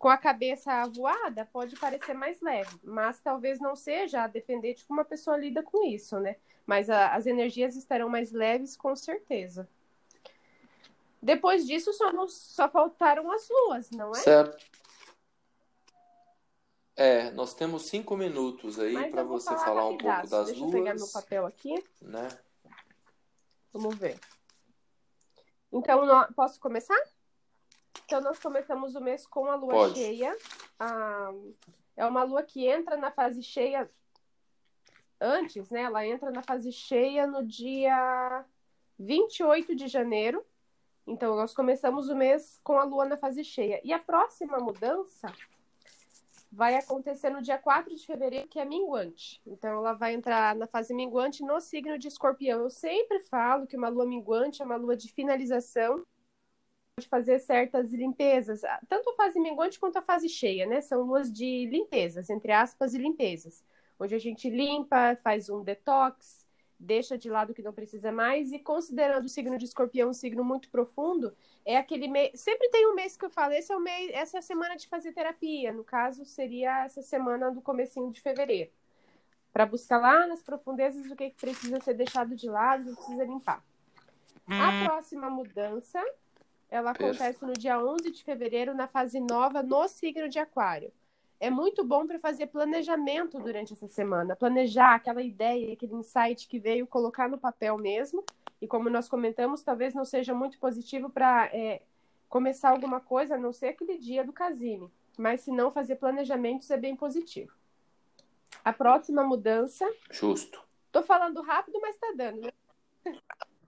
com 0.00 0.08
a 0.08 0.16
cabeça 0.16 0.86
voada, 0.86 1.44
pode 1.52 1.76
parecer 1.76 2.14
mais 2.14 2.40
leve, 2.40 2.74
mas 2.82 3.20
talvez 3.20 3.60
não 3.60 3.76
seja, 3.76 4.24
a 4.24 4.26
depender 4.26 4.72
de 4.72 4.82
como 4.86 5.02
a 5.02 5.04
pessoa 5.04 5.36
lida 5.36 5.62
com 5.62 5.86
isso, 5.86 6.18
né? 6.18 6.36
Mas 6.64 6.88
a, 6.88 7.14
as 7.14 7.26
energias 7.26 7.76
estarão 7.76 8.08
mais 8.08 8.32
leves, 8.32 8.78
com 8.78 8.96
certeza. 8.96 9.68
Depois 11.20 11.66
disso, 11.66 11.92
só, 11.92 12.10
nos, 12.14 12.32
só 12.32 12.66
faltaram 12.66 13.30
as 13.30 13.46
luas, 13.50 13.90
não 13.90 14.12
é? 14.12 14.14
Certo. 14.14 14.64
É, 16.96 17.30
nós 17.32 17.52
temos 17.52 17.82
cinco 17.82 18.16
minutos 18.16 18.78
aí 18.78 19.10
para 19.10 19.22
você 19.22 19.50
falar, 19.50 19.64
falar 19.66 19.88
um 19.88 19.98
pouco 19.98 20.26
das 20.28 20.30
Deixa 20.30 20.36
luas. 20.38 20.46
Deixa 20.46 20.64
eu 20.64 20.70
pegar 20.70 20.94
meu 20.94 21.08
papel 21.08 21.44
aqui. 21.44 21.84
Né? 22.00 22.28
Vamos 23.70 23.94
ver. 23.96 24.18
Então, 25.70 26.26
posso 26.34 26.58
começar? 26.58 26.98
Então, 28.04 28.20
nós 28.20 28.38
começamos 28.38 28.94
o 28.94 29.00
mês 29.00 29.26
com 29.26 29.46
a 29.46 29.54
lua 29.54 29.72
Pode. 29.72 29.94
cheia. 29.98 30.36
Ah, 30.78 31.32
é 31.96 32.04
uma 32.06 32.22
lua 32.22 32.42
que 32.42 32.66
entra 32.66 32.96
na 32.96 33.10
fase 33.10 33.42
cheia 33.42 33.90
antes, 35.20 35.70
né? 35.70 35.82
Ela 35.82 36.06
entra 36.06 36.30
na 36.30 36.42
fase 36.42 36.72
cheia 36.72 37.26
no 37.26 37.46
dia 37.46 38.44
28 38.98 39.74
de 39.74 39.86
janeiro. 39.86 40.44
Então, 41.06 41.34
nós 41.36 41.52
começamos 41.52 42.08
o 42.08 42.16
mês 42.16 42.60
com 42.62 42.78
a 42.78 42.84
lua 42.84 43.04
na 43.04 43.16
fase 43.16 43.44
cheia. 43.44 43.80
E 43.84 43.92
a 43.92 43.98
próxima 43.98 44.58
mudança 44.58 45.32
vai 46.52 46.74
acontecer 46.74 47.30
no 47.30 47.40
dia 47.40 47.58
4 47.58 47.94
de 47.94 48.04
fevereiro, 48.04 48.48
que 48.48 48.58
é 48.58 48.64
minguante. 48.64 49.40
Então, 49.46 49.78
ela 49.78 49.92
vai 49.92 50.14
entrar 50.14 50.54
na 50.56 50.66
fase 50.66 50.92
minguante 50.92 51.44
no 51.44 51.60
signo 51.60 51.98
de 51.98 52.08
escorpião. 52.08 52.60
Eu 52.60 52.70
sempre 52.70 53.20
falo 53.20 53.66
que 53.66 53.76
uma 53.76 53.88
lua 53.88 54.04
minguante 54.04 54.60
é 54.60 54.64
uma 54.64 54.76
lua 54.76 54.96
de 54.96 55.12
finalização, 55.12 56.04
de 56.98 57.08
fazer 57.08 57.38
certas 57.40 57.92
limpezas, 57.92 58.62
tanto 58.88 59.10
a 59.10 59.14
fase 59.14 59.40
minguante 59.40 59.78
quanto 59.78 59.98
a 59.98 60.02
fase 60.02 60.28
cheia, 60.28 60.66
né? 60.66 60.80
São 60.80 61.02
luas 61.02 61.32
de 61.32 61.66
limpezas, 61.66 62.30
entre 62.30 62.52
aspas, 62.52 62.94
e 62.94 62.98
limpezas, 62.98 63.64
onde 63.98 64.14
a 64.14 64.18
gente 64.18 64.48
limpa, 64.50 65.16
faz 65.22 65.48
um 65.48 65.62
detox, 65.62 66.46
deixa 66.78 67.18
de 67.18 67.28
lado 67.28 67.50
o 67.50 67.54
que 67.54 67.62
não 67.62 67.72
precisa 67.72 68.10
mais, 68.12 68.52
e 68.52 68.58
considerando 68.58 69.24
o 69.24 69.28
signo 69.28 69.58
de 69.58 69.64
escorpião 69.64 70.10
um 70.10 70.14
signo 70.14 70.44
muito 70.44 70.70
profundo, 70.70 71.34
é 71.64 71.76
aquele 71.76 72.08
mês. 72.08 72.40
Sempre 72.40 72.68
tem 72.70 72.86
um 72.86 72.94
mês 72.94 73.16
que 73.16 73.24
eu 73.24 73.30
falo, 73.30 73.52
esse 73.52 73.72
é 73.72 73.76
o 73.76 73.80
mês, 73.80 74.10
essa 74.14 74.38
é 74.38 74.40
a 74.40 74.42
semana 74.42 74.76
de 74.76 74.88
fazer 74.88 75.12
terapia. 75.12 75.72
No 75.72 75.84
caso, 75.84 76.24
seria 76.24 76.84
essa 76.84 77.02
semana 77.02 77.50
do 77.50 77.60
comecinho 77.60 78.10
de 78.10 78.20
fevereiro. 78.20 78.70
Para 79.52 79.66
buscar 79.66 79.98
lá 79.98 80.26
nas 80.26 80.42
profundezas 80.42 81.10
o 81.10 81.16
que 81.16 81.30
precisa 81.30 81.80
ser 81.80 81.94
deixado 81.94 82.36
de 82.36 82.48
lado, 82.48 82.82
o 82.82 82.96
que 82.96 82.96
precisa 82.96 83.24
limpar. 83.24 83.62
A 84.46 84.70
hum. 84.70 84.84
próxima 84.84 85.28
mudança, 85.28 86.02
ela 86.70 86.92
acontece 86.92 87.44
no 87.44 87.52
dia 87.52 87.82
11 87.82 88.10
de 88.10 88.22
fevereiro, 88.22 88.74
na 88.74 88.86
fase 88.86 89.20
nova, 89.20 89.62
no 89.62 89.88
signo 89.88 90.28
de 90.28 90.38
Aquário 90.38 90.92
é 91.40 91.48
muito 91.48 91.82
bom 91.82 92.06
para 92.06 92.18
fazer 92.18 92.48
planejamento 92.48 93.40
durante 93.40 93.72
essa 93.72 93.88
semana, 93.88 94.36
planejar 94.36 94.94
aquela 94.94 95.22
ideia, 95.22 95.72
aquele 95.72 95.94
insight 95.94 96.46
que 96.46 96.58
veio, 96.58 96.86
colocar 96.86 97.30
no 97.30 97.38
papel 97.38 97.78
mesmo. 97.78 98.22
E 98.60 98.68
como 98.68 98.90
nós 98.90 99.08
comentamos, 99.08 99.62
talvez 99.62 99.94
não 99.94 100.04
seja 100.04 100.34
muito 100.34 100.58
positivo 100.58 101.08
para 101.08 101.46
é, 101.46 101.80
começar 102.28 102.68
alguma 102.68 103.00
coisa, 103.00 103.36
a 103.36 103.38
não 103.38 103.54
ser 103.54 103.68
aquele 103.68 103.96
dia 103.96 104.22
do 104.22 104.34
casine. 104.34 104.90
Mas 105.16 105.40
se 105.40 105.50
não 105.50 105.70
fazer 105.70 105.96
planejamentos 105.96 106.70
é 106.70 106.76
bem 106.76 106.94
positivo. 106.94 107.54
A 108.62 108.72
próxima 108.72 109.24
mudança. 109.24 109.90
Justo. 110.10 110.62
Tô 110.92 111.02
falando 111.02 111.40
rápido, 111.40 111.80
mas 111.80 111.96
tá 111.96 112.12
dando, 112.14 112.42
né? 112.42 112.52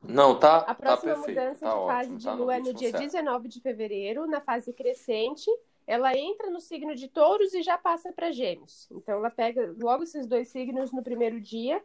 Não, 0.03 0.39
tá. 0.39 0.59
A 0.59 0.75
próxima 0.75 1.15
tá 1.15 1.21
mudança 1.21 1.67
tá 1.67 1.71
de 1.71 1.87
fase 1.87 2.01
ótimo, 2.01 2.19
de 2.19 2.25
tá 2.25 2.35
lua 2.35 2.57
é 2.57 2.59
no 2.59 2.75
dia 2.75 2.91
certo. 2.91 3.03
19 3.03 3.49
de 3.49 3.61
fevereiro, 3.61 4.27
na 4.27 4.41
fase 4.41 4.73
crescente 4.73 5.49
ela 5.87 6.17
entra 6.17 6.51
no 6.51 6.61
signo 6.61 6.95
de 6.95 7.09
touros 7.09 7.55
e 7.55 7.63
já 7.63 7.77
passa 7.77 8.13
para 8.13 8.31
gêmeos. 8.31 8.89
Então, 8.91 9.17
ela 9.19 9.31
pega 9.31 9.75
logo 9.81 10.05
esses 10.05 10.27
dois 10.27 10.49
signos 10.49 10.93
no 10.93 11.03
primeiro 11.03 11.41
dia. 11.41 11.83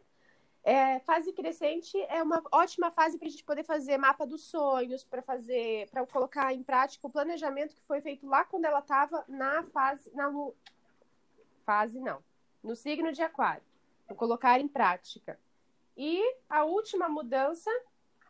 É, 0.62 1.00
fase 1.00 1.32
crescente 1.32 1.96
é 2.08 2.22
uma 2.22 2.42
ótima 2.52 2.90
fase 2.90 3.16
para 3.16 3.26
a 3.26 3.30
gente 3.30 3.44
poder 3.44 3.64
fazer 3.64 3.96
mapa 3.96 4.26
dos 4.26 4.42
sonhos, 4.44 5.04
para 5.04 5.22
fazer, 5.22 5.88
para 5.90 6.04
colocar 6.06 6.52
em 6.52 6.62
prática 6.62 7.06
o 7.06 7.10
planejamento 7.10 7.74
que 7.74 7.82
foi 7.86 8.00
feito 8.00 8.26
lá 8.26 8.44
quando 8.44 8.66
ela 8.66 8.80
estava 8.80 9.24
na 9.28 9.62
fase, 9.64 10.10
na 10.14 10.30
fase 11.64 11.98
não, 12.00 12.22
no 12.62 12.76
signo 12.76 13.12
de 13.12 13.22
Aquário, 13.22 13.62
para 14.06 14.16
colocar 14.16 14.60
em 14.60 14.68
prática. 14.68 15.38
E 15.96 16.22
a 16.48 16.64
última 16.64 17.08
mudança 17.08 17.70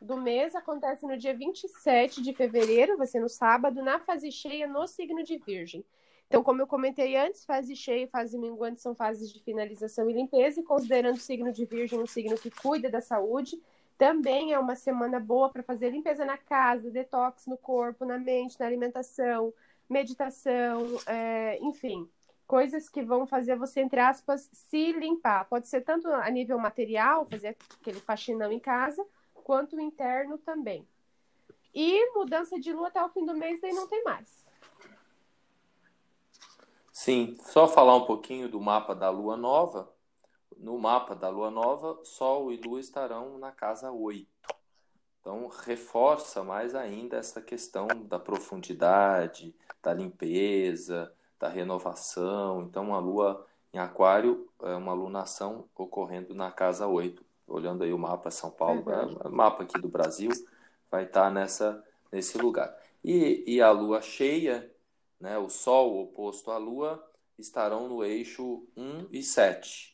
do 0.00 0.16
mês 0.16 0.54
acontece 0.54 1.06
no 1.06 1.16
dia 1.16 1.34
27 1.34 2.22
de 2.22 2.32
fevereiro, 2.32 2.96
vai 2.96 3.06
ser 3.06 3.20
no 3.20 3.28
sábado, 3.28 3.82
na 3.82 3.98
fase 3.98 4.30
cheia 4.30 4.66
no 4.66 4.86
signo 4.86 5.22
de 5.22 5.38
Virgem. 5.38 5.84
Então, 6.28 6.42
como 6.42 6.60
eu 6.60 6.66
comentei 6.66 7.16
antes, 7.16 7.44
fase 7.44 7.74
cheia 7.74 8.04
e 8.04 8.08
fase 8.08 8.36
minguante 8.36 8.82
são 8.82 8.94
fases 8.94 9.32
de 9.32 9.42
finalização 9.42 10.10
e 10.10 10.12
limpeza, 10.12 10.60
e 10.60 10.62
considerando 10.62 11.16
o 11.16 11.20
signo 11.20 11.50
de 11.50 11.64
Virgem 11.64 11.98
um 11.98 12.06
signo 12.06 12.36
que 12.36 12.50
cuida 12.50 12.90
da 12.90 13.00
saúde, 13.00 13.58
também 13.96 14.52
é 14.52 14.58
uma 14.58 14.76
semana 14.76 15.18
boa 15.18 15.48
para 15.50 15.62
fazer 15.62 15.90
limpeza 15.90 16.24
na 16.24 16.36
casa, 16.36 16.90
detox 16.90 17.46
no 17.46 17.56
corpo, 17.56 18.04
na 18.04 18.18
mente, 18.18 18.60
na 18.60 18.66
alimentação, 18.66 19.52
meditação, 19.88 20.86
é, 21.06 21.58
enfim, 21.60 22.08
coisas 22.46 22.88
que 22.88 23.02
vão 23.02 23.26
fazer 23.26 23.56
você, 23.56 23.80
entre 23.80 23.98
aspas, 23.98 24.48
se 24.52 24.92
limpar. 24.92 25.46
Pode 25.46 25.66
ser 25.66 25.80
tanto 25.80 26.08
a 26.08 26.30
nível 26.30 26.58
material, 26.58 27.26
fazer 27.26 27.56
aquele 27.80 28.00
faxinão 28.00 28.52
em 28.52 28.60
casa, 28.60 29.04
quanto 29.48 29.80
interno 29.80 30.36
também. 30.36 30.86
E 31.74 32.12
mudança 32.12 32.60
de 32.60 32.70
lua 32.70 32.88
até 32.88 33.02
o 33.02 33.08
fim 33.08 33.24
do 33.24 33.34
mês, 33.34 33.58
daí 33.60 33.72
não 33.72 33.88
tem 33.88 34.04
mais. 34.04 34.46
Sim, 36.92 37.34
só 37.40 37.66
falar 37.66 37.96
um 37.96 38.04
pouquinho 38.04 38.48
do 38.48 38.60
mapa 38.60 38.94
da 38.94 39.08
lua 39.08 39.36
nova 39.36 39.90
no 40.58 40.76
mapa 40.78 41.14
da 41.14 41.28
lua 41.28 41.50
nova, 41.50 41.98
Sol 42.02 42.52
e 42.52 42.56
Lua 42.56 42.80
estarão 42.80 43.38
na 43.38 43.52
casa 43.52 43.92
8. 43.92 44.28
Então, 45.20 45.46
reforça 45.46 46.42
mais 46.42 46.74
ainda 46.74 47.16
essa 47.16 47.40
questão 47.40 47.86
da 48.04 48.18
profundidade, 48.18 49.54
da 49.82 49.92
limpeza, 49.92 51.12
da 51.38 51.48
renovação. 51.48 52.62
Então, 52.62 52.94
a 52.94 52.98
lua 52.98 53.46
em 53.72 53.78
Aquário 53.78 54.48
é 54.62 54.74
uma 54.74 54.92
lunação 54.92 55.68
ocorrendo 55.76 56.34
na 56.34 56.50
casa 56.50 56.86
8. 56.86 57.24
Olhando 57.48 57.82
aí 57.82 57.92
o 57.92 57.98
mapa 57.98 58.30
São 58.30 58.50
Paulo, 58.50 58.84
uhum. 58.86 59.18
é, 59.24 59.28
mapa 59.28 59.62
aqui 59.62 59.80
do 59.80 59.88
Brasil, 59.88 60.30
vai 60.90 61.04
estar 61.04 61.30
nessa, 61.30 61.82
nesse 62.12 62.38
lugar. 62.38 62.76
E, 63.02 63.44
e 63.46 63.60
a 63.60 63.70
lua 63.70 64.00
cheia, 64.02 64.70
né, 65.20 65.38
o 65.38 65.48
Sol 65.48 66.02
oposto 66.02 66.50
à 66.50 66.58
lua, 66.58 67.02
estarão 67.38 67.88
no 67.88 68.04
eixo 68.04 68.66
1 68.76 69.06
e 69.12 69.22
7. 69.22 69.92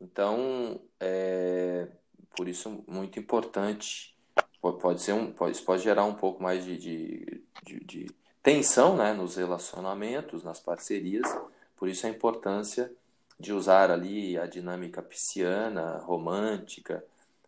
Então, 0.00 0.80
é, 1.00 1.88
por 2.36 2.48
isso, 2.48 2.84
muito 2.86 3.18
importante. 3.18 4.16
Pode 4.60 5.00
ser 5.00 5.12
um, 5.12 5.32
pode, 5.32 5.60
pode 5.62 5.82
gerar 5.82 6.04
um 6.04 6.14
pouco 6.14 6.42
mais 6.42 6.64
de, 6.64 6.76
de, 6.76 7.44
de, 7.64 7.80
de 7.84 8.06
tensão 8.42 8.96
né, 8.96 9.12
nos 9.12 9.36
relacionamentos, 9.36 10.44
nas 10.44 10.60
parcerias. 10.60 11.26
Por 11.76 11.88
isso 11.88 12.06
a 12.06 12.10
importância 12.10 12.92
de 13.38 13.52
usar 13.52 13.90
ali 13.90 14.36
a 14.38 14.46
dinâmica 14.46 15.00
pisciana, 15.00 15.98
romântica, 15.98 17.04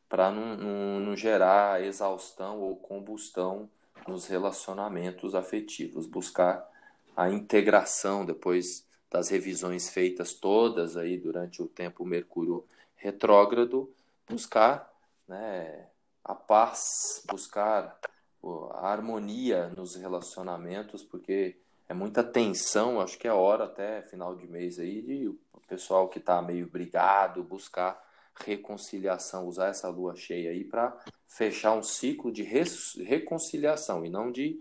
para 0.08 0.30
não, 0.30 0.56
não, 0.56 1.00
não, 1.00 1.16
gerar 1.16 1.82
exaustão 1.82 2.60
ou 2.60 2.76
combustão 2.76 3.68
nos 4.06 4.26
relacionamentos 4.26 5.34
afetivos. 5.34 6.06
Buscar 6.06 6.68
a 7.16 7.30
integração 7.30 8.24
depois 8.24 8.86
das 9.10 9.28
revisões 9.28 9.88
feitas 9.88 10.34
todas 10.34 10.96
aí 10.96 11.16
durante 11.16 11.62
o 11.62 11.66
tempo 11.66 12.04
Mercúrio 12.04 12.64
retrógrado, 12.96 13.92
buscar 14.28 14.92
né, 15.26 15.88
a 16.24 16.34
paz, 16.34 17.24
buscar 17.28 17.98
a 18.72 18.88
harmonia 18.88 19.68
nos 19.76 19.96
relacionamentos, 19.96 21.02
porque 21.02 21.56
é 21.90 21.94
muita 21.94 22.22
tensão, 22.22 23.00
acho 23.00 23.18
que 23.18 23.26
é 23.26 23.32
hora 23.32 23.64
até 23.64 24.00
final 24.02 24.36
de 24.36 24.46
mês 24.46 24.78
aí 24.78 25.02
de 25.02 25.26
o 25.26 25.36
pessoal 25.66 26.08
que 26.08 26.20
está 26.20 26.40
meio 26.40 26.68
brigado 26.68 27.42
buscar 27.42 28.00
reconciliação, 28.32 29.48
usar 29.48 29.70
essa 29.70 29.88
lua 29.88 30.14
cheia 30.14 30.52
aí 30.52 30.62
para 30.62 30.96
fechar 31.26 31.72
um 31.72 31.82
ciclo 31.82 32.30
de 32.30 32.44
reconciliação 32.44 34.06
e 34.06 34.08
não 34.08 34.30
de, 34.30 34.60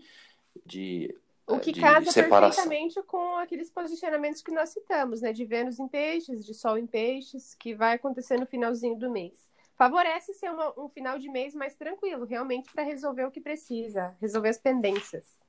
de 0.66 1.16
o 1.46 1.60
que 1.60 1.72
casa 1.72 2.10
separação. 2.10 2.64
perfeitamente 2.64 3.00
com 3.06 3.36
aqueles 3.36 3.70
posicionamentos 3.70 4.42
que 4.42 4.50
nós 4.50 4.70
citamos, 4.70 5.20
né? 5.20 5.32
De 5.32 5.44
Vênus 5.44 5.78
em 5.78 5.86
peixes, 5.86 6.44
de 6.44 6.52
Sol 6.52 6.76
em 6.76 6.86
peixes, 6.86 7.54
que 7.54 7.76
vai 7.76 7.94
acontecer 7.94 8.40
no 8.40 8.46
finalzinho 8.46 8.98
do 8.98 9.08
mês. 9.08 9.48
Favorece 9.76 10.34
ser 10.34 10.50
uma, 10.50 10.74
um 10.76 10.88
final 10.88 11.16
de 11.16 11.28
mês 11.28 11.54
mais 11.54 11.76
tranquilo, 11.76 12.24
realmente, 12.24 12.72
para 12.72 12.82
resolver 12.82 13.24
o 13.24 13.30
que 13.30 13.40
precisa, 13.40 14.16
resolver 14.20 14.48
as 14.48 14.58
pendências. 14.58 15.40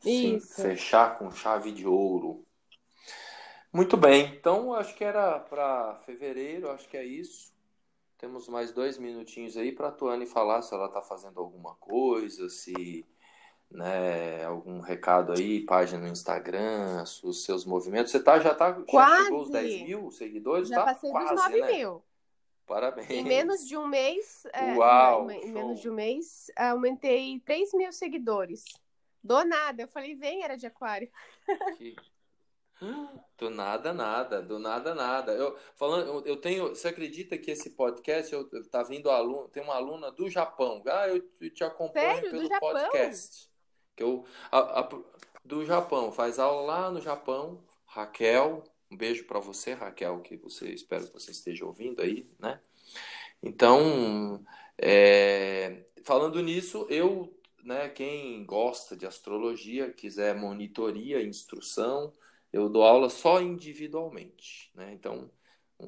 Sim, 0.00 0.40
fechar 0.40 1.18
com 1.18 1.30
chave 1.30 1.72
de 1.72 1.86
ouro. 1.86 2.44
Muito 3.72 3.96
bem, 3.96 4.34
então 4.34 4.72
acho 4.72 4.94
que 4.94 5.04
era 5.04 5.38
para 5.38 5.96
fevereiro, 6.06 6.70
acho 6.70 6.88
que 6.88 6.96
é 6.96 7.04
isso. 7.04 7.52
Temos 8.16 8.48
mais 8.48 8.72
dois 8.72 8.98
minutinhos 8.98 9.56
aí 9.56 9.70
para 9.70 9.88
a 9.88 9.92
Tuane 9.92 10.26
falar 10.26 10.62
se 10.62 10.74
ela 10.74 10.86
está 10.86 11.02
fazendo 11.02 11.38
alguma 11.38 11.74
coisa, 11.76 12.48
se 12.48 13.06
né, 13.70 14.44
algum 14.44 14.80
recado 14.80 15.32
aí, 15.32 15.60
página 15.60 16.02
no 16.02 16.08
Instagram, 16.08 17.04
os 17.22 17.44
seus 17.44 17.64
movimentos. 17.64 18.10
Você 18.10 18.20
tá, 18.20 18.40
já, 18.40 18.54
tá, 18.54 18.72
Quase. 18.72 19.16
já 19.16 19.24
chegou 19.24 19.38
aos 19.40 19.50
10 19.50 19.82
mil 19.82 20.10
seguidores? 20.10 20.68
Já 20.68 20.76
tá 20.76 20.84
passei 20.86 21.10
quase, 21.10 21.34
dos 21.34 21.44
9 21.44 21.60
né? 21.60 21.72
mil. 21.72 22.02
Parabéns. 22.66 23.10
Em 23.10 23.24
menos 23.24 23.66
de 23.66 23.76
um 23.76 23.86
mês, 23.86 24.46
é, 24.52 24.74
Uau, 24.74 25.30
em, 25.30 25.46
em 25.46 25.52
menos 25.52 25.80
de 25.80 25.88
um 25.88 25.94
mês, 25.94 26.50
aumentei 26.56 27.40
3 27.40 27.72
mil 27.74 27.92
seguidores. 27.92 28.64
Do 29.22 29.44
nada, 29.44 29.82
eu 29.82 29.88
falei, 29.88 30.14
vem, 30.14 30.42
era 30.42 30.56
de 30.56 30.66
aquário. 30.66 31.10
Que... 31.76 31.96
Do 33.36 33.50
nada, 33.50 33.92
nada, 33.92 34.40
do 34.40 34.58
nada, 34.58 34.94
nada. 34.94 35.32
Eu 35.32 35.58
falando, 35.74 36.24
eu 36.24 36.36
tenho. 36.36 36.68
Você 36.68 36.86
acredita 36.86 37.36
que 37.36 37.50
esse 37.50 37.70
podcast 37.70 38.32
eu, 38.32 38.48
tá 38.70 38.84
vindo 38.84 39.10
aluno, 39.10 39.48
tem 39.48 39.62
uma 39.62 39.74
aluna 39.74 40.12
do 40.12 40.30
Japão. 40.30 40.80
Ah, 40.86 41.08
eu 41.08 41.20
te 41.50 41.64
acompanho 41.64 42.20
Sério? 42.20 42.30
pelo 42.30 42.60
podcast 42.60 43.48
que 43.98 44.04
eu 44.04 44.24
a, 44.52 44.80
a, 44.80 44.88
do 45.44 45.66
Japão, 45.66 46.12
faz 46.12 46.38
aula 46.38 46.62
lá 46.62 46.90
no 46.90 47.00
Japão. 47.00 47.64
Raquel, 47.84 48.62
um 48.90 48.96
beijo 48.96 49.26
para 49.26 49.40
você, 49.40 49.72
Raquel, 49.72 50.20
que 50.20 50.36
você 50.36 50.68
espero 50.68 51.06
que 51.06 51.12
você 51.12 51.32
esteja 51.32 51.66
ouvindo 51.66 52.00
aí, 52.00 52.30
né? 52.38 52.60
Então, 53.42 54.44
é, 54.76 55.84
falando 56.04 56.40
nisso, 56.42 56.86
eu, 56.88 57.34
né, 57.64 57.88
quem 57.88 58.44
gosta 58.44 58.96
de 58.96 59.06
astrologia, 59.06 59.92
quiser 59.92 60.34
monitoria, 60.36 61.22
instrução, 61.22 62.12
eu 62.52 62.68
dou 62.68 62.82
aula 62.82 63.10
só 63.10 63.40
individualmente, 63.40 64.70
né? 64.74 64.92
Então, 64.92 65.30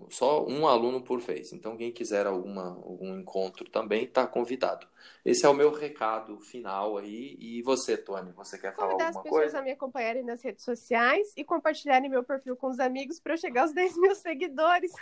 só 0.08 0.46
um 0.46 0.68
aluno 0.68 1.02
por 1.02 1.20
vez. 1.20 1.52
Então, 1.52 1.76
quem 1.76 1.90
quiser 1.90 2.26
alguma, 2.26 2.68
algum 2.68 3.18
encontro 3.18 3.68
também 3.68 4.04
está 4.04 4.26
convidado. 4.26 4.86
Esse 5.24 5.44
é 5.44 5.48
o 5.48 5.54
meu 5.54 5.72
recado 5.72 6.38
final 6.40 6.96
aí. 6.96 7.36
E 7.40 7.62
você, 7.62 7.96
Tony, 7.96 8.30
você 8.32 8.56
quer 8.58 8.74
falar 8.74 8.92
Convidar 8.92 9.06
alguma 9.08 9.22
coisa? 9.22 9.28
as 9.28 9.32
pessoas 9.32 9.52
coisa? 9.52 9.58
a 9.58 9.62
me 9.62 9.72
acompanharem 9.72 10.22
nas 10.22 10.42
redes 10.42 10.64
sociais 10.64 11.32
e 11.36 11.44
compartilharem 11.44 12.08
meu 12.08 12.22
perfil 12.22 12.56
com 12.56 12.68
os 12.68 12.78
amigos 12.78 13.18
para 13.18 13.34
eu 13.34 13.38
chegar 13.38 13.62
aos 13.62 13.72
10 13.74 13.96
mil 13.98 14.14
seguidores. 14.14 14.92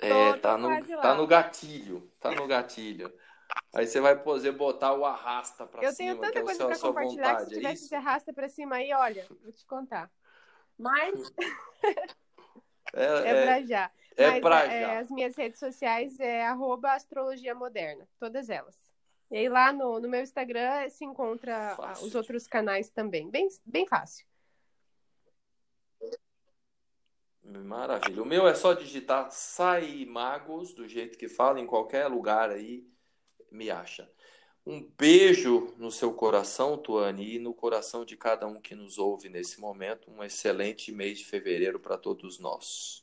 É, 0.00 0.32
tá 0.34 0.56
no, 0.56 1.00
tá 1.00 1.14
no 1.14 1.26
gatilho. 1.26 2.10
Tá 2.20 2.30
no 2.32 2.46
gatilho. 2.46 3.12
Aí 3.74 3.86
você 3.86 4.00
vai 4.00 4.16
poder 4.16 4.52
botar 4.52 4.94
o 4.94 5.04
arrasta 5.04 5.66
para 5.66 5.80
cima. 5.80 5.90
Eu 5.90 5.96
tenho 5.96 6.20
tanta 6.20 6.38
é 6.38 6.42
coisa 6.42 6.66
para 6.66 6.78
compartilhar 6.78 7.38
vontade, 7.38 7.44
que 7.44 7.50
se 7.50 7.54
é 7.54 7.58
tivesse 7.58 7.74
isso? 7.74 7.84
esse 7.86 7.94
arrasta 7.94 8.32
para 8.32 8.48
cima 8.48 8.76
aí, 8.76 8.92
olha, 8.92 9.26
vou 9.42 9.52
te 9.52 9.64
contar. 9.66 10.10
Mas 10.76 11.32
É, 12.94 13.04
é, 13.04 13.28
é, 13.28 13.44
pra 13.44 13.62
já. 13.62 13.90
é 14.16 14.30
Mas 14.30 14.40
pra 14.40 14.64
é, 14.64 14.80
já. 14.80 14.98
as 15.00 15.10
minhas 15.10 15.36
redes 15.36 15.58
sociais 15.58 16.18
é 16.20 16.46
arroba 16.46 16.92
astrologia 16.92 17.54
moderna, 17.54 18.08
todas 18.18 18.48
elas. 18.48 18.76
E 19.30 19.36
aí 19.36 19.48
lá 19.48 19.72
no, 19.72 20.00
no 20.00 20.08
meu 20.08 20.22
Instagram 20.22 20.88
se 20.88 21.04
encontra 21.04 21.74
Fácil. 21.76 22.06
os 22.06 22.14
outros 22.14 22.46
canais 22.46 22.90
também. 22.90 23.30
Bem, 23.30 23.48
bem 23.64 23.86
fácil. 23.86 24.26
Maravilha. 27.48 28.22
O 28.22 28.26
meu 28.26 28.46
é 28.46 28.54
só 28.54 28.74
digitar 28.74 29.30
Sai 29.30 30.04
Magos, 30.04 30.74
do 30.74 30.86
jeito 30.86 31.16
que 31.16 31.28
fala, 31.28 31.58
em 31.58 31.66
qualquer 31.66 32.06
lugar 32.06 32.50
aí, 32.50 32.86
me 33.50 33.70
acha. 33.70 34.10
Um 34.66 34.86
beijo 34.98 35.74
no 35.78 35.90
seu 35.90 36.12
coração, 36.12 36.76
Tuane, 36.76 37.36
e 37.36 37.38
no 37.38 37.54
coração 37.54 38.04
de 38.04 38.18
cada 38.18 38.46
um 38.46 38.60
que 38.60 38.74
nos 38.74 38.98
ouve 38.98 39.30
nesse 39.30 39.58
momento. 39.60 40.10
Um 40.10 40.22
excelente 40.22 40.92
mês 40.92 41.18
de 41.18 41.24
fevereiro 41.24 41.80
para 41.80 41.96
todos 41.96 42.38
nós. 42.38 43.02